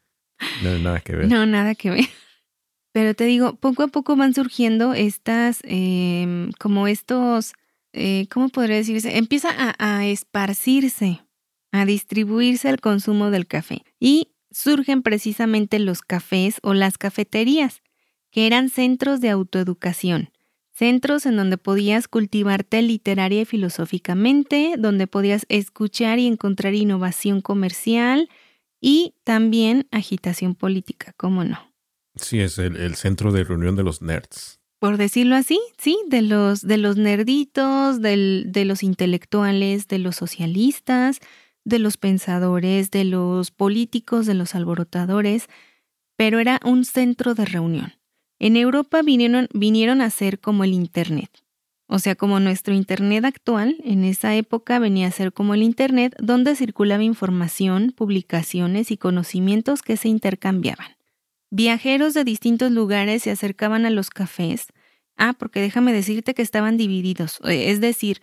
no, 0.63 0.79
nada 0.79 1.01
que 1.01 1.15
ver. 1.15 1.29
No, 1.29 1.47
nada 1.47 1.75
que 1.75 1.91
ver. 1.91 2.09
Pero 2.93 3.15
te 3.15 3.25
digo, 3.25 3.57
poco 3.57 3.85
a 3.85 3.89
poco 3.89 4.17
van 4.17 4.35
surgiendo 4.35 4.93
estas, 4.93 5.61
em, 5.65 6.51
como 6.59 6.89
estos, 6.89 7.53
eh, 7.93 8.27
¿cómo 8.31 8.49
podría 8.49 8.77
decirse? 8.77 9.19
Empieza 9.19 9.51
a 9.79 10.07
esparcirse 10.07 11.21
a 11.73 11.85
distribuirse 11.87 12.69
el 12.69 12.81
consumo 12.81 13.31
del 13.31 13.47
café 13.47 13.83
y 13.99 14.29
surgen 14.51 15.03
precisamente 15.03 15.79
los 15.79 16.03
cafés 16.03 16.57
o 16.63 16.75
las 16.75 16.99
cafeterías, 16.99 17.83
que 18.31 18.47
eran 18.47 18.69
centros 18.69 19.21
de 19.21 19.31
autoeducación, 19.31 20.31
centros 20.73 21.27
en 21.27 21.37
donde 21.37 21.59
podías 21.59 22.09
cultivarte 22.09 22.81
literaria 22.83 23.43
y 23.43 23.45
filosóficamente, 23.45 24.75
donde 24.79 25.07
podías 25.07 25.47
escuchar 25.49 26.19
y 26.19 26.27
encontrar 26.27 26.75
innovación 26.75 27.41
comercial 27.41 28.29
y 28.81 29.15
también 29.25 29.87
agitación 29.91 30.55
política, 30.55 31.15
¿cómo 31.17 31.45
no? 31.45 31.59
Sí, 32.17 32.41
es 32.41 32.59
el, 32.59 32.95
centro 32.97 33.33
de 33.33 33.45
reunión 33.45 33.75
de 33.77 33.83
los 33.83 34.03
nerds. 34.03 34.61
Por 34.79 34.99
decirlo 34.99 35.37
así, 35.37 35.61
sí, 35.79 35.97
de 36.09 36.21
los, 36.21 36.61
de 36.61 36.77
los 36.77 36.97
nerditos, 36.97 38.03
de 38.03 38.65
los 38.67 38.83
intelectuales, 38.83 39.89
de 39.89 39.99
los 39.99 40.17
socialistas, 40.17 41.21
de 41.65 41.79
los 41.79 41.97
pensadores, 41.97 42.91
de 42.91 43.05
los 43.05 43.51
políticos, 43.51 44.27
de 44.27 44.35
los 44.35 44.55
alborotadores, 44.55 45.49
pero 46.17 46.39
era 46.39 46.61
un 46.65 46.85
centro 46.85 47.35
de 47.35 47.45
reunión. 47.45 47.95
En 48.39 48.57
Europa 48.57 49.03
vinieron, 49.03 49.49
vinieron 49.55 50.01
a 50.01 50.11
ser 50.11 50.41
como 50.41 50.65
el 50.65 50.73
Internet. 50.73 51.43
O 51.87 51.99
sea, 51.99 52.15
como 52.15 52.41
nuestro 52.41 52.75
Internet 52.75 53.25
actual, 53.25 53.77
en 53.85 54.05
esa 54.05 54.35
época 54.35 54.79
venía 54.79 55.09
a 55.09 55.11
ser 55.11 55.33
como 55.33 55.55
el 55.55 55.63
Internet 55.63 56.17
donde 56.19 56.57
circulaba 56.57 57.03
información, 57.03 57.93
publicaciones 57.95 58.91
y 58.91 58.97
conocimientos 58.97 59.83
que 59.83 59.97
se 59.97 60.09
intercambiaban. 60.09 60.97
Viajeros 61.51 62.15
de 62.15 62.25
distintos 62.25 62.73
lugares 62.73 63.25
se 63.25 63.31
acercaban 63.31 63.85
a 63.85 63.91
los 63.91 64.09
cafés. 64.09 64.69
Ah, 65.19 65.35
porque 65.35 65.61
déjame 65.61 65.93
decirte 65.93 66.33
que 66.33 66.41
estaban 66.41 66.79
divididos. 66.79 67.41
Eh, 67.45 67.71
es 67.71 67.83
decir, 67.83 68.23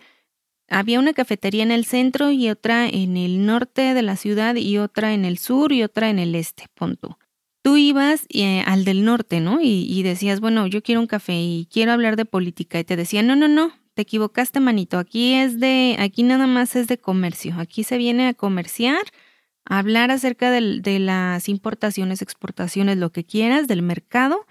había 0.70 0.98
una 1.00 1.12
cafetería 1.12 1.62
en 1.62 1.72
el 1.72 1.84
centro 1.84 2.30
y 2.30 2.48
otra 2.48 2.88
en 2.88 3.16
el 3.16 3.44
norte 3.44 3.92
de 3.92 4.02
la 4.02 4.16
ciudad 4.16 4.54
y 4.54 4.78
otra 4.78 5.12
en 5.12 5.24
el 5.24 5.36
sur 5.36 5.72
y 5.72 5.82
otra 5.82 6.08
en 6.08 6.18
el 6.18 6.34
este, 6.34 6.66
punto. 6.74 7.18
Tú 7.62 7.76
ibas 7.76 8.24
eh, 8.30 8.62
al 8.66 8.84
del 8.84 9.04
norte, 9.04 9.40
¿no? 9.40 9.60
Y, 9.60 9.84
y, 9.86 10.02
decías, 10.02 10.40
bueno, 10.40 10.66
yo 10.66 10.82
quiero 10.82 11.00
un 11.00 11.06
café 11.06 11.34
y 11.34 11.68
quiero 11.70 11.92
hablar 11.92 12.16
de 12.16 12.24
política. 12.24 12.78
Y 12.78 12.84
te 12.84 12.96
decían, 12.96 13.26
no, 13.26 13.36
no, 13.36 13.48
no, 13.48 13.72
te 13.94 14.02
equivocaste, 14.02 14.60
manito. 14.60 14.98
Aquí 14.98 15.34
es 15.34 15.60
de, 15.60 15.96
aquí 15.98 16.22
nada 16.22 16.46
más 16.46 16.74
es 16.76 16.86
de 16.86 16.96
comercio. 16.96 17.56
Aquí 17.58 17.84
se 17.84 17.98
viene 17.98 18.28
a 18.28 18.34
comerciar, 18.34 19.02
a 19.66 19.78
hablar 19.78 20.10
acerca 20.10 20.50
de, 20.50 20.80
de 20.80 21.00
las 21.00 21.50
importaciones, 21.50 22.22
exportaciones, 22.22 22.96
lo 22.96 23.10
que 23.10 23.24
quieras, 23.24 23.68
del 23.68 23.82
mercado 23.82 24.46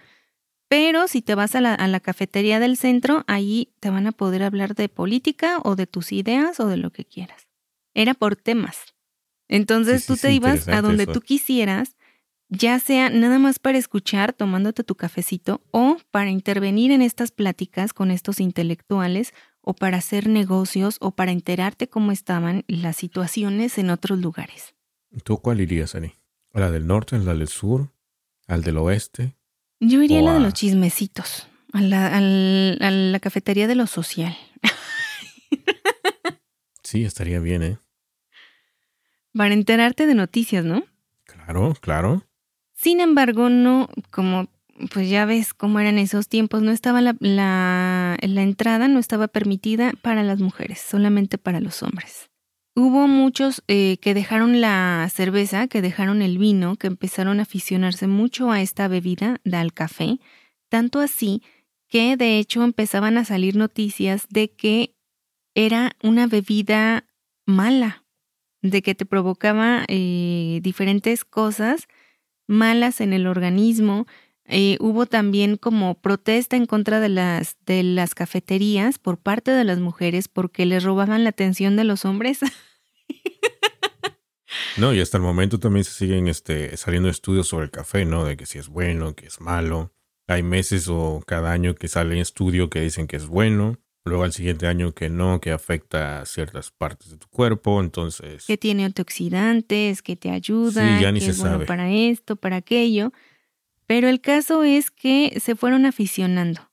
pero 0.70 1.07
si 1.07 1.24
te 1.24 1.34
vas 1.36 1.55
a 1.55 1.61
la, 1.61 1.99
cafetería 1.99 2.59
del 2.59 2.78
centro, 2.78 3.24
ahí 3.28 3.74
te 3.80 3.89
van 3.89 4.05
a 4.05 4.11
poder 4.11 4.43
hablar 4.43 4.76
de 4.76 4.88
política 4.88 5.59
o 5.63 5.76
de 5.76 5.88
tus 5.88 6.11
ideas 6.11 6.59
o 6.59 6.67
de 6.67 6.78
lo 6.78 6.91
que 6.91 7.05
quieras. 7.05 7.47
Era 7.95 8.13
por 8.13 8.36
temas. 8.36 8.78
Entonces 9.47 10.05
tú 10.05 10.15
te 10.15 10.32
ibas 10.32 10.67
a 10.67 10.84
donde 10.84 11.07
tú 11.07 11.22
quisieras, 11.22 11.95
ya 12.49 12.80
sea 12.80 13.09
nada 13.09 13.39
más 13.39 13.57
para 13.57 13.80
escuchar 13.80 14.32
tomándote 14.32 14.84
tu 14.84 14.93
cafecito 14.93 15.61
o 15.72 15.97
para 16.11 16.30
intervenir 16.30 16.91
en 16.91 17.01
estas 17.01 17.32
pláticas 17.32 17.91
con 17.91 18.11
estos 18.11 18.39
intelectuales 18.39 19.34
o 19.61 19.74
para 19.74 19.97
hacer 19.97 20.28
negocios 20.30 20.97
o 21.01 21.11
para 21.11 21.32
enterarte 21.32 21.89
cómo 21.89 22.11
estaban 22.11 22.63
las 22.67 22.95
situaciones 22.95 23.80
en 23.80 23.89
otros 23.89 24.20
lugares. 24.20 24.76
¿Tú 25.24 25.39
cuál 25.39 25.61
irías, 25.61 25.95
Ani? 25.95 26.13
¿A 26.53 26.59
la 26.59 26.70
del 26.70 26.86
norte, 26.86 27.15
a 27.15 27.20
la 27.20 27.34
del 27.34 27.47
sur, 27.47 27.91
al 28.47 28.61
del 28.61 28.78
oeste? 28.78 29.38
Yo 29.80 30.03
iría 30.03 30.19
a 30.19 30.23
la 30.23 30.34
de 30.34 30.39
los 30.41 30.53
chismecitos, 30.53 31.47
a 31.71 31.82
la, 31.82 33.19
cafetería 33.21 33.67
de 33.67 33.75
lo 33.75 33.88
social. 33.88 34.36
sí, 36.84 37.05
estaría 37.05 37.39
bien, 37.39 37.63
¿eh? 37.63 37.77
Para 39.34 39.53
enterarte 39.53 40.05
de 40.05 40.15
noticias, 40.15 40.65
¿no? 40.65 40.84
Claro, 41.25 41.75
claro. 41.80 42.25
Sin 42.73 42.99
embargo, 42.99 43.49
no, 43.49 43.89
como 44.11 44.49
pues 44.91 45.09
ya 45.09 45.25
ves 45.25 45.53
cómo 45.53 45.80
eran 45.80 45.97
esos 45.97 46.30
tiempos, 46.30 46.61
no 46.61 46.71
estaba 46.71 47.01
la, 47.01 47.15
la, 47.19 48.17
la 48.21 48.41
entrada, 48.41 48.88
no 48.88 48.99
estaba 48.99 49.27
permitida 49.27 49.93
para 50.01 50.23
las 50.23 50.39
mujeres, 50.39 50.80
solamente 50.80 51.38
para 51.38 51.59
los 51.59 51.84
hombres. 51.84 52.30
Hubo 52.76 53.07
muchos 53.07 53.63
eh, 53.67 53.97
que 54.01 54.13
dejaron 54.13 54.61
la 54.61 55.09
cerveza, 55.11 55.67
que 55.67 55.82
dejaron 55.82 56.22
el 56.22 56.38
vino, 56.38 56.76
que 56.76 56.88
empezaron 56.88 57.39
a 57.39 57.43
aficionarse 57.43 58.07
mucho 58.07 58.51
a 58.51 58.61
esta 58.61 58.88
bebida, 58.88 59.41
al 59.51 59.74
café, 59.74 60.20
tanto 60.70 60.99
así 60.99 61.41
que 61.89 62.15
de 62.15 62.38
hecho 62.38 62.63
empezaban 62.63 63.17
a 63.17 63.26
salir 63.26 63.55
noticias 63.55 64.28
de 64.30 64.51
que 64.51 64.95
era 65.55 65.97
una 66.03 66.28
bebida 66.28 67.05
mala, 67.45 68.05
de 68.61 68.82
que 68.82 68.95
te 68.95 69.05
provocaba 69.05 69.84
eh, 69.88 70.59
diferentes 70.61 71.26
cosas 71.26 71.88
malas 72.47 73.01
en 73.01 73.13
el 73.13 73.28
organismo. 73.28 74.05
Eh, 74.51 74.77
hubo 74.79 75.05
también 75.05 75.57
como 75.57 75.93
protesta 76.01 76.57
en 76.57 76.65
contra 76.65 76.99
de 76.99 77.09
las, 77.09 77.57
de 77.67 77.83
las 77.83 78.15
cafeterías 78.15 78.97
por 78.97 79.19
parte 79.19 79.51
de 79.51 79.63
las 79.63 79.79
mujeres 79.79 80.27
porque 80.27 80.65
les 80.65 80.83
robaban 80.83 81.23
la 81.23 81.29
atención 81.29 81.75
de 81.75 81.83
los 81.83 82.03
hombres. 82.05 82.39
No, 84.77 84.93
y 84.93 84.99
hasta 84.99 85.17
el 85.17 85.23
momento 85.23 85.59
también 85.59 85.83
se 85.83 85.91
siguen 85.91 86.27
este, 86.27 86.75
saliendo 86.77 87.09
estudios 87.09 87.47
sobre 87.47 87.65
el 87.65 87.71
café, 87.71 88.05
¿no? 88.05 88.25
De 88.25 88.37
que 88.37 88.45
si 88.45 88.57
es 88.57 88.69
bueno, 88.69 89.13
que 89.13 89.27
es 89.27 89.41
malo. 89.41 89.93
Hay 90.27 90.41
meses 90.41 90.87
o 90.87 91.21
cada 91.25 91.51
año 91.51 91.75
que 91.75 91.87
sale 91.87 92.15
un 92.15 92.21
estudio 92.21 92.69
que 92.69 92.81
dicen 92.81 93.07
que 93.07 93.17
es 93.17 93.27
bueno, 93.27 93.77
luego 94.05 94.23
al 94.23 94.31
siguiente 94.31 94.67
año 94.67 94.93
que 94.93 95.09
no, 95.09 95.41
que 95.41 95.51
afecta 95.51 96.21
a 96.21 96.25
ciertas 96.25 96.71
partes 96.71 97.11
de 97.11 97.17
tu 97.17 97.27
cuerpo, 97.27 97.81
entonces... 97.81 98.45
Que 98.45 98.57
tiene 98.57 98.85
antioxidantes, 98.85 100.01
que 100.01 100.15
te 100.15 100.29
ayuda, 100.29 100.97
sí, 100.97 101.03
ya 101.03 101.11
ni 101.11 101.19
que 101.19 101.25
se 101.25 101.31
es 101.31 101.37
sabe. 101.37 101.49
bueno 101.49 101.65
para 101.65 101.91
esto, 101.91 102.35
para 102.35 102.57
aquello. 102.57 103.11
Pero 103.89 104.07
el 104.07 104.21
caso 104.21 104.63
es 104.63 104.91
que 104.91 105.39
se 105.41 105.55
fueron 105.55 105.87
aficionando. 105.87 106.69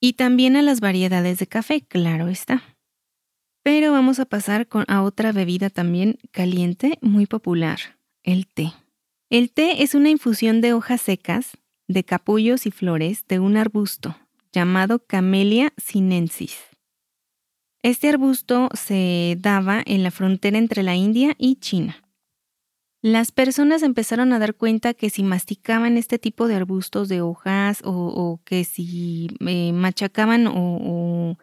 Y 0.00 0.14
también 0.14 0.56
a 0.56 0.62
las 0.62 0.80
variedades 0.80 1.38
de 1.38 1.46
café, 1.46 1.82
claro 1.82 2.26
está. 2.26 2.64
Pero 3.62 3.92
vamos 3.92 4.18
a 4.18 4.24
pasar 4.24 4.66
con, 4.66 4.84
a 4.88 5.02
otra 5.02 5.30
bebida 5.30 5.70
también 5.70 6.18
caliente, 6.32 6.98
muy 7.00 7.26
popular, 7.26 7.78
el 8.24 8.48
té. 8.48 8.72
El 9.30 9.52
té 9.52 9.84
es 9.84 9.94
una 9.94 10.10
infusión 10.10 10.60
de 10.60 10.72
hojas 10.72 11.00
secas, 11.00 11.56
de 11.86 12.02
capullos 12.02 12.66
y 12.66 12.72
flores 12.72 13.24
de 13.28 13.38
un 13.38 13.56
arbusto 13.56 14.16
llamado 14.50 14.98
Camellia 14.98 15.72
sinensis. 15.76 16.58
Este 17.84 18.08
arbusto 18.08 18.68
se 18.74 19.36
daba 19.38 19.80
en 19.86 20.02
la 20.02 20.10
frontera 20.10 20.58
entre 20.58 20.82
la 20.82 20.96
India 20.96 21.36
y 21.38 21.54
China. 21.60 22.02
Las 23.00 23.30
personas 23.30 23.82
empezaron 23.82 24.32
a 24.32 24.38
dar 24.38 24.54
cuenta 24.54 24.92
que 24.92 25.08
si 25.08 25.22
masticaban 25.22 25.96
este 25.96 26.18
tipo 26.18 26.48
de 26.48 26.56
arbustos 26.56 27.08
de 27.08 27.20
hojas 27.20 27.80
o, 27.84 28.40
que 28.44 28.64
si 28.64 29.28
eh, 29.40 29.72
machacaban 29.72 30.46
o 30.48 31.36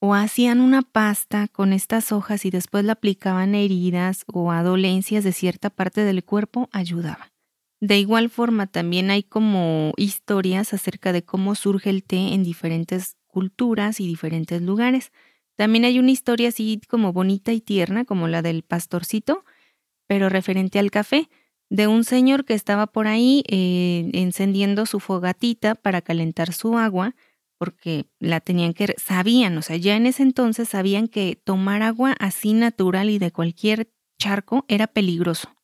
o 0.00 0.14
hacían 0.14 0.60
una 0.60 0.82
pasta 0.82 1.48
con 1.48 1.72
estas 1.72 2.12
hojas 2.12 2.44
y 2.44 2.50
después 2.50 2.84
la 2.84 2.92
aplicaban 2.92 3.54
a 3.54 3.58
heridas 3.58 4.24
o 4.32 4.52
a 4.52 4.62
dolencias 4.62 5.24
de 5.24 5.32
cierta 5.32 5.70
parte 5.70 6.02
del 6.02 6.24
cuerpo, 6.24 6.68
ayudaba. 6.72 7.32
De 7.80 7.98
igual 7.98 8.30
forma, 8.30 8.66
también 8.66 9.10
hay 9.10 9.22
como 9.22 9.92
historias 9.96 10.72
acerca 10.72 11.12
de 11.12 11.22
cómo 11.24 11.54
surge 11.54 11.90
el 11.90 12.04
té 12.04 12.34
en 12.34 12.42
diferentes 12.42 13.16
culturas 13.26 14.00
y 14.00 14.06
diferentes 14.06 14.62
lugares. 14.62 15.12
También 15.56 15.84
hay 15.84 15.98
una 15.98 16.10
historia 16.10 16.48
así 16.48 16.80
como 16.88 17.12
bonita 17.12 17.52
y 17.52 17.60
tierna, 17.60 18.04
como 18.04 18.28
la 18.28 18.42
del 18.42 18.62
pastorcito, 18.62 19.44
pero 20.06 20.28
referente 20.28 20.78
al 20.78 20.90
café, 20.90 21.28
de 21.68 21.88
un 21.88 22.04
señor 22.04 22.44
que 22.44 22.54
estaba 22.54 22.86
por 22.86 23.06
ahí 23.08 23.42
eh, 23.48 24.10
encendiendo 24.12 24.86
su 24.86 25.00
fogatita 25.00 25.74
para 25.74 26.00
calentar 26.00 26.52
su 26.52 26.78
agua 26.78 27.14
porque 27.58 28.06
la 28.18 28.40
tenían 28.40 28.74
que, 28.74 28.94
sabían, 28.98 29.56
o 29.56 29.62
sea, 29.62 29.76
ya 29.76 29.96
en 29.96 30.06
ese 30.06 30.22
entonces 30.22 30.68
sabían 30.68 31.08
que 31.08 31.40
tomar 31.42 31.82
agua 31.82 32.14
así 32.18 32.52
natural 32.52 33.10
y 33.10 33.18
de 33.18 33.32
cualquier 33.32 33.90
charco 34.18 34.64
era 34.68 34.86
peligroso. 34.86 35.54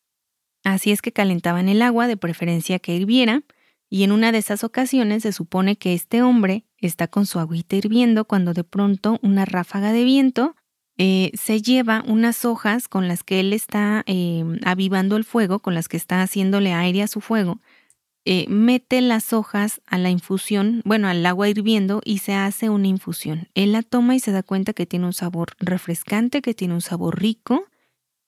Así 0.64 0.92
es 0.92 1.02
que 1.02 1.12
calentaban 1.12 1.68
el 1.68 1.82
agua, 1.82 2.06
de 2.06 2.16
preferencia 2.16 2.78
que 2.78 2.94
hirviera, 2.94 3.42
y 3.90 4.04
en 4.04 4.12
una 4.12 4.32
de 4.32 4.38
esas 4.38 4.64
ocasiones 4.64 5.22
se 5.22 5.32
supone 5.32 5.76
que 5.76 5.92
este 5.92 6.22
hombre 6.22 6.64
está 6.78 7.08
con 7.08 7.26
su 7.26 7.38
agüita 7.38 7.76
hirviendo 7.76 8.24
cuando 8.24 8.54
de 8.54 8.64
pronto 8.64 9.18
una 9.22 9.44
ráfaga 9.44 9.92
de 9.92 10.04
viento 10.04 10.56
eh, 10.98 11.30
se 11.34 11.62
lleva 11.62 12.04
unas 12.06 12.44
hojas 12.44 12.88
con 12.88 13.08
las 13.08 13.24
que 13.24 13.40
él 13.40 13.52
está 13.52 14.04
eh, 14.06 14.44
avivando 14.64 15.16
el 15.16 15.24
fuego, 15.24 15.58
con 15.58 15.74
las 15.74 15.88
que 15.88 15.96
está 15.96 16.22
haciéndole 16.22 16.72
aire 16.72 17.02
a 17.02 17.08
su 17.08 17.20
fuego, 17.20 17.60
eh, 18.24 18.46
mete 18.48 19.00
las 19.00 19.32
hojas 19.32 19.80
a 19.84 19.98
la 19.98 20.10
infusión, 20.10 20.80
bueno, 20.84 21.08
al 21.08 21.26
agua 21.26 21.48
hirviendo 21.48 22.00
y 22.04 22.18
se 22.18 22.34
hace 22.34 22.70
una 22.70 22.86
infusión. 22.86 23.48
Él 23.54 23.72
la 23.72 23.82
toma 23.82 24.14
y 24.14 24.20
se 24.20 24.30
da 24.30 24.44
cuenta 24.44 24.74
que 24.74 24.86
tiene 24.86 25.06
un 25.06 25.12
sabor 25.12 25.54
refrescante, 25.58 26.40
que 26.40 26.54
tiene 26.54 26.74
un 26.74 26.82
sabor 26.82 27.20
rico 27.20 27.64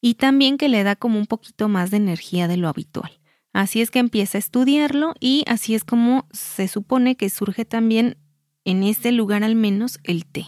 y 0.01 0.15
también 0.15 0.59
que 0.59 0.69
le 0.69 0.83
da 0.83 0.97
como 0.97 1.19
un 1.19 1.27
poquito 1.27 1.69
más 1.69 1.93
de 1.93 1.99
energía 1.99 2.49
de 2.49 2.57
lo 2.57 2.69
habitual. 2.69 3.21
Así 3.53 3.81
es 3.81 3.93
que 3.93 4.01
empieza 4.01 4.37
a 4.37 4.41
estudiarlo 4.41 5.15
y 5.21 5.45
así 5.47 5.77
es 5.77 5.85
como 5.85 6.27
se 6.33 6.67
supone 6.67 7.17
que 7.17 7.31
surge 7.31 7.65
también 7.65 8.17
en 8.65 8.83
este 8.83 9.12
lugar 9.12 9.45
al 9.45 9.55
menos 9.55 10.01
el 10.03 10.27
té. 10.27 10.45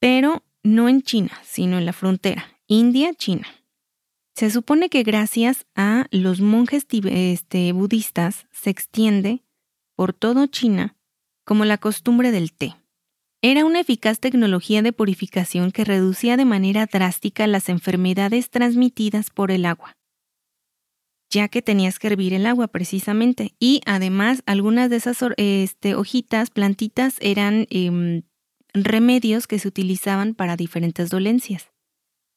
Pero 0.00 0.42
no 0.64 0.88
en 0.88 1.02
China, 1.02 1.30
sino 1.44 1.78
en 1.78 1.86
la 1.86 1.92
frontera, 1.92 2.58
India-China. 2.66 3.46
Se 4.34 4.50
supone 4.50 4.88
que 4.88 5.04
gracias 5.04 5.66
a 5.76 6.06
los 6.10 6.40
monjes 6.40 6.86
este, 6.90 7.72
budistas 7.72 8.48
se 8.50 8.70
extiende 8.70 9.44
por 9.94 10.12
todo 10.12 10.48
China 10.48 10.96
como 11.44 11.64
la 11.64 11.78
costumbre 11.78 12.32
del 12.32 12.52
té. 12.52 12.74
Era 13.42 13.64
una 13.64 13.80
eficaz 13.80 14.18
tecnología 14.18 14.82
de 14.82 14.92
purificación 14.92 15.70
que 15.70 15.84
reducía 15.84 16.36
de 16.36 16.46
manera 16.46 16.86
drástica 16.86 17.46
las 17.46 17.68
enfermedades 17.68 18.50
transmitidas 18.50 19.28
por 19.30 19.50
el 19.50 19.66
agua, 19.66 19.98
ya 21.30 21.48
que 21.48 21.60
tenías 21.60 21.98
que 21.98 22.06
hervir 22.06 22.32
el 22.32 22.46
agua 22.46 22.68
precisamente. 22.68 23.54
Y 23.60 23.82
además 23.84 24.42
algunas 24.46 24.88
de 24.88 24.96
esas 24.96 25.18
este, 25.36 25.94
hojitas, 25.94 26.50
plantitas, 26.50 27.16
eran 27.20 27.66
em, 27.68 28.22
remedios 28.74 29.46
que 29.46 29.58
se 29.58 29.68
utilizaban 29.68 30.34
para 30.34 30.56
diferentes 30.56 31.08
dolencias. 31.08 31.70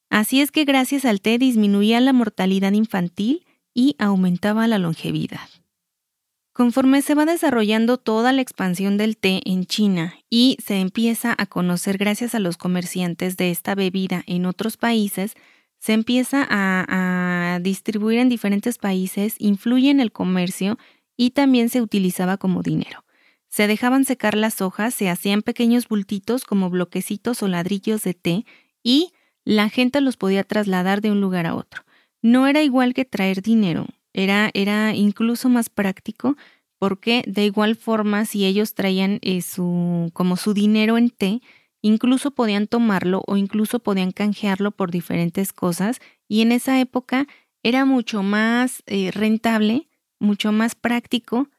Así 0.09 0.39
es 0.39 0.51
que 0.51 0.63
gracias 0.63 1.03
al 1.03 1.19
té 1.19 1.37
disminuía 1.37 1.99
la 1.99 2.13
mortalidad 2.13 2.71
infantil 2.71 3.45
y 3.73 3.95
aumentaba 3.99 4.67
la 4.67 4.79
longevidad. 4.79 5.49
Conforme 6.53 7.03
se 7.03 7.13
va 7.13 7.25
desarrollando 7.25 7.97
toda 7.97 8.33
la 8.33 8.41
expansión 8.41 8.97
del 8.97 9.17
té 9.17 9.41
en 9.45 9.65
China 9.65 10.15
y 10.27 10.57
se 10.65 10.79
empieza 10.79 11.35
a 11.37 11.45
conocer 11.45 11.99
gracias 11.99 12.33
a 12.33 12.39
los 12.39 12.57
comerciantes 12.57 13.37
de 13.37 13.51
esta 13.51 13.75
bebida 13.75 14.23
en 14.25 14.47
otros 14.47 14.75
países, 14.75 15.35
se 15.77 15.93
empieza 15.93 16.47
a, 16.49 17.59
distribuir 17.61 18.19
en 18.19 18.29
diferentes 18.29 18.77
países, 18.77 19.35
influye 19.39 19.89
en 19.89 19.99
el 19.99 20.11
comercio 20.11 20.77
y 21.15 21.31
también 21.31 21.69
se 21.69 21.81
utilizaba 21.81 22.37
como 22.37 22.61
dinero. 22.63 23.03
Se 23.49 23.67
dejaban 23.67 24.05
secar 24.05 24.35
las 24.35 24.61
hojas, 24.61 24.93
se 24.93 25.09
hacían 25.09 25.41
pequeños 25.41 25.87
bultitos 25.87 26.43
como 26.43 26.69
bloquecitos 26.69 27.41
o 27.43 27.47
ladrillos 27.47 28.03
de 28.03 28.13
té 28.13 28.45
y 28.83 29.13
la 29.45 29.69
gente 29.69 30.01
los 30.01 30.17
podía 30.17 30.43
trasladar 30.43 31.01
de 31.01 31.11
un 31.11 31.21
lugar 31.21 31.45
a 31.45 31.55
otro. 31.55 31.83
No 32.21 32.47
era 32.47 32.63
igual 32.63 32.93
que 32.93 33.05
traer 33.05 33.41
dinero, 33.41 33.87
era, 34.13 34.49
era 34.53 34.93
incluso 34.95 35.49
más 35.49 35.69
práctico 35.69 36.35
porque 36.79 37.23
de 37.25 37.45
igual 37.45 37.75
forma 37.75 38.25
si 38.25 38.45
ellos 38.45 38.73
traían 38.73 39.19
eh, 39.21 39.41
su, 39.41 40.09
como 40.13 40.37
su 40.37 40.53
dinero 40.53 40.97
en 40.97 41.09
té, 41.09 41.41
incluso 41.81 42.31
podían 42.31 42.67
tomarlo 42.67 43.23
o 43.27 43.37
incluso 43.37 43.79
podían 43.79 44.11
canjearlo 44.11 44.71
por 44.71 44.91
diferentes 44.91 45.53
cosas 45.53 45.99
y 46.27 46.41
en 46.41 46.51
esa 46.51 46.79
época 46.79 47.27
era 47.63 47.85
mucho 47.85 48.23
más 48.23 48.83
eh, 48.85 49.11
rentable, 49.11 49.87
mucho 50.19 50.51
más 50.51 50.75
práctico 50.75 51.49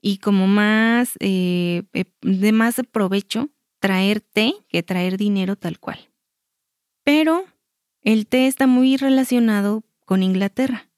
y 0.00 0.18
como 0.18 0.46
más 0.46 1.14
eh, 1.20 1.82
de 2.22 2.52
más 2.52 2.80
provecho 2.90 3.50
traer 3.80 4.20
té 4.20 4.54
que 4.68 4.82
traer 4.82 5.16
dinero 5.16 5.56
tal 5.56 5.78
cual. 5.78 5.98
Pero 7.04 7.44
el 8.02 8.26
té 8.26 8.46
está 8.46 8.66
muy 8.66 8.96
relacionado 8.96 9.84
con 10.04 10.22
Inglaterra, 10.22 10.88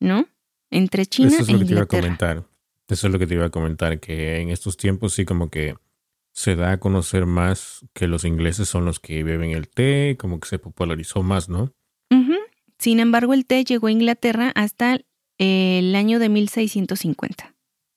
¿no? 0.00 0.28
Entre 0.70 1.06
China 1.06 1.28
Eso 1.28 1.42
es 1.42 1.48
lo 1.50 1.58
que 1.58 1.64
te 1.64 1.72
iba 1.72 1.82
a 1.82 1.86
comentar. 1.86 2.44
Eso 2.88 3.06
es 3.06 3.12
lo 3.12 3.18
que 3.18 3.26
te 3.26 3.34
iba 3.34 3.46
a 3.46 3.50
comentar, 3.50 4.00
que 4.00 4.40
en 4.40 4.50
estos 4.50 4.76
tiempos 4.76 5.14
sí 5.14 5.24
como 5.24 5.48
que 5.48 5.74
se 6.32 6.56
da 6.56 6.72
a 6.72 6.80
conocer 6.80 7.26
más 7.26 7.86
que 7.94 8.08
los 8.08 8.24
ingleses 8.24 8.68
son 8.68 8.84
los 8.84 8.98
que 8.98 9.22
beben 9.22 9.52
el 9.52 9.68
té, 9.68 10.16
como 10.18 10.40
que 10.40 10.48
se 10.48 10.58
popularizó 10.58 11.22
más, 11.22 11.48
¿no? 11.48 11.72
Sin 12.78 13.00
embargo, 13.00 13.32
el 13.32 13.46
té 13.46 13.64
llegó 13.64 13.86
a 13.86 13.92
Inglaterra 13.92 14.52
hasta 14.54 15.00
el 15.38 15.94
año 15.94 16.18
de 16.18 16.28
1650. 16.28 17.53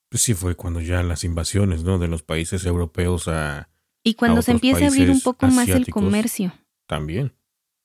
Pues 0.09 0.21
sí, 0.21 0.33
fue 0.33 0.55
cuando 0.55 0.79
ya 0.81 1.03
las 1.03 1.23
invasiones, 1.23 1.83
¿no? 1.83 1.97
De 1.99 2.07
los 2.07 2.23
países 2.23 2.65
europeos 2.65 3.27
a... 3.27 3.69
Y 4.03 4.13
cuando 4.13 4.41
se 4.41 4.51
empieza 4.51 4.85
a 4.85 4.87
abrir 4.87 5.09
un 5.09 5.21
poco 5.21 5.47
más 5.47 5.67
el 5.67 5.87
comercio. 5.87 6.53
También. 6.85 7.33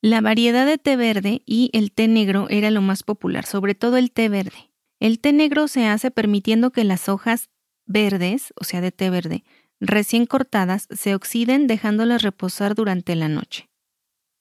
La 0.00 0.20
variedad 0.20 0.66
de 0.66 0.78
té 0.78 0.96
verde 0.96 1.42
y 1.46 1.70
el 1.72 1.92
té 1.92 2.08
negro 2.08 2.48
era 2.48 2.70
lo 2.70 2.80
más 2.80 3.02
popular, 3.02 3.46
sobre 3.46 3.74
todo 3.74 3.96
el 3.96 4.12
té 4.12 4.28
verde. 4.28 4.70
El 5.00 5.18
té 5.18 5.32
negro 5.32 5.66
se 5.66 5.86
hace 5.86 6.10
permitiendo 6.10 6.70
que 6.70 6.84
las 6.84 7.08
hojas 7.08 7.50
verdes, 7.86 8.52
o 8.56 8.64
sea, 8.64 8.80
de 8.80 8.92
té 8.92 9.10
verde, 9.10 9.44
recién 9.80 10.26
cortadas, 10.26 10.86
se 10.90 11.14
oxiden 11.14 11.66
dejándolas 11.66 12.22
reposar 12.22 12.76
durante 12.76 13.16
la 13.16 13.28
noche. 13.28 13.68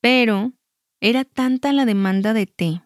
Pero 0.02 0.54
era 1.00 1.26
tanta 1.26 1.74
la 1.74 1.86
demanda 1.86 2.34
de 2.34 2.46
té 2.46 2.84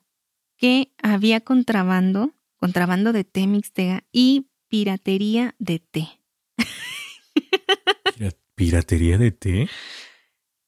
que 0.58 0.94
había 1.04 1.42
contrabando, 1.42 2.34
contrabando 2.56 3.12
de 3.12 3.26
té 3.26 3.46
mixtega 3.46 4.04
y 4.12 4.48
piratería 4.68 5.56
de 5.60 5.80
té. 5.80 6.08
¿Piratería 8.56 9.18
de 9.18 9.32
té? 9.32 9.70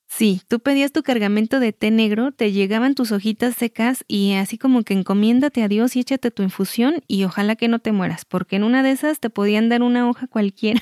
Sí, 0.10 0.42
tú 0.48 0.60
pedías 0.60 0.92
tu 0.92 1.04
cargamento 1.04 1.60
de 1.60 1.74
té 1.74 1.92
negro, 1.92 2.32
te 2.32 2.52
llegaban 2.52 2.96
tus 2.96 3.12
hojitas 3.12 3.56
secas 3.56 4.04
y 4.08 4.34
así 4.34 4.58
como 4.58 4.84
que 4.84 4.94
encomiéndate 4.94 5.62
a 5.62 5.68
Dios 5.68 5.96
y 5.96 6.00
échate 6.00 6.32
tu 6.32 6.44
infusión 6.44 7.04
y 7.08 7.24
ojalá 7.24 7.56
que 7.56 7.68
no 7.68 7.80
te 7.80 7.92
mueras, 7.92 8.26
porque 8.26 8.56
en 8.56 8.64
una 8.64 8.82
de 8.82 8.92
esas 8.92 9.20
te 9.20 9.30
podían 9.30 9.70
dar 9.70 9.84
una 9.84 10.10
hoja 10.10 10.26
cualquiera 10.26 10.82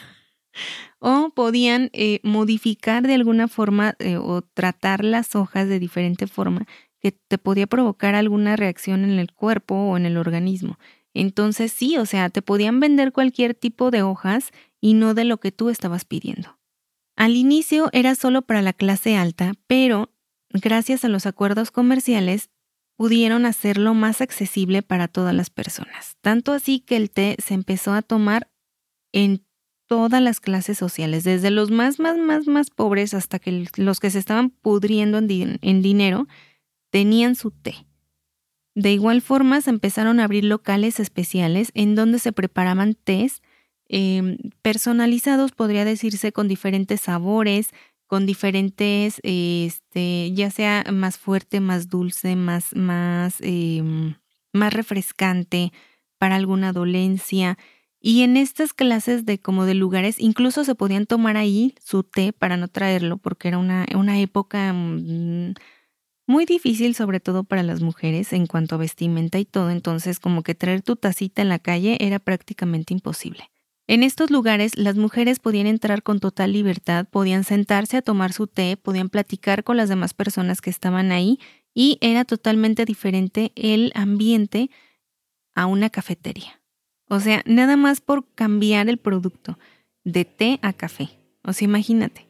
o 1.00 1.32
podían 1.36 1.90
eh, 1.92 2.22
modificar 2.24 3.06
de 3.06 3.16
alguna 3.16 3.48
forma 3.48 3.96
eh, 4.00 4.16
o 4.16 4.42
tratar 4.42 5.04
las 5.04 5.36
hojas 5.36 5.68
de 5.68 5.80
diferente 5.80 6.28
forma 6.28 6.66
que 7.02 7.12
te 7.12 7.38
podía 7.38 7.68
provocar 7.68 8.16
alguna 8.16 8.56
reacción 8.56 9.04
en 9.04 9.20
el 9.20 9.34
cuerpo 9.34 9.76
o 9.76 9.98
en 9.98 10.06
el 10.06 10.18
organismo. 10.18 10.80
Entonces 11.16 11.72
sí, 11.72 11.98
o 11.98 12.06
sea, 12.06 12.30
te 12.30 12.42
podían 12.42 12.80
vender 12.80 13.12
cualquier 13.12 13.56
tipo 13.56 13.90
de 13.90 14.04
hojas 14.04 14.52
y 14.82 14.94
no 14.94 15.14
de 15.16 15.24
lo 15.24 15.40
que 15.40 15.52
tú 15.52 15.70
estabas 15.70 16.06
pidiendo. 16.06 16.60
Al 17.16 17.36
inicio 17.36 17.90
era 17.94 18.14
solo 18.14 18.42
para 18.44 18.62
la 18.62 18.74
clase 18.74 19.16
alta, 19.16 19.54
pero 19.66 20.12
gracias 20.50 21.06
a 21.06 21.08
los 21.08 21.26
acuerdos 21.26 21.72
comerciales 21.72 22.50
pudieron 22.98 23.46
hacerlo 23.46 23.94
más 23.94 24.22
accesible 24.22 24.82
para 24.82 25.08
todas 25.08 25.34
las 25.34 25.50
personas. 25.50 26.18
Tanto 26.22 26.52
así 26.52 26.82
que 26.82 26.98
el 26.98 27.10
té 27.10 27.38
se 27.44 27.54
empezó 27.54 27.94
a 27.94 28.02
tomar 28.02 28.52
en 29.14 29.46
todas 29.88 30.22
las 30.22 30.40
clases 30.40 30.78
sociales, 30.78 31.24
desde 31.24 31.52
los 31.52 31.72
más, 31.72 32.00
más, 32.00 32.18
más, 32.18 32.48
más 32.48 32.70
pobres 32.70 33.14
hasta 33.14 33.40
que 33.40 33.66
los 33.78 34.00
que 34.00 34.10
se 34.10 34.20
estaban 34.20 34.50
pudriendo 34.50 35.18
en, 35.20 35.60
en 35.62 35.82
dinero, 35.82 36.28
tenían 36.90 37.36
su 37.36 37.52
té. 37.52 37.86
De 38.76 38.92
igual 38.92 39.22
forma 39.22 39.62
se 39.62 39.72
empezaron 39.72 40.20
a 40.20 40.26
abrir 40.26 40.44
locales 40.44 41.00
especiales 41.00 41.72
en 41.74 41.96
donde 41.96 42.20
se 42.20 42.32
preparaban 42.34 42.94
tés 42.94 43.42
Em, 43.88 44.38
personalizados, 44.64 45.52
podría 45.52 45.86
decirse, 45.86 46.32
con 46.32 46.48
diferentes 46.48 47.02
sabores, 47.02 47.70
con 48.08 48.26
diferentes, 48.26 49.20
este, 49.24 50.32
ya 50.34 50.50
sea 50.50 50.84
más 50.92 51.18
fuerte, 51.18 51.60
más 51.60 51.90
dulce, 51.90 52.36
más, 52.36 52.76
más, 52.76 53.38
em, 53.42 54.16
más 54.54 54.74
refrescante 54.74 55.72
para 56.18 56.36
alguna 56.36 56.72
dolencia. 56.74 57.58
Y 58.00 58.22
en 58.24 58.38
estas 58.38 58.74
clases 58.74 59.26
de 59.26 59.40
como 59.40 59.66
de 59.66 59.76
lugares, 59.76 60.16
incluso 60.20 60.64
se 60.64 60.76
podían 60.76 61.06
tomar 61.06 61.38
ahí 61.38 61.76
su 61.84 62.04
té 62.04 62.34
para 62.34 62.58
no 62.58 62.68
traerlo, 62.68 63.18
porque 63.18 63.48
era 63.50 63.58
una, 63.60 63.86
una 63.96 64.20
época 64.20 64.74
mm, 64.74 65.54
muy 66.28 66.46
difícil, 66.46 66.96
sobre 66.96 67.20
todo 67.20 67.44
para 67.44 67.64
las 67.64 67.82
mujeres, 67.82 68.34
en 68.34 68.48
cuanto 68.48 68.76
a 68.76 68.80
vestimenta 68.80 69.40
y 69.40 69.46
todo. 69.46 69.70
Entonces, 69.70 70.20
como 70.20 70.44
que 70.44 70.56
traer 70.56 70.82
tu 70.82 70.96
tacita 70.96 71.42
en 71.42 71.50
la 71.50 71.60
calle 71.60 71.98
era 72.00 72.20
prácticamente 72.20 72.94
imposible. 72.94 73.50
En 73.88 74.02
estos 74.02 74.32
lugares 74.32 74.78
las 74.78 74.96
mujeres 74.96 75.40
podían 75.40 75.68
entrar 75.68 76.02
con 76.02 76.20
total 76.20 76.54
libertad, 76.54 77.08
podían 77.08 77.44
sentarse 77.44 77.98
a 77.98 78.02
tomar 78.02 78.34
su 78.34 78.48
té, 78.48 78.78
podían 78.78 79.10
platicar 79.10 79.64
con 79.64 79.78
las 79.78 79.90
demás 79.90 80.16
personas 80.16 80.60
que 80.60 80.72
estaban 80.72 81.12
ahí 81.12 81.40
y 81.76 82.00
era 82.02 82.26
totalmente 82.26 82.86
diferente 82.86 83.52
el 83.56 83.92
ambiente 83.94 84.72
a 85.54 85.68
una 85.68 85.92
cafetería. 85.92 86.62
O 87.10 87.20
sea, 87.20 87.44
nada 87.46 87.78
más 87.78 88.02
por 88.02 88.28
cambiar 88.34 88.90
el 88.90 88.98
producto 88.98 89.60
de 90.04 90.26
té 90.26 90.60
a 90.64 90.74
café. 90.74 91.10
O 91.44 91.54
sea, 91.54 91.66
imagínate. 91.66 92.28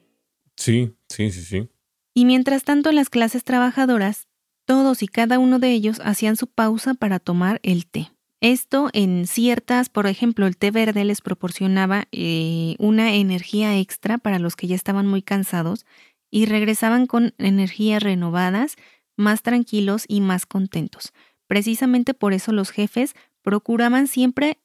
Sí, 0.58 0.94
sí, 1.08 1.32
sí, 1.32 1.42
sí. 1.42 1.70
Y 2.18 2.24
mientras 2.24 2.64
tanto 2.64 2.94
las 2.94 3.10
clases 3.10 3.44
trabajadoras, 3.44 4.30
todos 4.66 5.04
y 5.04 5.08
cada 5.08 5.38
uno 5.38 5.60
de 5.60 5.72
ellos 5.72 6.02
hacían 6.04 6.38
su 6.38 6.48
pausa 6.48 6.94
para 6.94 7.20
tomar 7.20 7.60
el 7.62 7.86
té. 7.86 8.10
Esto 8.42 8.90
en 8.94 9.28
ciertas, 9.28 9.90
por 9.90 10.08
ejemplo, 10.08 10.48
el 10.48 10.56
té 10.56 10.72
verde 10.72 11.04
les 11.04 11.22
proporcionaba 11.22 12.08
eh, 12.12 12.76
una 12.80 13.16
energía 13.16 13.78
extra 13.78 14.18
para 14.18 14.40
los 14.40 14.56
que 14.56 14.68
ya 14.68 14.76
estaban 14.76 15.08
muy 15.08 15.22
cansados 15.22 15.86
y 16.32 16.46
regresaban 16.46 17.06
con 17.06 17.34
energías 17.38 18.02
renovadas, 18.02 18.78
más 19.18 19.42
tranquilos 19.42 20.06
y 20.08 20.22
más 20.22 20.46
contentos. 20.46 21.12
Precisamente 21.48 22.14
por 22.14 22.34
eso 22.34 22.54
los 22.54 22.72
jefes 22.72 23.14
procuraban 23.42 24.08
siempre 24.08 24.60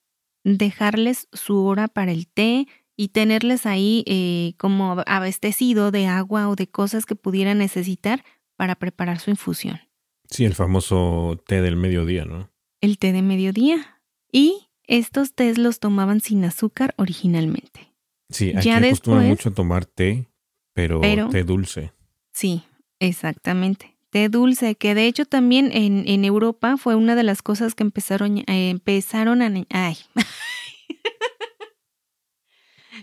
dejarles 0.45 1.29
su 1.33 1.65
hora 1.65 1.89
para 1.89 2.13
el 2.13 2.29
té 2.29 2.67
y 3.01 3.09
tenerles 3.09 3.65
ahí 3.65 4.05
eh, 4.07 4.53
como 4.59 5.03
abastecido 5.07 5.91
de 5.91 6.07
agua 6.07 6.49
o 6.49 6.57
de 6.57 6.69
cosas 6.69 7.07
que 7.07 7.15
pudieran 7.15 7.59
necesitar 7.59 8.25
para 8.57 8.75
preparar 8.75 9.21
su 9.21 9.31
infusión. 9.31 9.81
Sí, 10.29 10.45
el 10.45 10.55
famoso 10.55 11.43
té 11.47 11.63
del 11.63 11.77
mediodía, 11.77 12.25
¿no? 12.25 12.51
el 12.81 12.99
té 12.99 13.13
de 13.13 13.23
mediodía. 13.23 14.01
Y 14.33 14.69
estos 14.87 15.35
tés 15.35 15.59
los 15.59 15.81
tomaban 15.81 16.21
sin 16.21 16.45
azúcar 16.45 16.95
originalmente. 16.97 17.93
Sí, 18.29 18.53
aquí 18.55 18.69
ya 18.69 18.79
acostumbran 18.79 19.29
mucho 19.29 19.53
tomar 19.53 19.87
té, 19.87 20.29
pero, 20.73 21.01
té 21.31 21.43
dulce. 21.43 21.93
Sí, 22.33 22.63
exactamente. 22.99 23.97
Té 24.11 24.29
dulce, 24.29 24.75
que 24.75 24.95
de 24.95 25.07
hecho 25.07 25.25
también 25.25 25.71
en, 25.73 26.05
en 26.07 26.25
Europa 26.25 26.77
fue 26.77 26.97
una 26.97 27.15
de 27.15 27.23
las 27.23 27.43
cosas 27.43 27.75
que 27.75 27.83
empezaron, 27.83 28.39
eh, 28.39 28.71
empezaron 28.71 29.43
a... 29.43 29.53
Ay. 29.71 29.97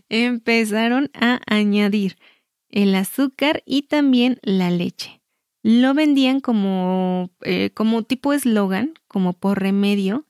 empezaron 0.09 1.09
a 1.13 1.41
añadir 1.47 2.17
el 2.69 2.95
azúcar 2.95 3.63
y 3.65 3.83
también 3.83 4.39
la 4.43 4.69
leche 4.71 5.17
lo 5.67 5.93
vendían 5.93 6.39
como, 6.39 7.29
eh, 7.43 7.71
como 7.73 8.03
tipo 8.03 8.31
eslogan, 8.31 8.93
como 9.09 9.33
por 9.33 9.59
remedio, 9.59 10.25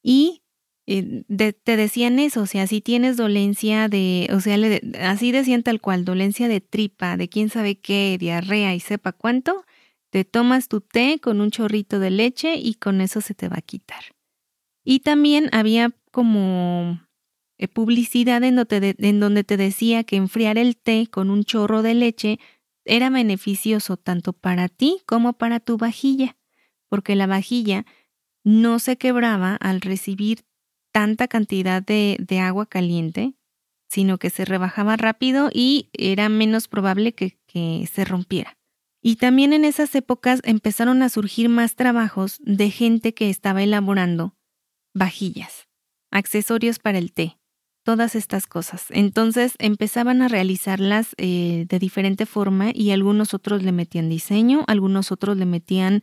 y 0.00 0.42
eh, 0.86 1.24
te 1.64 1.76
decían 1.76 2.20
eso, 2.20 2.42
o 2.42 2.46
sea, 2.46 2.68
si 2.68 2.80
tienes 2.80 3.16
dolencia 3.16 3.88
de, 3.88 4.28
o 4.32 4.38
sea, 4.38 4.56
así 5.00 5.32
decían 5.32 5.64
tal 5.64 5.80
cual, 5.80 6.04
dolencia 6.04 6.46
de 6.46 6.60
tripa, 6.60 7.16
de 7.16 7.28
quién 7.28 7.48
sabe 7.48 7.80
qué, 7.80 8.16
diarrea 8.20 8.76
y 8.76 8.80
sepa 8.80 9.10
cuánto, 9.10 9.64
te 10.10 10.24
tomas 10.24 10.68
tu 10.68 10.80
té 10.80 11.18
con 11.20 11.40
un 11.40 11.50
chorrito 11.50 11.98
de 11.98 12.10
leche 12.10 12.54
y 12.54 12.74
con 12.74 13.00
eso 13.00 13.20
se 13.20 13.34
te 13.34 13.48
va 13.48 13.56
a 13.58 13.62
quitar. 13.62 14.04
Y 14.84 15.00
también 15.00 15.48
había 15.50 15.90
como 16.12 17.00
publicidad 17.72 18.42
en 18.44 18.56
donde, 18.56 19.44
te 19.44 19.56
decía 19.56 20.04
que 20.04 20.16
enfriar 20.16 20.58
el 20.58 20.76
té 20.76 21.08
con 21.10 21.30
un 21.30 21.44
chorro 21.44 21.82
de 21.82 21.94
leche 21.94 22.38
era 22.84 23.10
beneficioso 23.10 23.96
tanto 23.96 24.32
para 24.32 24.68
ti 24.68 25.00
como 25.06 25.32
para 25.32 25.60
tu 25.60 25.76
vajilla, 25.76 26.36
porque 26.88 27.16
la 27.16 27.26
vajilla 27.26 27.84
no 28.44 28.78
se 28.78 28.96
quebraba 28.96 29.56
al 29.56 29.80
recibir 29.80 30.44
tanta 30.92 31.28
cantidad 31.28 31.82
de, 31.82 32.40
agua 32.40 32.66
caliente, 32.66 33.34
sino 33.88 34.18
que 34.18 34.30
se 34.30 34.44
rebajaba 34.44 34.96
rápido 34.96 35.50
y 35.52 35.88
era 35.92 36.28
menos 36.28 36.68
probable 36.68 37.12
que 37.12 37.88
se 37.92 38.04
rompiera. 38.04 38.56
Y 39.06 39.16
también 39.16 39.52
en 39.52 39.64
esas 39.64 39.94
épocas 39.94 40.40
empezaron 40.42 41.00
a 41.00 41.08
surgir 41.08 41.48
más 41.48 41.76
trabajos 41.76 42.40
de 42.42 42.72
gente 42.72 43.14
que 43.14 43.30
estaba 43.30 43.62
elaborando 43.62 44.34
vajillas, 44.94 45.68
accesorios 46.10 46.80
para 46.80 46.98
el 46.98 47.12
té, 47.12 47.38
todas 47.86 48.16
estas 48.16 48.48
cosas. 48.48 48.86
Entonces 48.90 49.54
empezaban 49.60 50.20
a 50.20 50.26
realizarlas 50.26 51.14
eh, 51.18 51.66
de 51.68 51.78
diferente 51.78 52.26
forma 52.26 52.72
y 52.74 52.90
algunos 52.90 53.32
otros 53.32 53.62
le 53.62 53.70
metían 53.70 54.08
diseño, 54.08 54.64
algunos 54.66 55.12
otros 55.12 55.36
le 55.36 55.46
metían 55.46 56.02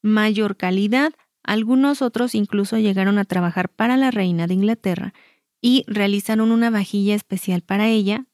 mayor 0.00 0.56
calidad, 0.56 1.12
algunos 1.42 2.02
otros 2.02 2.36
incluso 2.36 2.78
llegaron 2.78 3.18
a 3.18 3.24
trabajar 3.24 3.68
para 3.68 3.96
la 3.96 4.12
reina 4.12 4.46
de 4.46 4.54
Inglaterra 4.54 5.12
y 5.60 5.82
realizaron 5.88 6.52
una 6.52 6.70
vajilla 6.70 7.16
especial 7.16 7.62
para 7.62 7.88
ella, 7.88 8.26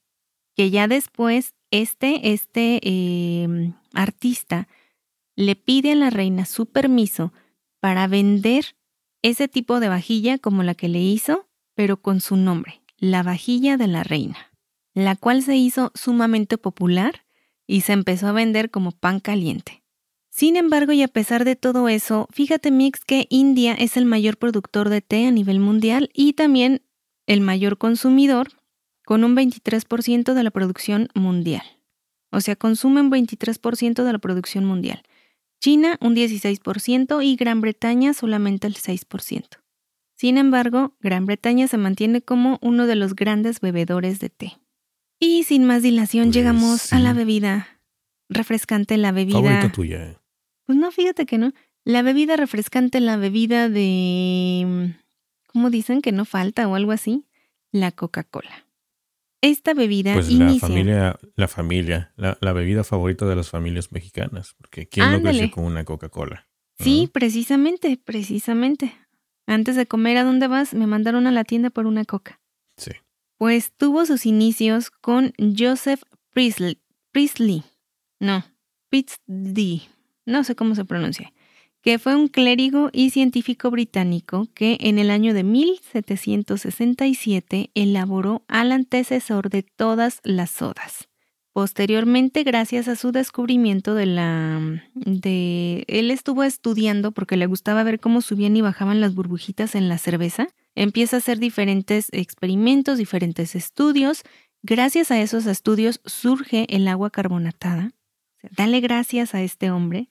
que 0.55 0.69
ya 0.69 0.89
después 0.89 1.55
este, 1.71 2.35
este 2.35 2.81
em, 2.83 3.73
artista 3.95 4.69
le 5.37 5.57
pide 5.57 5.93
a 5.93 5.95
la 5.95 6.11
reina 6.11 6.45
su 6.45 6.67
permiso 6.67 7.33
para 7.81 8.07
vender 8.09 8.77
ese 9.23 9.49
tipo 9.49 9.81
de 9.81 9.89
vajilla 9.89 10.37
como 10.37 10.63
la 10.63 10.75
que 10.75 10.89
le 10.89 11.01
hizo 11.01 11.48
pero 11.79 12.03
con 12.03 12.21
su 12.21 12.37
nombre, 12.37 12.83
la 12.97 13.23
vajilla 13.23 13.77
de 13.77 13.87
la 13.87 14.03
reina, 14.03 14.51
la 14.95 15.15
cual 15.15 15.45
se 15.45 15.55
hizo 15.55 15.93
sumamente 15.95 16.59
popular 16.59 17.25
y 17.69 17.83
se 17.83 17.93
empezó 17.93 18.27
a 18.27 18.33
vender 18.33 18.73
como 18.73 18.91
pan 18.91 19.21
caliente. 19.21 19.85
Sin 20.29 20.57
embargo, 20.57 20.91
y 20.91 21.05
a 21.05 21.07
pesar 21.07 21.45
de 21.45 21.55
todo 21.55 21.89
eso, 21.89 22.27
fíjate 22.33 22.73
Mix 22.73 23.05
que 23.05 23.29
India 23.31 23.75
es 23.75 23.97
el 23.97 24.07
mayor 24.07 24.39
productor 24.39 24.89
de 24.89 25.03
té 25.03 25.29
a 25.29 25.31
nivel 25.31 25.61
mundial 25.61 26.11
y 26.13 26.33
también 26.33 26.83
el 27.29 27.43
mayor 27.43 27.79
consumidor, 27.79 28.49
con 29.05 29.23
un 29.23 29.37
23% 29.37 30.35
de 30.35 30.43
la 30.43 30.51
producción 30.51 31.11
mundial. 31.15 31.63
O 32.33 32.41
sea, 32.41 32.57
consumen 32.57 33.09
23% 33.09 34.03
de 34.03 34.13
la 34.13 34.19
producción 34.19 34.65
mundial. 34.65 35.05
China 35.61 35.97
un 36.01 36.17
16% 36.17 37.25
y 37.25 37.37
Gran 37.37 37.61
Bretaña 37.61 38.15
solamente 38.15 38.67
el 38.67 38.75
6%. 38.75 39.61
Sin 40.19 40.37
embargo, 40.37 40.97
Gran 40.99 41.27
Bretaña 41.27 41.69
se 41.69 41.79
mantiene 41.79 42.23
como 42.23 42.59
uno 42.61 42.89
de 42.89 42.97
los 42.97 43.15
grandes 43.15 43.61
bebedores 43.61 44.19
de 44.19 44.31
té. 44.31 44.59
Y 45.21 45.45
sin 45.45 45.65
más 45.65 45.83
dilación 45.83 46.27
Pues 46.27 46.35
llegamos 46.35 46.93
a 46.93 46.99
la 46.99 47.13
bebida 47.13 47.81
refrescante, 48.29 48.97
la 48.97 49.13
bebida... 49.13 49.39
Favorita 49.39 49.71
tuya. 49.71 50.21
Pues 50.67 50.77
no, 50.77 50.91
fíjate 50.91 51.25
que 51.25 51.39
no. 51.39 51.53
La 51.85 52.03
bebida 52.03 52.37
refrescante, 52.37 52.99
la 52.99 53.17
bebida 53.17 53.69
de... 53.69 54.97
¿Cómo 55.47 55.71
dicen 55.71 56.03
que 56.03 56.11
no 56.11 56.25
falta 56.25 56.67
o 56.67 56.75
algo 56.75 56.91
así? 56.91 57.25
La 57.71 57.93
Coca-Cola. 57.93 58.67
Esta 59.41 59.73
bebida 59.73 60.15
Pues 60.15 60.33
la 60.33 60.47
inicia... 60.47 60.69
familia, 60.69 61.19
la 61.37 61.47
familia, 61.47 62.13
la, 62.17 62.37
la 62.41 62.53
bebida 62.53 62.83
favorita 62.83 63.25
de 63.25 63.37
las 63.37 63.51
familias 63.51 63.93
mexicanas. 63.93 64.57
Porque 64.59 64.89
¿quién 64.89 65.11
no 65.11 65.17
Ándale. 65.19 65.39
creció 65.39 65.55
con 65.55 65.65
una 65.65 65.85
Coca-Cola? 65.85 66.49
Sí, 66.81 67.09
precisamente, 67.13 68.01
precisamente. 68.05 68.97
Antes 69.49 69.75
de 69.77 69.87
comer, 69.87 70.19
¿a 70.19 70.25
dónde 70.25 70.47
vas? 70.47 70.75
Me 70.75 70.87
mandaron 70.87 71.27
a 71.27 71.33
la 71.33 71.43
tienda 71.43 71.71
por 71.71 71.87
una 71.87 72.05
coca. 72.05 72.39
Sí. 72.77 72.91
Pues 73.39 73.73
tuvo 73.75 74.05
sus 74.05 74.27
inicios 74.27 74.91
con 74.91 75.33
Joseph 75.39 76.03
Priestley. 76.35 76.83
Priestley. 77.13 77.63
No, 78.21 78.45
Priestley. 78.91 79.89
No 80.27 80.45
sé 80.45 80.55
cómo 80.55 80.75
se 80.75 80.85
pronuncia. 80.85 81.33
Que 81.81 81.99
fue 81.99 82.15
un 82.15 82.29
clérigo 82.29 82.91
y 82.93 83.09
científico 83.09 83.71
británico 83.71 84.49
que 84.53 84.77
en 84.81 84.99
el 84.99 85.09
año 85.09 85.33
de 85.33 85.45
1767 85.45 87.71
elaboró 87.75 88.45
al 88.49 88.71
antecesor 88.71 89.49
de 89.49 89.63
todas 89.63 90.21
las 90.25 90.51
sodas. 90.51 91.09
Posteriormente, 91.59 92.45
gracias 92.45 92.87
a 92.87 92.95
su 92.95 93.11
descubrimiento 93.11 93.97
de 93.97 94.07
la 94.07 94.81
de 94.95 95.85
él 95.89 96.13
estuvo 96.13 96.45
estudiando 96.45 97.11
porque 97.11 97.37
le 97.37 97.47
gustaba 97.47 97.83
ver 97.83 97.99
cómo 97.99 98.21
subían 98.21 98.57
y 98.57 98.61
bajaban 98.61 99.01
las 99.01 99.17
burbujitas 99.17 99.75
en 99.75 99.89
la 99.89 99.99
cerveza. 99.99 100.47
Empieza 100.77 101.17
a 101.17 101.19
hacer 101.19 101.41
diferentes 101.41 102.11
experimentos, 102.13 102.97
diferentes 102.97 103.57
estudios. 103.57 104.23
Gracias 104.63 105.11
a 105.11 105.21
esos 105.21 105.47
estudios 105.47 106.01
surge 106.05 106.65
el 106.69 106.87
agua 106.87 107.11
carbonatada. 107.11 107.91
O 108.37 108.41
sea, 108.41 108.51
dale 108.57 108.79
gracias 108.79 109.35
a 109.35 109.43
este 109.43 109.73
hombre. 109.73 110.09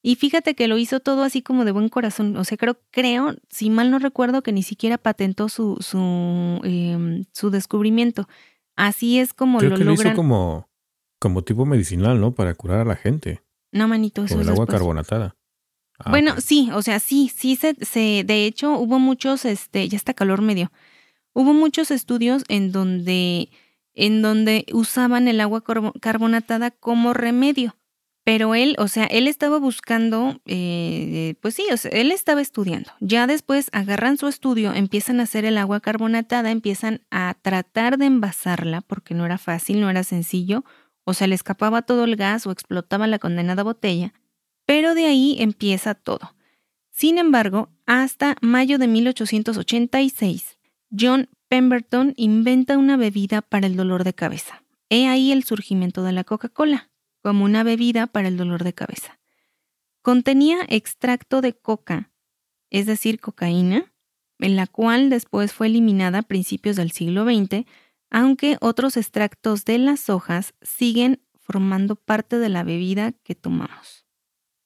Y 0.00 0.14
fíjate 0.14 0.54
que 0.54 0.68
lo 0.68 0.78
hizo 0.78 1.00
todo 1.00 1.22
así 1.22 1.42
como 1.42 1.66
de 1.66 1.72
buen 1.72 1.90
corazón. 1.90 2.34
O 2.38 2.44
sea, 2.44 2.56
creo, 2.56 2.80
creo, 2.90 3.36
si 3.50 3.68
mal 3.68 3.90
no 3.90 3.98
recuerdo, 3.98 4.42
que 4.42 4.52
ni 4.52 4.62
siquiera 4.62 4.96
patentó 4.96 5.50
su, 5.50 5.76
su, 5.80 6.62
em, 6.64 7.26
su 7.34 7.50
descubrimiento. 7.50 8.26
Así 8.74 9.18
es 9.18 9.34
como 9.34 9.58
Creo 9.58 9.72
lo 9.72 9.76
que 9.76 9.84
lo 9.84 9.92
hizo 9.92 10.14
como, 10.14 10.67
como 11.18 11.42
tipo 11.42 11.64
medicinal, 11.66 12.20
¿no? 12.20 12.32
Para 12.34 12.54
curar 12.54 12.80
a 12.80 12.84
la 12.84 12.96
gente. 12.96 13.42
No, 13.72 13.88
manito, 13.88 14.24
eso 14.24 14.34
Con 14.34 14.42
el 14.42 14.48
agua 14.50 14.64
después. 14.64 14.78
carbonatada. 14.80 15.36
Ah, 15.98 16.10
bueno, 16.10 16.40
sí, 16.40 16.70
o 16.72 16.80
sea, 16.82 17.00
sí, 17.00 17.30
sí 17.34 17.56
se, 17.56 17.74
se, 17.84 18.22
de 18.24 18.46
hecho, 18.46 18.78
hubo 18.78 18.98
muchos, 18.98 19.44
este, 19.44 19.88
ya 19.88 19.96
está 19.96 20.14
calor 20.14 20.42
medio. 20.42 20.70
Hubo 21.32 21.52
muchos 21.54 21.90
estudios 21.90 22.44
en 22.48 22.70
donde, 22.72 23.50
en 23.94 24.22
donde 24.22 24.64
usaban 24.72 25.26
el 25.28 25.40
agua 25.40 25.62
carbo- 25.64 25.92
carbonatada 26.00 26.70
como 26.70 27.14
remedio. 27.14 27.74
Pero 28.24 28.54
él, 28.54 28.76
o 28.78 28.88
sea, 28.88 29.06
él 29.06 29.26
estaba 29.26 29.58
buscando, 29.58 30.40
eh, 30.44 31.34
pues 31.40 31.54
sí, 31.54 31.64
o 31.72 31.76
sea, 31.78 31.90
él 31.92 32.12
estaba 32.12 32.42
estudiando. 32.42 32.90
Ya 33.00 33.26
después 33.26 33.70
agarran 33.72 34.18
su 34.18 34.28
estudio, 34.28 34.74
empiezan 34.74 35.18
a 35.18 35.22
hacer 35.22 35.46
el 35.46 35.56
agua 35.56 35.80
carbonatada, 35.80 36.50
empiezan 36.50 37.00
a 37.10 37.34
tratar 37.40 37.96
de 37.96 38.04
envasarla, 38.06 38.82
porque 38.82 39.14
no 39.14 39.24
era 39.24 39.38
fácil, 39.38 39.80
no 39.80 39.88
era 39.88 40.04
sencillo, 40.04 40.64
o 41.08 41.14
se 41.14 41.26
le 41.26 41.34
escapaba 41.34 41.80
todo 41.80 42.04
el 42.04 42.16
gas 42.16 42.46
o 42.46 42.50
explotaba 42.50 43.06
la 43.06 43.18
condenada 43.18 43.62
botella. 43.62 44.12
Pero 44.66 44.94
de 44.94 45.06
ahí 45.06 45.36
empieza 45.38 45.94
todo. 45.94 46.34
Sin 46.90 47.16
embargo, 47.16 47.70
hasta 47.86 48.36
mayo 48.42 48.76
de 48.76 48.88
1886, 48.88 50.58
John 50.90 51.30
Pemberton 51.48 52.12
inventa 52.18 52.76
una 52.76 52.98
bebida 52.98 53.40
para 53.40 53.66
el 53.66 53.74
dolor 53.74 54.04
de 54.04 54.12
cabeza. 54.12 54.62
He 54.90 55.08
ahí 55.08 55.32
el 55.32 55.44
surgimiento 55.44 56.02
de 56.02 56.12
la 56.12 56.24
Coca-Cola, 56.24 56.90
como 57.22 57.46
una 57.46 57.62
bebida 57.62 58.06
para 58.06 58.28
el 58.28 58.36
dolor 58.36 58.62
de 58.62 58.74
cabeza. 58.74 59.18
Contenía 60.02 60.58
extracto 60.68 61.40
de 61.40 61.54
coca, 61.54 62.10
es 62.68 62.84
decir, 62.84 63.18
cocaína, 63.18 63.94
en 64.40 64.56
la 64.56 64.66
cual 64.66 65.08
después 65.08 65.54
fue 65.54 65.68
eliminada 65.68 66.18
a 66.18 66.22
principios 66.22 66.76
del 66.76 66.90
siglo 66.90 67.24
XX, 67.24 67.64
aunque 68.10 68.56
otros 68.60 68.96
extractos 68.96 69.64
de 69.64 69.78
las 69.78 70.08
hojas 70.08 70.54
siguen 70.62 71.22
formando 71.38 71.96
parte 71.96 72.38
de 72.38 72.48
la 72.48 72.62
bebida 72.62 73.12
que 73.12 73.34
tomamos 73.34 74.08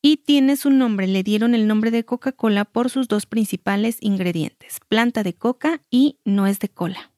y 0.03 0.17
tiene 0.17 0.57
su 0.57 0.71
nombre, 0.71 1.07
le 1.07 1.23
dieron 1.23 1.55
el 1.55 1.69
nombre 1.69 1.93
de 1.93 2.05
Coca-Cola 2.05 2.65
por 2.65 2.91
sus 2.91 3.07
dos 3.07 3.25
principales 3.25 3.99
ingredientes, 4.01 4.81
planta 4.89 5.23
de 5.23 5.35
coca 5.35 5.81
y 5.91 6.19
nuez 6.25 6.59
de 6.59 6.69
cola. 6.69 7.13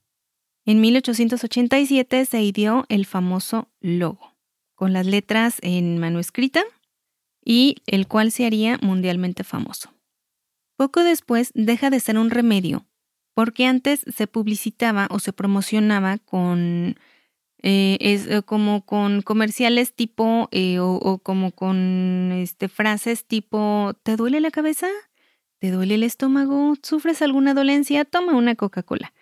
En 0.66 0.82
1887 0.82 2.26
se 2.26 2.42
ideó 2.42 2.84
el 2.90 3.06
famoso 3.06 3.70
logo, 3.80 4.36
con 4.74 4.92
las 4.92 5.06
letras 5.06 5.56
en 5.62 5.98
mano 5.98 6.20
escrita 6.20 6.62
y 7.42 7.76
el 7.86 8.06
cual 8.06 8.30
se 8.30 8.44
haría 8.44 8.78
mundialmente 8.82 9.44
famoso. 9.44 9.90
Poco 10.76 11.02
después 11.02 11.52
deja 11.54 11.88
de 11.88 12.00
ser 12.00 12.18
un 12.18 12.30
remedio, 12.30 12.86
porque 13.34 13.66
antes 13.66 14.04
se 14.14 14.26
publicitaba 14.26 15.08
o 15.10 15.18
se 15.18 15.32
promocionaba 15.32 16.18
con 16.18 16.96
eh, 17.62 17.96
es 18.00 18.26
eh, 18.26 18.42
como 18.42 18.84
con 18.84 19.22
comerciales 19.22 19.94
tipo 19.94 20.48
eh, 20.52 20.78
o, 20.78 20.94
o 20.94 21.18
como 21.18 21.52
con 21.52 22.32
este 22.32 22.68
frases 22.68 23.24
tipo 23.26 23.92
¿te 24.02 24.16
duele 24.16 24.40
la 24.40 24.50
cabeza? 24.50 24.88
¿Te 25.58 25.70
duele 25.70 25.94
el 25.94 26.02
estómago? 26.02 26.74
¿Sufres 26.82 27.22
alguna 27.22 27.54
dolencia? 27.54 28.04
Toma 28.04 28.34
una 28.34 28.54
Coca-Cola. 28.54 29.12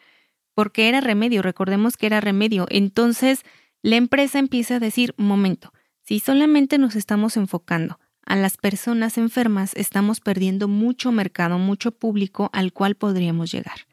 Porque 0.55 0.89
era 0.89 1.01
remedio, 1.01 1.41
recordemos 1.41 1.97
que 1.97 2.07
era 2.07 2.21
remedio. 2.21 2.67
Entonces 2.69 3.43
la 3.83 3.97
empresa 3.97 4.39
empieza 4.39 4.77
a 4.77 4.81
decir, 4.81 5.15
momento, 5.17 5.73
si 6.03 6.19
solamente 6.19 6.79
nos 6.79 6.97
estamos 6.97 7.37
enfocando 7.37 7.99
a 8.25 8.37
las 8.37 8.57
personas 8.57 9.19
enfermas, 9.19 9.73
estamos 9.75 10.21
perdiendo 10.21 10.69
mucho 10.69 11.13
mercado, 11.13 11.59
mucho 11.59 11.93
público 11.93 12.51
al 12.53 12.73
cual 12.73 12.95
podríamos 12.95 13.51
llegar. 13.53 13.87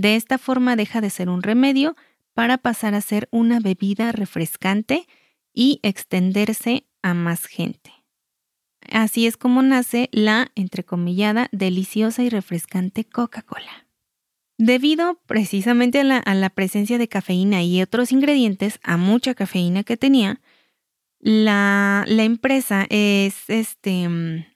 De 0.00 0.16
esta 0.16 0.38
forma 0.38 0.76
deja 0.76 1.02
de 1.02 1.10
ser 1.10 1.28
un 1.28 1.42
remedio 1.42 1.94
para 2.32 2.56
pasar 2.56 2.94
a 2.94 3.02
ser 3.02 3.28
una 3.30 3.60
bebida 3.60 4.12
refrescante 4.12 5.06
y 5.52 5.78
extenderse 5.82 6.86
a 7.02 7.12
más 7.12 7.44
gente. 7.44 7.92
Así 8.90 9.26
es 9.26 9.36
como 9.36 9.60
nace 9.60 10.08
la, 10.10 10.52
entrecomillada, 10.54 11.50
deliciosa 11.52 12.22
y 12.22 12.30
refrescante 12.30 13.04
Coca-Cola. 13.04 13.88
Debido 14.56 15.20
precisamente 15.26 16.00
a 16.00 16.34
la, 16.34 16.50
presencia 16.50 16.96
de 16.96 17.08
cafeína 17.08 17.62
y 17.62 17.82
otros 17.82 18.10
ingredientes, 18.10 18.80
a 18.82 18.96
mucha 18.96 19.34
cafeína 19.34 19.84
que 19.84 19.98
tenía, 19.98 20.40
la, 21.18 22.06
la 22.08 22.22
empresa 22.22 22.86
es, 22.88 23.50
este, 23.50 24.46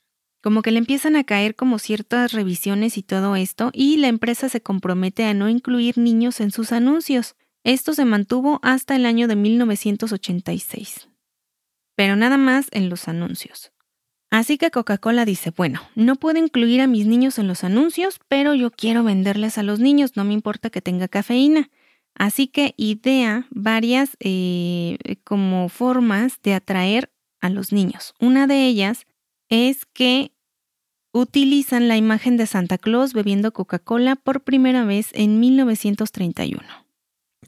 como 0.44 0.60
que 0.60 0.72
le 0.72 0.78
empiezan 0.78 1.16
a 1.16 1.24
caer 1.24 1.56
como 1.56 1.78
ciertas 1.78 2.32
revisiones 2.32 2.98
y 2.98 3.02
todo 3.02 3.34
esto, 3.34 3.70
y 3.72 3.96
la 3.96 4.08
empresa 4.08 4.50
se 4.50 4.60
compromete 4.60 5.24
a 5.24 5.32
no 5.32 5.48
incluir 5.48 5.96
niños 5.96 6.38
en 6.38 6.50
sus 6.50 6.70
anuncios. 6.70 7.34
Esto 7.64 7.94
se 7.94 8.04
mantuvo 8.04 8.60
hasta 8.62 8.94
el 8.94 9.06
año 9.06 9.26
de 9.26 9.36
1986. 9.36 11.08
Pero 11.96 12.14
nada 12.14 12.36
más 12.36 12.66
en 12.72 12.90
los 12.90 13.08
anuncios. 13.08 13.72
Así 14.30 14.58
que 14.58 14.70
Coca-Cola 14.70 15.24
dice, 15.24 15.50
bueno, 15.50 15.80
no 15.94 16.16
puedo 16.16 16.38
incluir 16.38 16.82
a 16.82 16.88
mis 16.88 17.06
niños 17.06 17.38
en 17.38 17.48
los 17.48 17.64
anuncios, 17.64 18.20
pero 18.28 18.52
yo 18.52 18.70
quiero 18.70 19.02
venderles 19.02 19.56
a 19.56 19.62
los 19.62 19.80
niños, 19.80 20.14
no 20.14 20.24
me 20.24 20.34
importa 20.34 20.68
que 20.68 20.82
tenga 20.82 21.08
cafeína. 21.08 21.70
Así 22.14 22.48
que 22.48 22.74
idea 22.76 23.46
varias 23.48 24.18
eh, 24.20 24.98
como 25.24 25.70
formas 25.70 26.42
de 26.42 26.52
atraer 26.52 27.10
a 27.40 27.48
los 27.48 27.72
niños. 27.72 28.12
Una 28.20 28.46
de 28.46 28.66
ellas 28.66 29.06
es 29.48 29.86
que 29.86 30.33
utilizan 31.14 31.88
la 31.88 31.96
imagen 31.96 32.36
de 32.36 32.46
Santa 32.46 32.76
Claus 32.76 33.14
bebiendo 33.14 33.52
Coca-Cola 33.52 34.16
por 34.16 34.42
primera 34.42 34.84
vez 34.84 35.08
en 35.12 35.40
1931. 35.40 36.60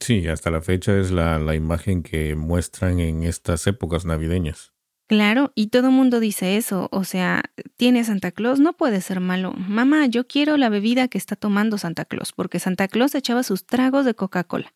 Sí, 0.00 0.28
hasta 0.28 0.50
la 0.50 0.62
fecha 0.62 0.96
es 0.96 1.10
la, 1.10 1.38
la 1.38 1.54
imagen 1.54 2.02
que 2.02 2.36
muestran 2.36 3.00
en 3.00 3.24
estas 3.24 3.66
épocas 3.66 4.04
navideñas. 4.04 4.72
Claro, 5.08 5.52
y 5.54 5.68
todo 5.68 5.90
mundo 5.90 6.18
dice 6.20 6.56
eso, 6.56 6.88
o 6.90 7.04
sea, 7.04 7.44
tiene 7.76 8.02
Santa 8.04 8.32
Claus, 8.32 8.58
no 8.58 8.72
puede 8.72 9.00
ser 9.00 9.20
malo. 9.20 9.52
Mamá, 9.52 10.06
yo 10.06 10.26
quiero 10.26 10.56
la 10.56 10.68
bebida 10.68 11.08
que 11.08 11.18
está 11.18 11.36
tomando 11.36 11.78
Santa 11.78 12.04
Claus, 12.04 12.32
porque 12.32 12.58
Santa 12.58 12.88
Claus 12.88 13.14
echaba 13.14 13.42
sus 13.42 13.66
tragos 13.66 14.04
de 14.04 14.14
Coca-Cola. 14.14 14.74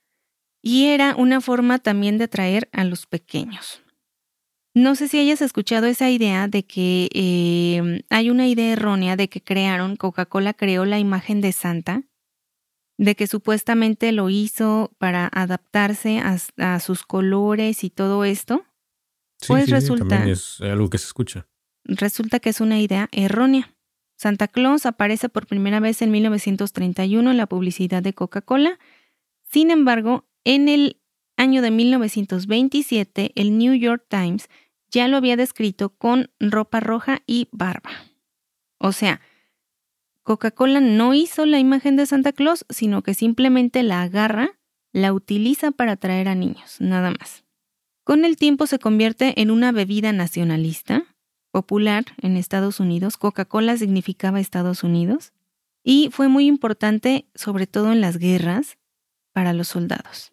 Y 0.62 0.86
era 0.86 1.16
una 1.16 1.40
forma 1.40 1.78
también 1.78 2.18
de 2.18 2.24
atraer 2.24 2.68
a 2.72 2.84
los 2.84 3.06
pequeños. 3.06 3.82
No 4.74 4.94
sé 4.94 5.08
si 5.08 5.18
hayas 5.18 5.42
escuchado 5.42 5.86
esa 5.86 6.10
idea 6.10 6.46
de 6.46 6.64
que 6.64 7.08
em, 7.12 8.02
hay 8.08 8.30
una 8.30 8.46
idea 8.46 8.72
errónea 8.72 9.16
de 9.16 9.28
que 9.28 9.42
crearon, 9.42 9.96
Coca-Cola 9.96 10.54
creó 10.54 10.84
la 10.84 11.00
imagen 11.00 11.40
de 11.40 11.52
Santa, 11.52 12.04
de 12.96 13.16
que 13.16 13.26
supuestamente 13.26 14.12
lo 14.12 14.30
hizo 14.30 14.92
para 14.98 15.28
adaptarse 15.32 16.20
a, 16.20 16.80
sus 16.80 17.02
colores 17.02 17.82
y 17.82 17.90
todo 17.90 18.24
esto. 18.24 18.64
pues 19.48 19.70
resulta. 19.70 20.28
es 20.28 20.60
algo 20.60 20.88
que 20.88 20.98
se 20.98 21.06
escucha. 21.06 21.48
Resulta 21.84 22.38
que 22.38 22.50
es 22.50 22.60
una 22.60 22.78
idea 22.78 23.08
errónea. 23.10 23.74
Santa 24.16 24.48
Claus 24.48 24.84
aparece 24.84 25.30
por 25.30 25.46
primera 25.46 25.80
vez 25.80 26.02
en 26.02 26.10
1931 26.10 27.30
en 27.30 27.36
la 27.36 27.46
publicidad 27.46 28.02
de 28.02 28.12
Coca-Cola. 28.12 28.78
Sin 29.50 29.70
embargo, 29.70 30.28
en 30.44 30.68
el 30.68 30.99
año 31.40 31.62
de 31.62 31.70
1927, 31.70 33.32
el 33.34 33.56
New 33.56 33.74
York 33.74 34.04
Times 34.08 34.48
ya 34.90 35.08
lo 35.08 35.16
había 35.16 35.36
descrito 35.36 35.88
con 35.88 36.30
ropa 36.38 36.80
roja 36.80 37.22
y 37.26 37.48
barba. 37.50 37.90
O 38.78 38.92
sea, 38.92 39.20
Coca-Cola 40.22 40.80
no 40.80 41.14
hizo 41.14 41.46
la 41.46 41.58
imagen 41.58 41.96
de 41.96 42.04
Santa 42.04 42.32
Claus, 42.32 42.66
sino 42.68 43.02
que 43.02 43.14
simplemente 43.14 43.82
la 43.82 44.02
agarra, 44.02 44.58
la 44.92 45.14
utiliza 45.14 45.70
para 45.70 45.92
atraer 45.92 46.28
a 46.28 46.34
niños, 46.34 46.76
nada 46.78 47.10
más. 47.10 47.44
Con 48.04 48.24
el 48.24 48.36
tiempo 48.36 48.66
se 48.66 48.78
convierte 48.78 49.40
en 49.40 49.50
una 49.50 49.72
bebida 49.72 50.12
nacionalista, 50.12 51.04
popular 51.52 52.04
en 52.20 52.36
Estados 52.36 52.80
Unidos. 52.80 53.16
Coca-Cola 53.16 53.78
significaba 53.78 54.40
Estados 54.40 54.84
Unidos 54.84 55.32
y 55.82 56.10
fue 56.12 56.28
muy 56.28 56.46
importante, 56.46 57.28
sobre 57.34 57.66
todo 57.66 57.92
en 57.92 58.02
las 58.02 58.18
guerras, 58.18 58.76
para 59.32 59.54
los 59.54 59.68
soldados. 59.68 60.32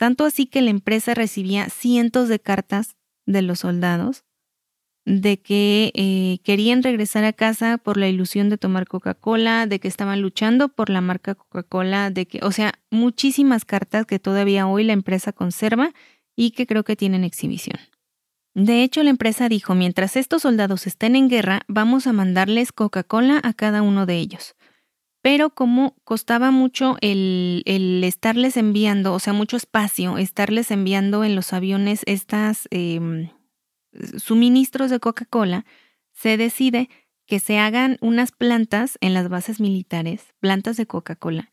Tanto 0.00 0.24
así 0.24 0.46
que 0.46 0.62
la 0.62 0.70
empresa 0.70 1.12
recibía 1.12 1.68
cientos 1.68 2.30
de 2.30 2.40
cartas 2.40 2.96
de 3.26 3.42
los 3.42 3.58
soldados 3.58 4.24
de 5.04 5.42
que 5.42 5.92
eh, 5.94 6.38
querían 6.42 6.82
regresar 6.82 7.24
a 7.24 7.34
casa 7.34 7.76
por 7.76 7.98
la 7.98 8.08
ilusión 8.08 8.48
de 8.48 8.56
tomar 8.56 8.86
Coca-Cola, 8.86 9.66
de 9.66 9.78
que 9.78 9.88
estaban 9.88 10.22
luchando 10.22 10.70
por 10.70 10.88
la 10.88 11.02
marca 11.02 11.34
Coca-Cola, 11.34 12.08
de 12.08 12.24
que, 12.24 12.40
o 12.42 12.50
sea, 12.50 12.72
muchísimas 12.90 13.66
cartas 13.66 14.06
que 14.06 14.18
todavía 14.18 14.66
hoy 14.66 14.84
la 14.84 14.94
empresa 14.94 15.32
conserva 15.32 15.92
y 16.34 16.52
que 16.52 16.66
creo 16.66 16.82
que 16.82 16.96
tienen 16.96 17.22
exhibición. 17.22 17.78
De 18.54 18.82
hecho, 18.82 19.02
la 19.02 19.10
empresa 19.10 19.50
dijo, 19.50 19.74
mientras 19.74 20.16
estos 20.16 20.42
soldados 20.42 20.86
estén 20.86 21.14
en 21.14 21.28
guerra, 21.28 21.60
vamos 21.68 22.06
a 22.06 22.14
mandarles 22.14 22.72
Coca-Cola 22.72 23.38
a 23.42 23.52
cada 23.52 23.82
uno 23.82 24.06
de 24.06 24.16
ellos 24.16 24.54
pero 25.22 25.50
como 25.50 25.96
costaba 26.04 26.50
mucho 26.50 26.96
el, 27.00 27.62
estarles 28.04 28.56
enviando, 28.56 29.12
o 29.12 29.18
sea, 29.18 29.32
mucho 29.32 29.56
espacio, 29.56 30.18
estarles 30.18 30.70
enviando 30.70 31.24
en 31.24 31.36
los 31.36 31.52
aviones 31.52 32.02
estas 32.06 32.68
em, 32.70 33.28
suministros 34.16 34.90
de 34.90 35.00
Coca-Cola, 35.00 35.66
se 36.12 36.36
decide 36.36 36.88
que 37.26 37.38
se 37.38 37.58
hagan 37.58 37.98
unas 38.00 38.32
plantas 38.32 38.98
en 39.00 39.14
las 39.14 39.28
bases 39.28 39.60
militares, 39.60 40.34
plantas 40.40 40.76
de 40.76 40.86
Coca-Cola, 40.86 41.50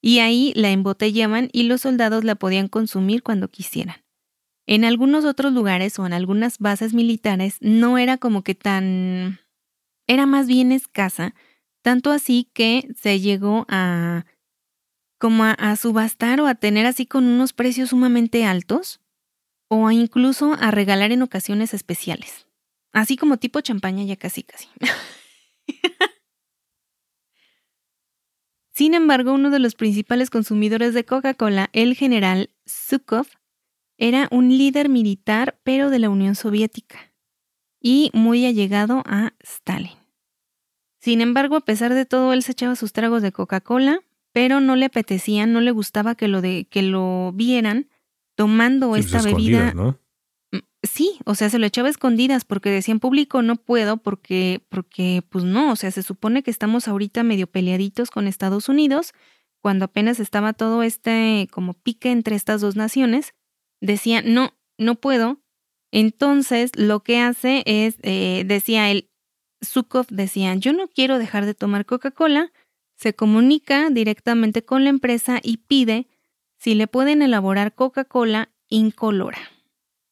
y 0.00 0.20
ahí 0.20 0.52
la 0.54 0.70
embotellaban 0.70 1.48
y 1.52 1.64
los 1.64 1.82
soldados 1.82 2.24
la 2.24 2.36
podían 2.36 2.68
consumir 2.68 3.22
cuando 3.22 3.48
quisieran. 3.48 3.96
En 4.66 4.84
algunos 4.84 5.24
otros 5.24 5.52
lugares 5.52 5.98
o 5.98 6.06
en 6.06 6.12
algunas 6.12 6.58
bases 6.58 6.94
militares 6.94 7.56
no 7.60 7.98
era 7.98 8.16
como 8.16 8.42
que 8.42 8.54
tan... 8.54 9.40
era 10.06 10.26
más 10.26 10.46
bien 10.46 10.72
escasa, 10.72 11.34
tanto 11.88 12.10
así 12.10 12.50
que 12.52 12.86
se 13.00 13.18
llegó 13.18 13.64
a 13.70 14.26
como 15.18 15.44
a, 15.44 15.74
subastar 15.74 16.38
o 16.38 16.46
a 16.46 16.54
tener 16.54 16.84
así 16.84 17.06
con 17.06 17.24
unos 17.24 17.54
precios 17.54 17.88
sumamente 17.88 18.44
altos 18.44 19.00
o 19.70 19.90
incluso 19.90 20.52
a 20.60 20.70
regalar 20.70 21.12
en 21.12 21.22
ocasiones 21.22 21.72
especiales. 21.72 22.46
Así 22.92 23.16
como 23.16 23.38
tipo 23.38 23.62
champaña 23.62 24.04
ya 24.04 24.16
casi 24.16 24.42
casi. 24.42 24.68
Sin 28.74 28.92
embargo, 28.92 29.32
uno 29.32 29.48
de 29.48 29.60
los 29.60 29.74
principales 29.74 30.28
consumidores 30.28 30.92
de 30.92 31.06
Coca-Cola, 31.06 31.70
el 31.72 31.94
general 31.94 32.50
Zhukov, 32.68 33.28
era 33.96 34.28
un 34.30 34.50
líder 34.50 34.90
militar 34.90 35.58
pero 35.64 35.88
de 35.88 36.00
la 36.00 36.10
Unión 36.10 36.34
Soviética 36.34 37.14
y 37.80 38.10
muy 38.12 38.44
allegado 38.44 39.02
a 39.06 39.32
Stalin. 39.40 40.07
Sin 41.00 41.20
embargo, 41.20 41.56
a 41.56 41.60
pesar 41.60 41.94
de 41.94 42.06
todo, 42.06 42.32
él 42.32 42.42
se 42.42 42.52
echaba 42.52 42.76
sus 42.76 42.92
tragos 42.92 43.22
de 43.22 43.32
Coca-Cola, 43.32 44.00
pero 44.32 44.60
no 44.60 44.76
le 44.76 44.86
apetecían, 44.86 45.52
no 45.52 45.60
le 45.60 45.70
gustaba 45.70 46.14
que 46.14 46.28
lo, 46.28 46.40
de, 46.40 46.66
que 46.70 46.82
lo 46.82 47.32
vieran 47.32 47.88
tomando 48.36 48.88
pues, 48.88 49.06
esta 49.06 49.22
bebida. 49.22 49.72
¿no? 49.74 49.98
Mm, 50.52 50.58
sí, 50.82 51.18
o 51.24 51.34
sea, 51.34 51.50
se 51.50 51.58
lo 51.58 51.66
echaba 51.66 51.88
escondidas 51.88 52.44
porque 52.44 52.70
decía 52.70 52.92
en 52.92 53.00
público 53.00 53.42
no 53.42 53.56
puedo 53.56 53.96
porque, 53.96 54.64
porque, 54.68 55.22
pues 55.28 55.44
no, 55.44 55.72
o 55.72 55.76
sea, 55.76 55.90
se 55.90 56.02
supone 56.02 56.42
que 56.42 56.50
estamos 56.50 56.88
ahorita 56.88 57.22
medio 57.22 57.46
peleaditos 57.46 58.10
con 58.10 58.26
Estados 58.26 58.68
Unidos, 58.68 59.12
cuando 59.60 59.86
apenas 59.86 60.20
estaba 60.20 60.52
todo 60.52 60.82
este 60.82 61.48
como 61.50 61.74
pique 61.74 62.10
entre 62.10 62.36
estas 62.36 62.60
dos 62.60 62.76
naciones, 62.76 63.34
decía, 63.80 64.22
no, 64.22 64.54
no 64.78 64.94
puedo. 64.96 65.40
Entonces, 65.90 66.70
lo 66.76 67.00
que 67.00 67.18
hace 67.18 67.62
es, 67.66 67.96
eh, 68.02 68.44
decía 68.46 68.90
él, 68.90 69.07
Zukov 69.64 70.06
decía, 70.08 70.54
yo 70.54 70.72
no 70.72 70.88
quiero 70.88 71.18
dejar 71.18 71.46
de 71.46 71.54
tomar 71.54 71.86
Coca-Cola, 71.86 72.52
se 72.96 73.14
comunica 73.14 73.90
directamente 73.90 74.64
con 74.64 74.84
la 74.84 74.90
empresa 74.90 75.40
y 75.42 75.58
pide 75.58 76.08
si 76.58 76.74
le 76.74 76.86
pueden 76.86 77.22
elaborar 77.22 77.74
Coca-Cola 77.74 78.50
incolora. 78.68 79.38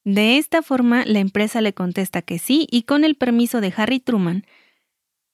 De 0.05 0.39
esta 0.39 0.63
forma, 0.63 1.05
la 1.05 1.19
empresa 1.19 1.61
le 1.61 1.75
contesta 1.75 2.23
que 2.23 2.39
sí 2.39 2.69
y 2.71 2.85
con 2.85 3.03
el 3.03 3.17
permiso 3.17 3.61
de 3.61 3.75
Harry 3.77 3.99
Truman, 3.99 4.45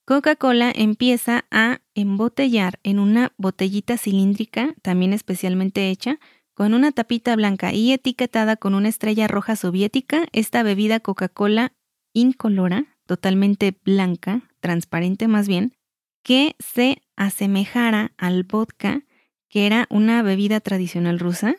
Coca-Cola 0.05 0.71
empieza 0.75 1.45
a 1.51 1.79
embotellar 1.93 2.79
en 2.83 2.99
una 2.99 3.33
botellita 3.37 3.97
cilíndrica, 3.97 4.73
también 4.81 5.13
especialmente 5.13 5.89
hecha, 5.89 6.19
con 6.55 6.73
una 6.73 6.91
tapita 6.91 7.35
blanca 7.35 7.71
y 7.71 7.93
etiquetada 7.93 8.57
con 8.57 8.73
una 8.73 8.89
estrella 8.89 9.27
roja 9.27 9.55
soviética, 9.55 10.25
esta 10.33 10.61
bebida 10.63 10.99
Coca-Cola 10.99 11.73
incolora 12.13 12.92
totalmente 13.13 13.77
blanca, 13.85 14.41
transparente 14.59 15.27
más 15.27 15.47
bien, 15.47 15.75
que 16.23 16.55
se 16.57 17.03
asemejara 17.15 18.11
al 18.17 18.41
vodka, 18.43 19.03
que 19.49 19.67
era 19.67 19.85
una 19.91 20.23
bebida 20.23 20.61
tradicional 20.61 21.19
rusa, 21.19 21.55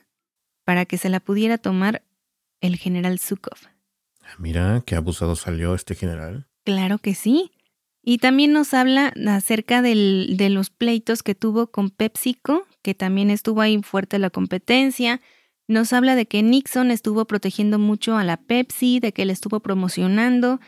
para 0.65 0.85
que 0.85 0.99
se 0.99 1.09
la 1.09 1.21
pudiera 1.21 1.57
tomar 1.57 2.03
el 2.61 2.77
general 2.77 3.21
Zukov. 3.21 3.59
Ah, 4.21 4.35
mira, 4.39 4.83
qué 4.85 4.97
abusado 4.97 5.37
salió 5.37 5.77
este 5.77 5.95
general. 5.95 6.49
Claro 6.65 6.99
que 6.99 7.15
sí. 7.15 7.53
Y 8.03 8.19
también 8.19 8.53
nos 8.53 8.75
habla 8.75 9.15
acerca 9.29 9.81
de 9.81 10.49
los 10.51 10.71
pleitos 10.71 11.23
que 11.23 11.37
tuvo 11.37 11.69
con 11.69 11.91
PepsiCo, 11.91 12.67
que 12.83 12.95
también 12.95 13.31
estuvo 13.31 13.61
ahí 13.61 13.81
fuerte 13.81 14.19
la 14.19 14.31
competencia. 14.31 15.21
Nos 15.69 15.93
habla 15.93 16.17
de 16.17 16.27
que 16.27 16.43
Nixon 16.43 16.91
estuvo 16.91 17.27
protegiendo 17.27 17.79
mucho 17.79 18.17
a 18.17 18.25
la 18.25 18.39
Pepsi, 18.39 18.99
de 18.99 19.13
que 19.13 19.25
le 19.25 19.33
estuvo 19.33 19.61
promocionando, 19.61 20.59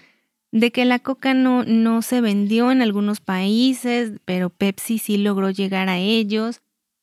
de 0.53 0.72
que 0.72 0.84
la 0.84 0.99
coca 0.99 1.34
no, 1.34 1.64
no 1.64 2.03
se 2.03 2.20
vendió 2.20 2.70
en 2.70 2.82
algunos 2.82 3.20
países, 3.20 4.12
pero 4.24 4.51
Pepsi 4.51 4.99
sí 4.99 5.16
logró 5.16 5.51
llegar 5.51 5.88
a 5.88 5.99
ellos. 5.99 6.61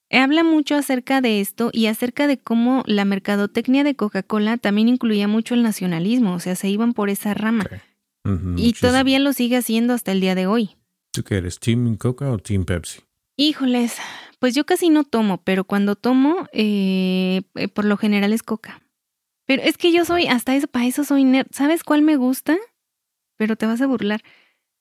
Habla 0.09 0.43
mucho 0.43 0.75
acerca 0.75 1.21
de 1.21 1.41
esto 1.41 1.69
y 1.73 1.87
acerca 1.87 2.27
de 2.27 2.37
cómo 2.37 2.83
la 2.85 3.03
mercadotecnia 3.03 3.83
de 3.83 3.95
Coca-Cola 3.95 4.57
también 4.57 4.87
incluía 4.87 5.27
mucho 5.27 5.55
el 5.55 5.63
nacionalismo, 5.63 6.35
o 6.35 6.39
sea, 6.39 6.55
se 6.55 6.69
iban 6.69 6.93
por 6.93 7.09
esa 7.09 7.33
rama. 7.33 7.65
y 8.55 8.73
todavía 8.73 9.19
lo 9.19 9.33
sigue 9.33 9.57
haciendo 9.57 9.93
hasta 9.93 10.11
el 10.11 10.21
día 10.21 10.35
de 10.35 10.47
hoy. 10.47 10.75
¿Tú 11.11 11.23
qué 11.23 11.35
eres, 11.37 11.59
Team 11.59 11.95
Coca 11.97 12.31
o 12.31 12.37
Team 12.37 12.65
Pepsi? 12.65 13.01
Híjoles, 13.37 13.97
pues 14.39 14.53
yo 14.53 14.65
casi 14.65 14.89
no 14.89 15.03
tomo, 15.03 15.41
pero 15.43 15.63
cuando 15.63 15.95
tomo, 15.95 16.47
eh, 16.53 17.41
eh, 17.55 17.67
por 17.67 17.85
lo 17.85 17.97
general 17.97 18.33
es 18.33 18.43
Coca. 18.43 18.81
Pero 19.45 19.63
es 19.63 19.77
que 19.77 19.91
yo 19.91 20.05
soy, 20.05 20.27
hasta 20.27 20.55
eso, 20.55 20.67
para 20.67 20.85
eso 20.85 21.03
soy 21.03 21.23
nerd. 21.23 21.47
¿Sabes 21.51 21.83
cuál 21.83 22.01
me 22.01 22.15
gusta? 22.15 22.57
Pero 23.37 23.55
te 23.55 23.65
vas 23.65 23.81
a 23.81 23.87
burlar. 23.87 24.21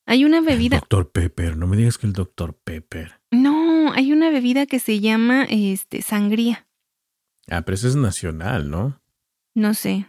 Hay 0.07 0.25
una 0.25 0.41
bebida. 0.41 0.79
Doctor 0.79 1.11
Pepper, 1.13 1.57
no 1.57 1.67
me 1.67 1.77
digas 1.77 1.99
que 1.99 2.07
el 2.07 2.13
Doctor 2.13 2.55
Pepper. 2.65 3.21
No, 3.31 3.93
hay 3.93 4.13
una 4.13 4.31
bebida 4.31 4.67
que 4.67 4.79
se 4.79 5.01
llama 5.01 5.45
este 5.45 6.03
sangría. 6.03 6.67
Ah, 7.49 7.63
pero 7.63 7.75
eso 7.75 7.89
es 7.89 7.97
nacional, 7.97 8.71
¿no? 8.71 9.01
No 9.55 9.75
sé. 9.75 10.07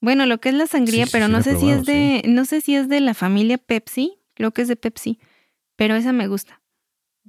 Bueno, 0.00 0.26
lo 0.26 0.38
que 0.38 0.50
es 0.50 0.54
la 0.54 0.66
sangría, 0.66 1.06
pero 1.10 1.28
no 1.28 1.42
sé 1.42 1.56
si 1.56 1.70
es 1.70 1.84
de, 1.84 2.22
no 2.26 2.44
sé 2.44 2.60
si 2.60 2.76
es 2.76 2.88
de 2.88 3.00
la 3.00 3.14
familia 3.14 3.58
Pepsi, 3.58 4.18
creo 4.34 4.52
que 4.52 4.62
es 4.62 4.68
de 4.68 4.76
Pepsi, 4.76 5.18
pero 5.76 5.96
esa 5.96 6.12
me 6.12 6.28
gusta. 6.28 6.62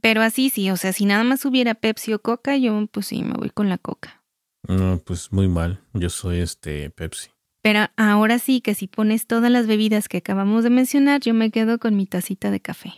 Pero 0.01 0.21
así 0.21 0.49
sí, 0.49 0.69
o 0.69 0.77
sea, 0.77 0.93
si 0.93 1.05
nada 1.05 1.23
más 1.23 1.43
hubiera 1.45 1.73
Pepsi 1.73 2.13
o 2.13 2.21
Coca, 2.21 2.55
yo 2.57 2.87
pues 2.87 3.07
sí, 3.07 3.23
me 3.23 3.33
voy 3.33 3.49
con 3.49 3.69
la 3.69 3.77
Coca. 3.77 4.23
No, 4.67 5.01
pues 5.03 5.31
muy 5.31 5.47
mal. 5.47 5.81
Yo 5.93 6.09
soy 6.09 6.39
este 6.39 6.89
Pepsi. 6.91 7.29
Pero 7.61 7.87
ahora 7.97 8.39
sí 8.39 8.61
que 8.61 8.73
si 8.73 8.87
pones 8.87 9.27
todas 9.27 9.51
las 9.51 9.67
bebidas 9.67 10.07
que 10.07 10.17
acabamos 10.17 10.63
de 10.63 10.69
mencionar, 10.69 11.21
yo 11.21 11.33
me 11.33 11.51
quedo 11.51 11.77
con 11.79 11.95
mi 11.95 12.05
tacita 12.05 12.51
de 12.51 12.59
café. 12.59 12.93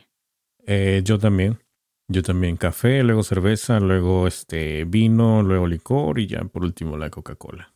Eh, 0.66 1.02
yo 1.04 1.18
también. 1.18 1.60
Yo 2.08 2.24
también 2.24 2.58
café, 2.58 3.04
luego 3.04 3.24
cerveza, 3.24 3.80
luego 3.80 4.28
este 4.28 4.84
vino, 4.84 5.44
luego 5.44 5.66
licor 5.66 6.20
y 6.20 6.28
ya 6.28 6.44
por 6.44 6.64
último 6.64 6.98
la 6.98 7.10
Coca-Cola. 7.10 7.74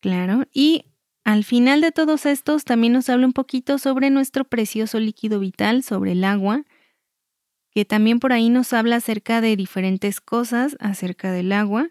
Claro, 0.00 0.44
y 0.52 0.84
al 1.24 1.42
final 1.44 1.80
de 1.80 1.90
todos 1.90 2.26
estos 2.26 2.64
también 2.64 2.92
nos 2.92 3.08
habla 3.08 3.24
un 3.24 3.32
poquito 3.32 3.78
sobre 3.78 4.10
nuestro 4.10 4.44
precioso 4.44 5.00
líquido 5.00 5.40
vital, 5.40 5.82
sobre 5.82 6.12
el 6.12 6.24
agua, 6.24 6.64
que 7.70 7.86
también 7.86 8.20
por 8.20 8.34
ahí 8.34 8.50
nos 8.50 8.74
habla 8.74 8.96
acerca 8.96 9.40
de 9.40 9.56
diferentes 9.56 10.20
cosas 10.20 10.76
acerca 10.78 11.32
del 11.32 11.52
agua. 11.52 11.88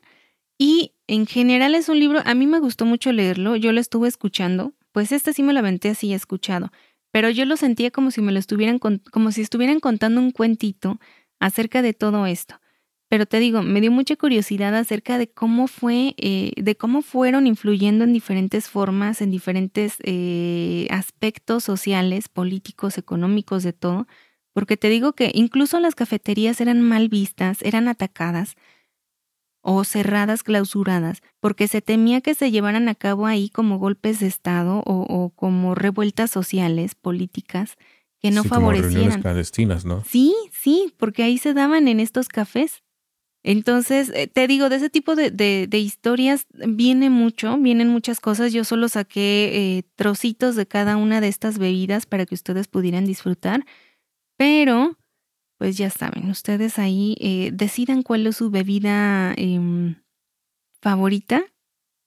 Y 0.59 0.93
en 1.11 1.25
general 1.25 1.75
es 1.75 1.89
un 1.89 1.99
libro, 1.99 2.21
a 2.23 2.33
mí 2.33 2.47
me 2.47 2.59
gustó 2.59 2.85
mucho 2.85 3.11
leerlo, 3.11 3.57
yo 3.57 3.73
lo 3.73 3.81
estuve 3.81 4.07
escuchando, 4.07 4.73
pues 4.93 5.11
este 5.11 5.33
sí 5.33 5.43
me 5.43 5.51
lo 5.51 5.59
aventé 5.59 5.89
así 5.89 6.13
escuchado, 6.13 6.71
pero 7.11 7.29
yo 7.29 7.43
lo 7.43 7.57
sentía 7.57 7.91
como 7.91 8.11
si 8.11 8.21
me 8.21 8.31
lo 8.31 8.39
estuvieran, 8.39 8.79
como 8.79 9.31
si 9.33 9.41
estuvieran 9.41 9.81
contando 9.81 10.21
un 10.21 10.31
cuentito 10.31 11.01
acerca 11.37 11.81
de 11.81 11.93
todo 11.93 12.27
esto. 12.27 12.61
Pero 13.09 13.25
te 13.25 13.39
digo, 13.39 13.61
me 13.61 13.81
dio 13.81 13.91
mucha 13.91 14.15
curiosidad 14.15 14.73
acerca 14.73 15.17
de 15.17 15.29
cómo 15.29 15.67
fue, 15.67 16.15
eh, 16.15 16.53
de 16.55 16.77
cómo 16.77 17.01
fueron 17.01 17.45
influyendo 17.45 18.05
en 18.05 18.13
diferentes 18.13 18.69
formas, 18.69 19.21
en 19.21 19.31
diferentes 19.31 19.97
eh, 20.03 20.87
aspectos 20.91 21.65
sociales, 21.65 22.29
políticos, 22.29 22.97
económicos, 22.97 23.63
de 23.63 23.73
todo. 23.73 24.07
Porque 24.53 24.77
te 24.77 24.87
digo 24.87 25.11
que 25.11 25.29
incluso 25.33 25.77
las 25.81 25.93
cafeterías 25.93 26.61
eran 26.61 26.81
mal 26.81 27.09
vistas, 27.09 27.61
eran 27.63 27.89
atacadas 27.89 28.55
o 29.61 29.83
cerradas, 29.83 30.43
clausuradas, 30.43 31.21
porque 31.39 31.67
se 31.67 31.81
temía 31.81 32.21
que 32.21 32.35
se 32.35 32.51
llevaran 32.51 32.89
a 32.89 32.95
cabo 32.95 33.25
ahí 33.25 33.49
como 33.49 33.79
golpes 33.79 34.19
de 34.19 34.27
Estado 34.27 34.81
o 34.85 35.31
como 35.35 35.75
revueltas 35.75 36.31
sociales, 36.31 36.95
políticas, 36.95 37.77
que 38.21 38.31
no 38.31 38.43
favorecieran. 38.43 39.21
clandestinas, 39.21 39.83
¿no? 39.83 40.03
Sí, 40.05 40.35
sí, 40.51 40.93
porque 40.97 41.23
ahí 41.23 41.37
se 41.37 41.53
daban 41.53 41.87
en 41.87 41.99
estos 41.99 42.27
cafés. 42.27 42.83
Entonces, 43.43 44.11
eh, 44.13 44.27
te 44.27 44.45
digo, 44.45 44.69
de 44.69 44.75
ese 44.75 44.91
tipo 44.91 45.15
de, 45.15 45.31
de, 45.31 45.79
historias 45.79 46.45
viene 46.51 47.09
mucho, 47.09 47.57
vienen 47.57 47.87
muchas 47.87 48.19
cosas. 48.19 48.53
Yo 48.53 48.63
solo 48.63 48.87
saqué 48.87 49.77
eh, 49.77 49.83
trocitos 49.95 50.55
de 50.55 50.67
cada 50.67 50.95
una 50.95 51.21
de 51.21 51.27
estas 51.27 51.57
bebidas 51.57 52.05
para 52.05 52.27
que 52.27 52.35
ustedes 52.35 52.67
pudieran 52.67 53.05
disfrutar, 53.05 53.65
pero, 54.37 54.95
pues 55.61 55.77
ya 55.77 55.91
saben, 55.91 56.27
ustedes 56.31 56.79
ahí 56.79 57.15
eh, 57.19 57.51
decidan 57.53 58.01
cuál 58.01 58.25
es 58.25 58.37
su 58.37 58.49
bebida 58.49 59.31
em, 59.37 60.01
favorita 60.81 61.43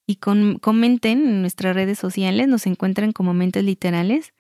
y 0.09 0.17
con, 0.17 0.59
comenten 0.59 1.25
en 1.25 1.41
nuestras 1.41 1.77
redes 1.77 2.01
sociales, 2.01 2.49
nos 2.49 2.67
encuentran 2.67 3.13
como 3.13 3.33
mentes 3.33 3.63
literales 3.63 4.35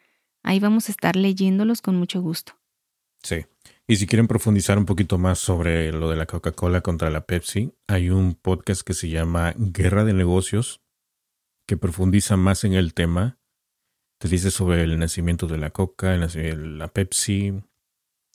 Ahí 0.45 0.61
vamos 0.61 0.89
a 0.89 0.93
estar 0.93 1.17
leyéndolos 1.17 1.81
con 1.81 1.97
mucho 1.97 2.21
gusto. 2.21 2.53
Sí. 3.23 3.47
Y 3.89 3.97
si 3.97 4.07
quieren 4.07 4.29
profundizar 4.29 4.77
un 4.77 4.85
poquito 4.85 5.17
más 5.17 5.39
sobre 5.39 5.91
lo 5.91 6.11
de 6.11 6.17
la 6.17 6.27
Coca-Cola 6.27 6.83
contra 6.83 7.09
la 7.09 7.25
Pepsi, 7.25 7.73
hay 7.87 8.11
un 8.11 8.35
podcast 8.35 8.83
que 8.83 8.93
se 8.93 9.09
llama 9.09 9.55
Guerra 9.57 10.05
de 10.05 10.12
Negocios, 10.12 10.83
que 11.67 11.79
profundiza 11.79 12.37
más 12.37 12.65
en 12.65 12.75
el 12.75 12.93
tema. 12.93 13.39
Te 14.19 14.29
dice 14.29 14.51
sobre 14.51 14.83
el 14.83 14.99
nacimiento 14.99 15.47
de 15.47 15.57
la 15.57 15.71
Coca, 15.71 16.15
la 16.17 16.89
Pepsi, 16.89 17.62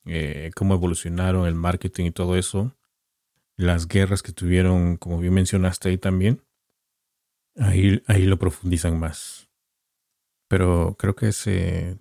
eh, 0.10 0.52
cómo 0.56 0.74
evolucionaron 0.74 1.48
el 1.48 1.56
marketing 1.56 2.06
y 2.06 2.12
todo 2.12 2.36
eso. 2.36 2.76
Las 3.56 3.88
guerras 3.88 4.24
que 4.24 4.32
tuvieron, 4.32 4.98
como 4.98 5.20
bien 5.20 5.34
mencionaste 5.34 5.90
ahí 5.90 5.98
también. 5.98 6.42
Ahí, 7.58 8.02
ahí 8.08 8.24
lo 8.24 8.40
profundizan 8.40 9.00
más. 9.00 9.50
Pero 10.48 10.96
creo 10.98 11.16
que 11.16 11.30
ese. 11.30 12.00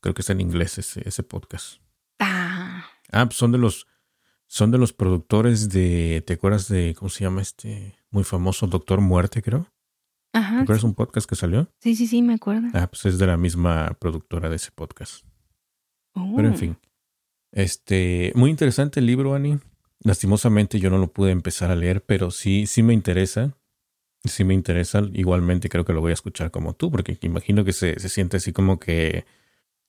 Creo 0.00 0.14
que 0.14 0.22
está 0.22 0.32
en 0.32 0.40
inglés 0.40 0.78
ese, 0.78 1.06
ese 1.08 1.22
podcast. 1.22 1.80
Ah. 2.18 2.86
Ah, 3.10 3.26
pues 3.26 3.36
son 3.36 3.52
de 3.52 3.58
los. 3.58 3.86
Son 4.46 4.70
de 4.70 4.78
los 4.78 4.92
productores 4.92 5.70
de. 5.70 6.22
¿Te 6.26 6.34
acuerdas 6.34 6.68
de. 6.68 6.94
¿Cómo 6.98 7.08
se 7.08 7.24
llama 7.24 7.40
este? 7.40 7.96
Muy 8.10 8.24
famoso 8.24 8.66
Doctor 8.66 9.00
Muerte, 9.00 9.42
creo. 9.42 9.66
Ajá. 10.32 10.56
¿Te 10.56 10.62
acuerdas 10.62 10.84
un 10.84 10.94
podcast 10.94 11.28
que 11.28 11.36
salió? 11.36 11.72
Sí, 11.80 11.94
sí, 11.96 12.06
sí, 12.06 12.20
me 12.22 12.34
acuerdo. 12.34 12.68
Ah, 12.74 12.88
pues 12.88 13.06
es 13.06 13.18
de 13.18 13.26
la 13.26 13.36
misma 13.36 13.96
productora 14.00 14.48
de 14.48 14.56
ese 14.56 14.70
podcast. 14.72 15.24
Pero 16.14 16.48
en 16.48 16.54
oh. 16.54 16.56
fin. 16.56 16.78
Este. 17.52 18.32
Muy 18.34 18.50
interesante 18.50 19.00
el 19.00 19.06
libro, 19.06 19.34
Annie. 19.34 19.58
Lastimosamente 20.02 20.80
yo 20.80 20.90
no 20.90 20.98
lo 20.98 21.12
pude 21.12 21.30
empezar 21.30 21.70
a 21.70 21.76
leer, 21.76 22.02
pero 22.02 22.30
sí, 22.30 22.66
sí 22.66 22.82
me 22.82 22.94
interesa 22.94 23.54
sí 24.24 24.44
me 24.44 24.54
interesa. 24.54 25.02
Igualmente 25.12 25.68
creo 25.68 25.84
que 25.84 25.92
lo 25.92 26.00
voy 26.00 26.10
a 26.10 26.14
escuchar 26.14 26.50
como 26.50 26.74
tú, 26.74 26.90
porque 26.90 27.18
imagino 27.22 27.64
que 27.64 27.72
se, 27.72 27.98
siente 28.08 28.36
así 28.36 28.52
como 28.52 28.78
que 28.78 29.24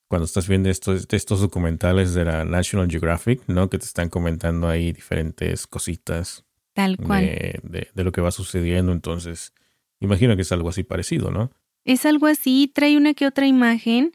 cuando 0.07 0.25
estás 0.25 0.47
viendo 0.47 0.69
estos, 0.69 1.07
estos 1.09 1.39
documentales 1.39 2.13
de 2.13 2.25
la 2.25 2.45
National 2.45 2.89
Geographic, 2.89 3.41
¿no? 3.47 3.69
Que 3.69 3.77
te 3.77 3.85
están 3.85 4.09
comentando 4.09 4.67
ahí 4.67 4.91
diferentes 4.91 5.67
cositas. 5.67 6.45
Tal 6.73 6.97
cual. 6.97 7.25
De, 7.25 7.89
de, 7.93 8.03
lo 8.03 8.11
que 8.11 8.21
va 8.21 8.31
sucediendo. 8.31 8.91
Entonces, 8.91 9.53
imagino 9.99 10.35
que 10.35 10.41
es 10.41 10.51
algo 10.51 10.69
así 10.69 10.83
parecido, 10.83 11.31
¿no? 11.31 11.51
Es 11.83 12.05
algo 12.05 12.27
así, 12.27 12.71
trae 12.73 12.97
una 12.97 13.13
que 13.13 13.25
otra 13.25 13.47
imagen. 13.47 14.11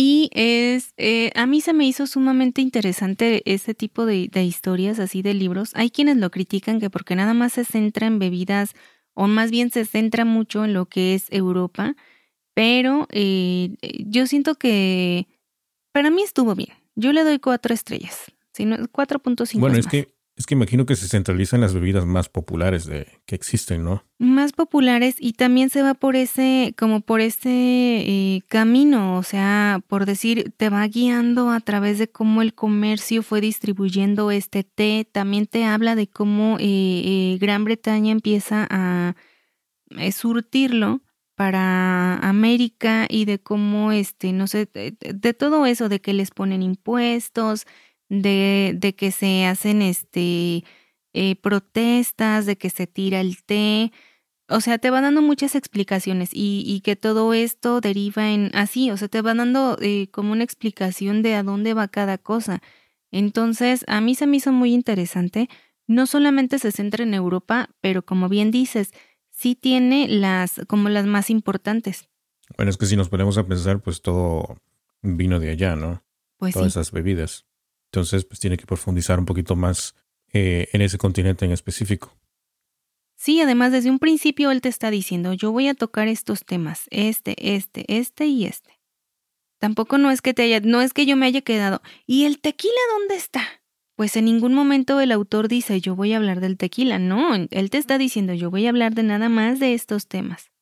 Y 0.00 0.30
es, 0.32 0.94
eh, 0.96 1.32
a 1.34 1.44
mí 1.46 1.60
se 1.60 1.72
me 1.72 1.84
hizo 1.84 2.06
sumamente 2.06 2.60
interesante 2.60 3.42
este 3.52 3.74
tipo 3.74 4.06
de, 4.06 4.28
de 4.28 4.44
historias 4.44 5.00
así 5.00 5.22
de 5.22 5.34
libros. 5.34 5.72
Hay 5.74 5.90
quienes 5.90 6.18
lo 6.18 6.30
critican 6.30 6.78
que 6.78 6.88
porque 6.88 7.16
nada 7.16 7.34
más 7.34 7.54
se 7.54 7.64
centra 7.64 8.06
en 8.06 8.20
bebidas 8.20 8.74
o 9.14 9.26
más 9.26 9.50
bien 9.50 9.72
se 9.72 9.84
centra 9.84 10.24
mucho 10.24 10.64
en 10.64 10.72
lo 10.72 10.86
que 10.86 11.16
es 11.16 11.26
Europa, 11.32 11.96
pero 12.54 13.08
eh, 13.10 13.74
yo 14.06 14.28
siento 14.28 14.54
que 14.54 15.26
para 15.90 16.10
mí 16.10 16.22
estuvo 16.22 16.54
bien. 16.54 16.74
Yo 16.94 17.12
le 17.12 17.24
doy 17.24 17.40
cuatro 17.40 17.74
estrellas, 17.74 18.30
sino 18.52 18.76
4.5. 18.76 19.58
Bueno, 19.58 19.78
es 19.78 19.88
que 19.88 20.14
es 20.38 20.46
que 20.46 20.54
imagino 20.54 20.86
que 20.86 20.94
se 20.94 21.08
centraliza 21.08 21.56
en 21.56 21.62
las 21.62 21.74
bebidas 21.74 22.06
más 22.06 22.28
populares 22.28 22.86
de, 22.86 23.08
que 23.26 23.34
existen, 23.34 23.82
¿no? 23.82 24.04
Más 24.18 24.52
populares 24.52 25.16
y 25.18 25.32
también 25.32 25.68
se 25.68 25.82
va 25.82 25.94
por 25.94 26.14
ese, 26.14 26.74
como 26.78 27.00
por 27.00 27.20
ese 27.20 27.50
eh, 27.50 28.42
camino, 28.46 29.18
o 29.18 29.24
sea, 29.24 29.82
por 29.88 30.06
decir, 30.06 30.52
te 30.56 30.70
va 30.70 30.86
guiando 30.86 31.50
a 31.50 31.58
través 31.58 31.98
de 31.98 32.08
cómo 32.08 32.40
el 32.40 32.54
comercio 32.54 33.24
fue 33.24 33.40
distribuyendo 33.40 34.30
este 34.30 34.62
té, 34.62 35.08
también 35.10 35.46
te 35.46 35.64
habla 35.64 35.96
de 35.96 36.06
cómo 36.06 36.56
eh, 36.60 36.62
eh, 36.64 37.38
Gran 37.40 37.64
Bretaña 37.64 38.12
empieza 38.12 38.64
a 38.70 39.16
surtirlo 40.12 41.02
para 41.34 42.16
América 42.18 43.06
y 43.08 43.24
de 43.24 43.40
cómo, 43.40 43.90
este, 43.90 44.32
no 44.32 44.46
sé, 44.46 44.68
de 44.72 45.34
todo 45.34 45.66
eso, 45.66 45.88
de 45.88 46.00
que 46.00 46.12
les 46.12 46.30
ponen 46.30 46.62
impuestos, 46.62 47.64
de, 48.08 48.74
de 48.76 48.94
que 48.94 49.10
se 49.10 49.46
hacen 49.46 49.82
este, 49.82 50.64
eh, 51.12 51.36
protestas, 51.36 52.46
de 52.46 52.56
que 52.56 52.70
se 52.70 52.86
tira 52.86 53.20
el 53.20 53.42
té. 53.44 53.92
O 54.48 54.60
sea, 54.60 54.78
te 54.78 54.90
va 54.90 55.00
dando 55.00 55.20
muchas 55.20 55.54
explicaciones 55.54 56.30
y, 56.32 56.62
y 56.66 56.80
que 56.80 56.96
todo 56.96 57.34
esto 57.34 57.80
deriva 57.80 58.30
en 58.30 58.50
así, 58.54 58.90
o 58.90 58.96
sea, 58.96 59.08
te 59.08 59.20
va 59.20 59.34
dando 59.34 59.76
eh, 59.80 60.08
como 60.10 60.32
una 60.32 60.44
explicación 60.44 61.22
de 61.22 61.34
a 61.34 61.42
dónde 61.42 61.74
va 61.74 61.88
cada 61.88 62.18
cosa. 62.18 62.62
Entonces, 63.10 63.84
a 63.88 64.00
mí 64.00 64.14
se 64.14 64.26
me 64.26 64.38
hizo 64.38 64.52
muy 64.52 64.72
interesante. 64.72 65.48
No 65.86 66.06
solamente 66.06 66.58
se 66.58 66.72
centra 66.72 67.04
en 67.04 67.14
Europa, 67.14 67.70
pero 67.80 68.04
como 68.04 68.28
bien 68.28 68.50
dices, 68.50 68.92
sí 69.30 69.54
tiene 69.54 70.08
las 70.08 70.60
como 70.66 70.88
las 70.88 71.06
más 71.06 71.30
importantes. 71.30 72.08
Bueno, 72.56 72.70
es 72.70 72.76
que 72.76 72.86
si 72.86 72.96
nos 72.96 73.08
ponemos 73.08 73.38
a 73.38 73.46
pensar, 73.46 73.80
pues 73.80 74.02
todo 74.02 74.58
vino 75.02 75.40
de 75.40 75.50
allá, 75.50 75.76
¿no? 75.76 76.02
Pues 76.38 76.54
Todas 76.54 76.68
esas 76.68 76.92
bebidas. 76.92 77.47
Entonces, 77.92 78.24
pues 78.24 78.40
tiene 78.40 78.56
que 78.56 78.66
profundizar 78.66 79.18
un 79.18 79.24
poquito 79.24 79.56
más 79.56 79.94
eh, 80.32 80.68
en 80.72 80.82
ese 80.82 80.98
continente 80.98 81.44
en 81.44 81.52
específico. 81.52 82.14
Sí, 83.16 83.40
además 83.40 83.72
desde 83.72 83.90
un 83.90 83.98
principio 83.98 84.50
él 84.50 84.60
te 84.60 84.68
está 84.68 84.90
diciendo, 84.90 85.32
yo 85.32 85.50
voy 85.50 85.68
a 85.68 85.74
tocar 85.74 86.06
estos 86.06 86.44
temas, 86.44 86.86
este, 86.90 87.56
este, 87.56 87.84
este 87.88 88.26
y 88.26 88.44
este. 88.44 88.78
Tampoco 89.58 89.98
no 89.98 90.10
es 90.10 90.22
que 90.22 90.34
te 90.34 90.42
haya, 90.42 90.60
no 90.60 90.82
es 90.82 90.92
que 90.92 91.04
yo 91.04 91.16
me 91.16 91.26
haya 91.26 91.40
quedado. 91.40 91.82
¿Y 92.06 92.26
el 92.26 92.40
tequila 92.40 92.78
dónde 92.96 93.16
está? 93.16 93.42
Pues 93.96 94.14
en 94.16 94.26
ningún 94.26 94.54
momento 94.54 95.00
el 95.00 95.10
autor 95.10 95.48
dice 95.48 95.80
yo 95.80 95.96
voy 95.96 96.12
a 96.12 96.18
hablar 96.18 96.40
del 96.40 96.56
tequila. 96.56 97.00
No, 97.00 97.34
él 97.34 97.70
te 97.70 97.78
está 97.78 97.98
diciendo 97.98 98.34
yo 98.34 98.50
voy 98.50 98.66
a 98.66 98.68
hablar 98.68 98.94
de 98.94 99.02
nada 99.02 99.28
más 99.28 99.58
de 99.58 99.74
estos 99.74 100.06
temas. 100.06 100.52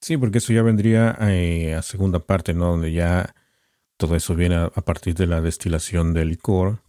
Sí, 0.00 0.16
porque 0.16 0.38
eso 0.38 0.52
ya 0.52 0.62
vendría 0.62 1.16
eh, 1.22 1.74
a 1.74 1.82
segunda 1.82 2.20
parte, 2.20 2.54
¿no? 2.54 2.66
Donde 2.66 2.92
ya 2.92 3.34
todo 3.96 4.16
eso 4.16 4.34
viene 4.34 4.56
a, 4.56 4.70
partir 4.70 5.14
de 5.14 5.26
la 5.26 5.40
destilación 5.40 6.12
del 6.12 6.28
licor, 6.28 6.82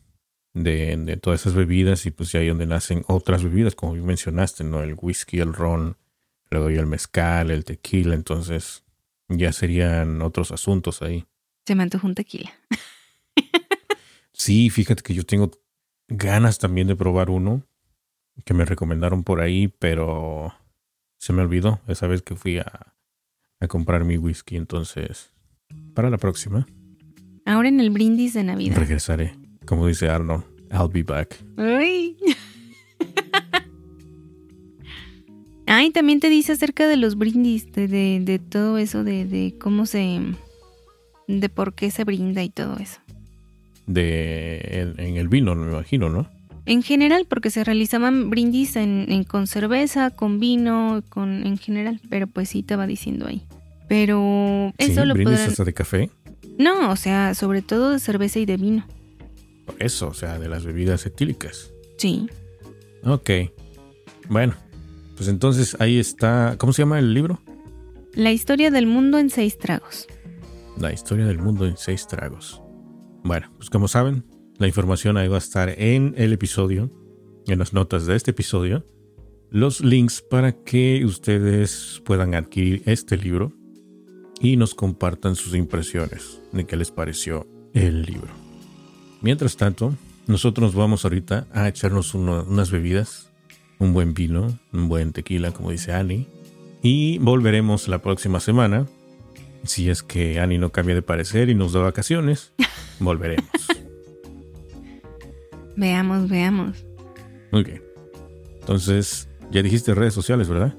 de, 0.53 0.97
de, 0.97 1.17
todas 1.17 1.41
esas 1.41 1.53
bebidas, 1.53 2.05
y 2.05 2.11
pues 2.11 2.31
ya 2.31 2.39
ahí 2.39 2.47
donde 2.47 2.65
nacen 2.65 3.03
otras 3.07 3.43
bebidas, 3.43 3.75
como 3.75 3.93
mencionaste, 3.95 4.63
¿no? 4.63 4.81
El 4.81 4.95
whisky, 4.99 5.39
el 5.39 5.53
ron, 5.53 5.97
luego 6.49 6.69
ya 6.69 6.79
el 6.79 6.87
mezcal, 6.87 7.51
el 7.51 7.63
tequila, 7.63 8.15
entonces 8.15 8.83
ya 9.29 9.51
serían 9.51 10.21
otros 10.21 10.51
asuntos 10.51 11.01
ahí. 11.01 11.25
Se 11.65 11.75
me 11.75 11.83
antojó 11.83 12.07
un 12.07 12.15
tequila. 12.15 12.51
sí, 14.33 14.69
fíjate 14.69 15.03
que 15.03 15.13
yo 15.13 15.23
tengo 15.23 15.51
ganas 16.07 16.59
también 16.59 16.87
de 16.87 16.95
probar 16.95 17.29
uno 17.29 17.63
que 18.45 18.53
me 18.53 18.65
recomendaron 18.65 19.23
por 19.23 19.41
ahí, 19.41 19.67
pero 19.67 20.53
se 21.17 21.33
me 21.33 21.41
olvidó 21.41 21.81
esa 21.87 22.07
vez 22.07 22.21
que 22.21 22.35
fui 22.35 22.59
a, 22.59 22.93
a 23.59 23.67
comprar 23.67 24.05
mi 24.05 24.17
whisky. 24.17 24.55
Entonces, 24.55 25.31
para 25.93 26.09
la 26.09 26.17
próxima. 26.17 26.67
Ahora 27.47 27.69
en 27.69 27.79
el 27.79 27.91
brindis 27.91 28.33
de 28.33 28.43
Navidad. 28.43 28.75
Regresaré. 28.75 29.33
Como 29.65 29.87
dice 29.87 30.09
Arnold, 30.09 30.43
I'll 30.69 30.89
be 30.91 31.01
back. 31.01 31.33
Ay. 31.55 32.17
Ay, 35.65 35.91
también 35.91 36.19
te 36.19 36.29
dice 36.29 36.51
acerca 36.51 36.89
de 36.89 36.97
los 36.97 37.15
brindis, 37.17 37.71
de, 37.71 37.87
de, 37.87 38.39
todo 38.39 38.77
eso, 38.77 39.05
de, 39.05 39.23
de, 39.23 39.55
cómo 39.57 39.85
se. 39.85 40.19
de 41.29 41.49
por 41.49 41.73
qué 41.73 41.89
se 41.89 42.03
brinda 42.03 42.43
y 42.43 42.49
todo 42.49 42.77
eso. 42.79 42.99
De. 43.85 44.93
en, 44.97 45.15
el 45.15 45.29
vino, 45.29 45.55
me 45.55 45.71
imagino, 45.71 46.09
¿no? 46.09 46.29
En 46.65 46.83
general, 46.83 47.27
porque 47.29 47.49
se 47.49 47.63
realizaban 47.63 48.29
brindis 48.29 48.75
en, 48.75 49.23
con 49.23 49.47
cerveza, 49.47 50.09
con 50.09 50.41
vino, 50.41 51.01
con 51.07 51.47
en 51.47 51.57
general, 51.57 52.01
pero 52.09 52.27
pues 52.27 52.49
sí 52.49 52.59
estaba 52.59 52.87
diciendo 52.87 53.25
ahí. 53.25 53.41
Pero 53.87 54.73
eso 54.77 55.05
lo 55.05 55.13
brindis 55.13 55.39
hasta 55.39 55.63
de 55.63 55.73
café? 55.73 56.09
No, 56.57 56.91
o 56.91 56.95
sea, 56.95 57.33
sobre 57.33 57.61
todo 57.61 57.91
de 57.91 57.99
cerveza 57.99 58.39
y 58.39 58.45
de 58.45 58.57
vino. 58.57 58.85
Eso, 59.79 60.07
o 60.07 60.13
sea, 60.13 60.39
de 60.39 60.49
las 60.49 60.65
bebidas 60.65 61.05
etílicas. 61.05 61.71
Sí. 61.97 62.27
Ok. 63.03 63.29
Bueno, 64.29 64.55
pues 65.15 65.29
entonces 65.29 65.75
ahí 65.79 65.99
está. 65.99 66.55
¿Cómo 66.57 66.73
se 66.73 66.81
llama 66.81 66.99
el 66.99 67.13
libro? 67.13 67.41
La 68.13 68.31
historia 68.31 68.71
del 68.71 68.87
mundo 68.87 69.19
en 69.19 69.29
seis 69.29 69.57
tragos. 69.57 70.07
La 70.79 70.91
historia 70.91 71.25
del 71.25 71.37
mundo 71.37 71.65
en 71.65 71.77
seis 71.77 72.07
tragos. 72.07 72.61
Bueno, 73.23 73.51
pues 73.57 73.69
como 73.69 73.87
saben, 73.87 74.23
la 74.57 74.67
información 74.67 75.17
ahí 75.17 75.27
va 75.27 75.35
a 75.35 75.39
estar 75.39 75.69
en 75.69 76.13
el 76.17 76.33
episodio, 76.33 76.91
en 77.47 77.59
las 77.59 77.73
notas 77.73 78.05
de 78.05 78.15
este 78.15 78.31
episodio, 78.31 78.85
los 79.49 79.81
links 79.81 80.21
para 80.21 80.51
que 80.51 81.03
ustedes 81.05 82.01
puedan 82.05 82.35
adquirir 82.35 82.83
este 82.85 83.17
libro 83.17 83.53
y 84.39 84.57
nos 84.57 84.75
compartan 84.75 85.35
sus 85.35 85.55
impresiones 85.55 86.41
de 86.51 86.65
qué 86.65 86.75
les 86.75 86.91
pareció 86.91 87.47
el 87.73 88.03
libro. 88.03 88.29
Mientras 89.21 89.57
tanto, 89.57 89.95
nosotros 90.27 90.75
vamos 90.75 91.05
ahorita 91.05 91.47
a 91.53 91.67
echarnos 91.67 92.13
unas 92.13 92.71
bebidas 92.71 93.27
un 93.79 93.93
buen 93.93 94.13
vino, 94.13 94.59
un 94.73 94.89
buen 94.89 95.11
tequila, 95.13 95.51
como 95.51 95.71
dice 95.71 95.93
Annie. 95.93 96.27
Y 96.81 97.17
volveremos 97.19 97.87
la 97.87 97.99
próxima 98.01 98.39
semana. 98.39 98.87
Si 99.63 99.89
es 99.89 100.03
que 100.03 100.39
Annie 100.39 100.57
no 100.57 100.71
cambia 100.71 100.95
de 100.95 101.01
parecer 101.01 101.49
y 101.49 101.55
nos 101.55 101.73
da 101.73 101.81
vacaciones, 101.81 102.53
volveremos. 102.99 103.49
veamos, 105.75 106.29
veamos. 106.29 106.85
Ok. 107.51 107.69
Entonces, 108.59 109.27
ya 109.51 109.61
dijiste 109.61 109.93
redes 109.93 110.13
sociales, 110.13 110.49
¿verdad? 110.49 110.75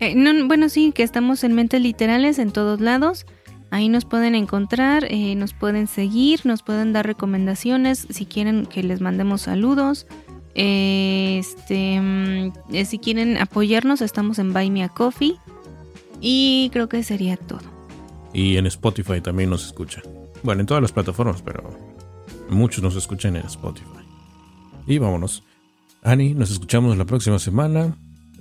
Eh, 0.00 0.14
no, 0.14 0.46
bueno, 0.46 0.68
sí, 0.68 0.92
que 0.92 1.02
estamos 1.02 1.42
en 1.44 1.54
Mentes 1.54 1.80
Literales 1.80 2.38
en 2.38 2.50
todos 2.50 2.80
lados. 2.80 3.26
Ahí 3.70 3.88
nos 3.88 4.04
pueden 4.04 4.34
encontrar, 4.34 5.06
eh, 5.10 5.34
nos 5.34 5.52
pueden 5.52 5.86
seguir, 5.86 6.40
nos 6.44 6.62
pueden 6.62 6.92
dar 6.92 7.06
recomendaciones 7.06 8.06
si 8.10 8.26
quieren 8.26 8.66
que 8.66 8.82
les 8.82 9.00
mandemos 9.00 9.42
saludos. 9.42 10.06
Este, 10.54 12.00
mm, 12.00 12.52
eh, 12.72 12.84
si 12.84 12.98
quieren 12.98 13.36
apoyarnos, 13.36 14.00
estamos 14.00 14.38
en 14.38 14.52
Buy 14.52 14.70
Me 14.70 14.84
a 14.84 14.88
Coffee. 14.88 15.36
Y 16.20 16.70
creo 16.72 16.88
que 16.88 17.02
sería 17.02 17.36
todo. 17.36 17.60
Y 18.32 18.56
en 18.56 18.66
Spotify 18.66 19.20
también 19.20 19.50
nos 19.50 19.66
escucha. 19.66 20.00
Bueno, 20.42 20.60
en 20.60 20.66
todas 20.66 20.82
las 20.82 20.92
plataformas, 20.92 21.42
pero 21.42 21.70
muchos 22.48 22.82
nos 22.82 22.96
escuchan 22.96 23.36
en 23.36 23.44
Spotify. 23.46 23.86
Y 24.86 24.98
vámonos. 24.98 25.42
Ani, 26.02 26.34
nos 26.34 26.50
escuchamos 26.50 26.96
la 26.96 27.04
próxima 27.04 27.38
semana. 27.38 27.96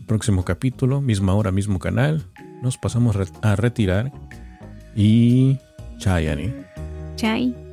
Próximo 0.08 0.45
capítulo, 0.45 1.01
misma 1.01 1.34
hora, 1.34 1.51
mismo 1.51 1.80
canal. 1.80 2.24
Nos 2.62 2.78
pasamos 2.78 3.18
a 3.41 3.56
retirar. 3.56 4.12
Y. 4.95 5.60
Chai, 5.97 6.28
Ani. 6.28 6.53
Chai. 7.16 7.64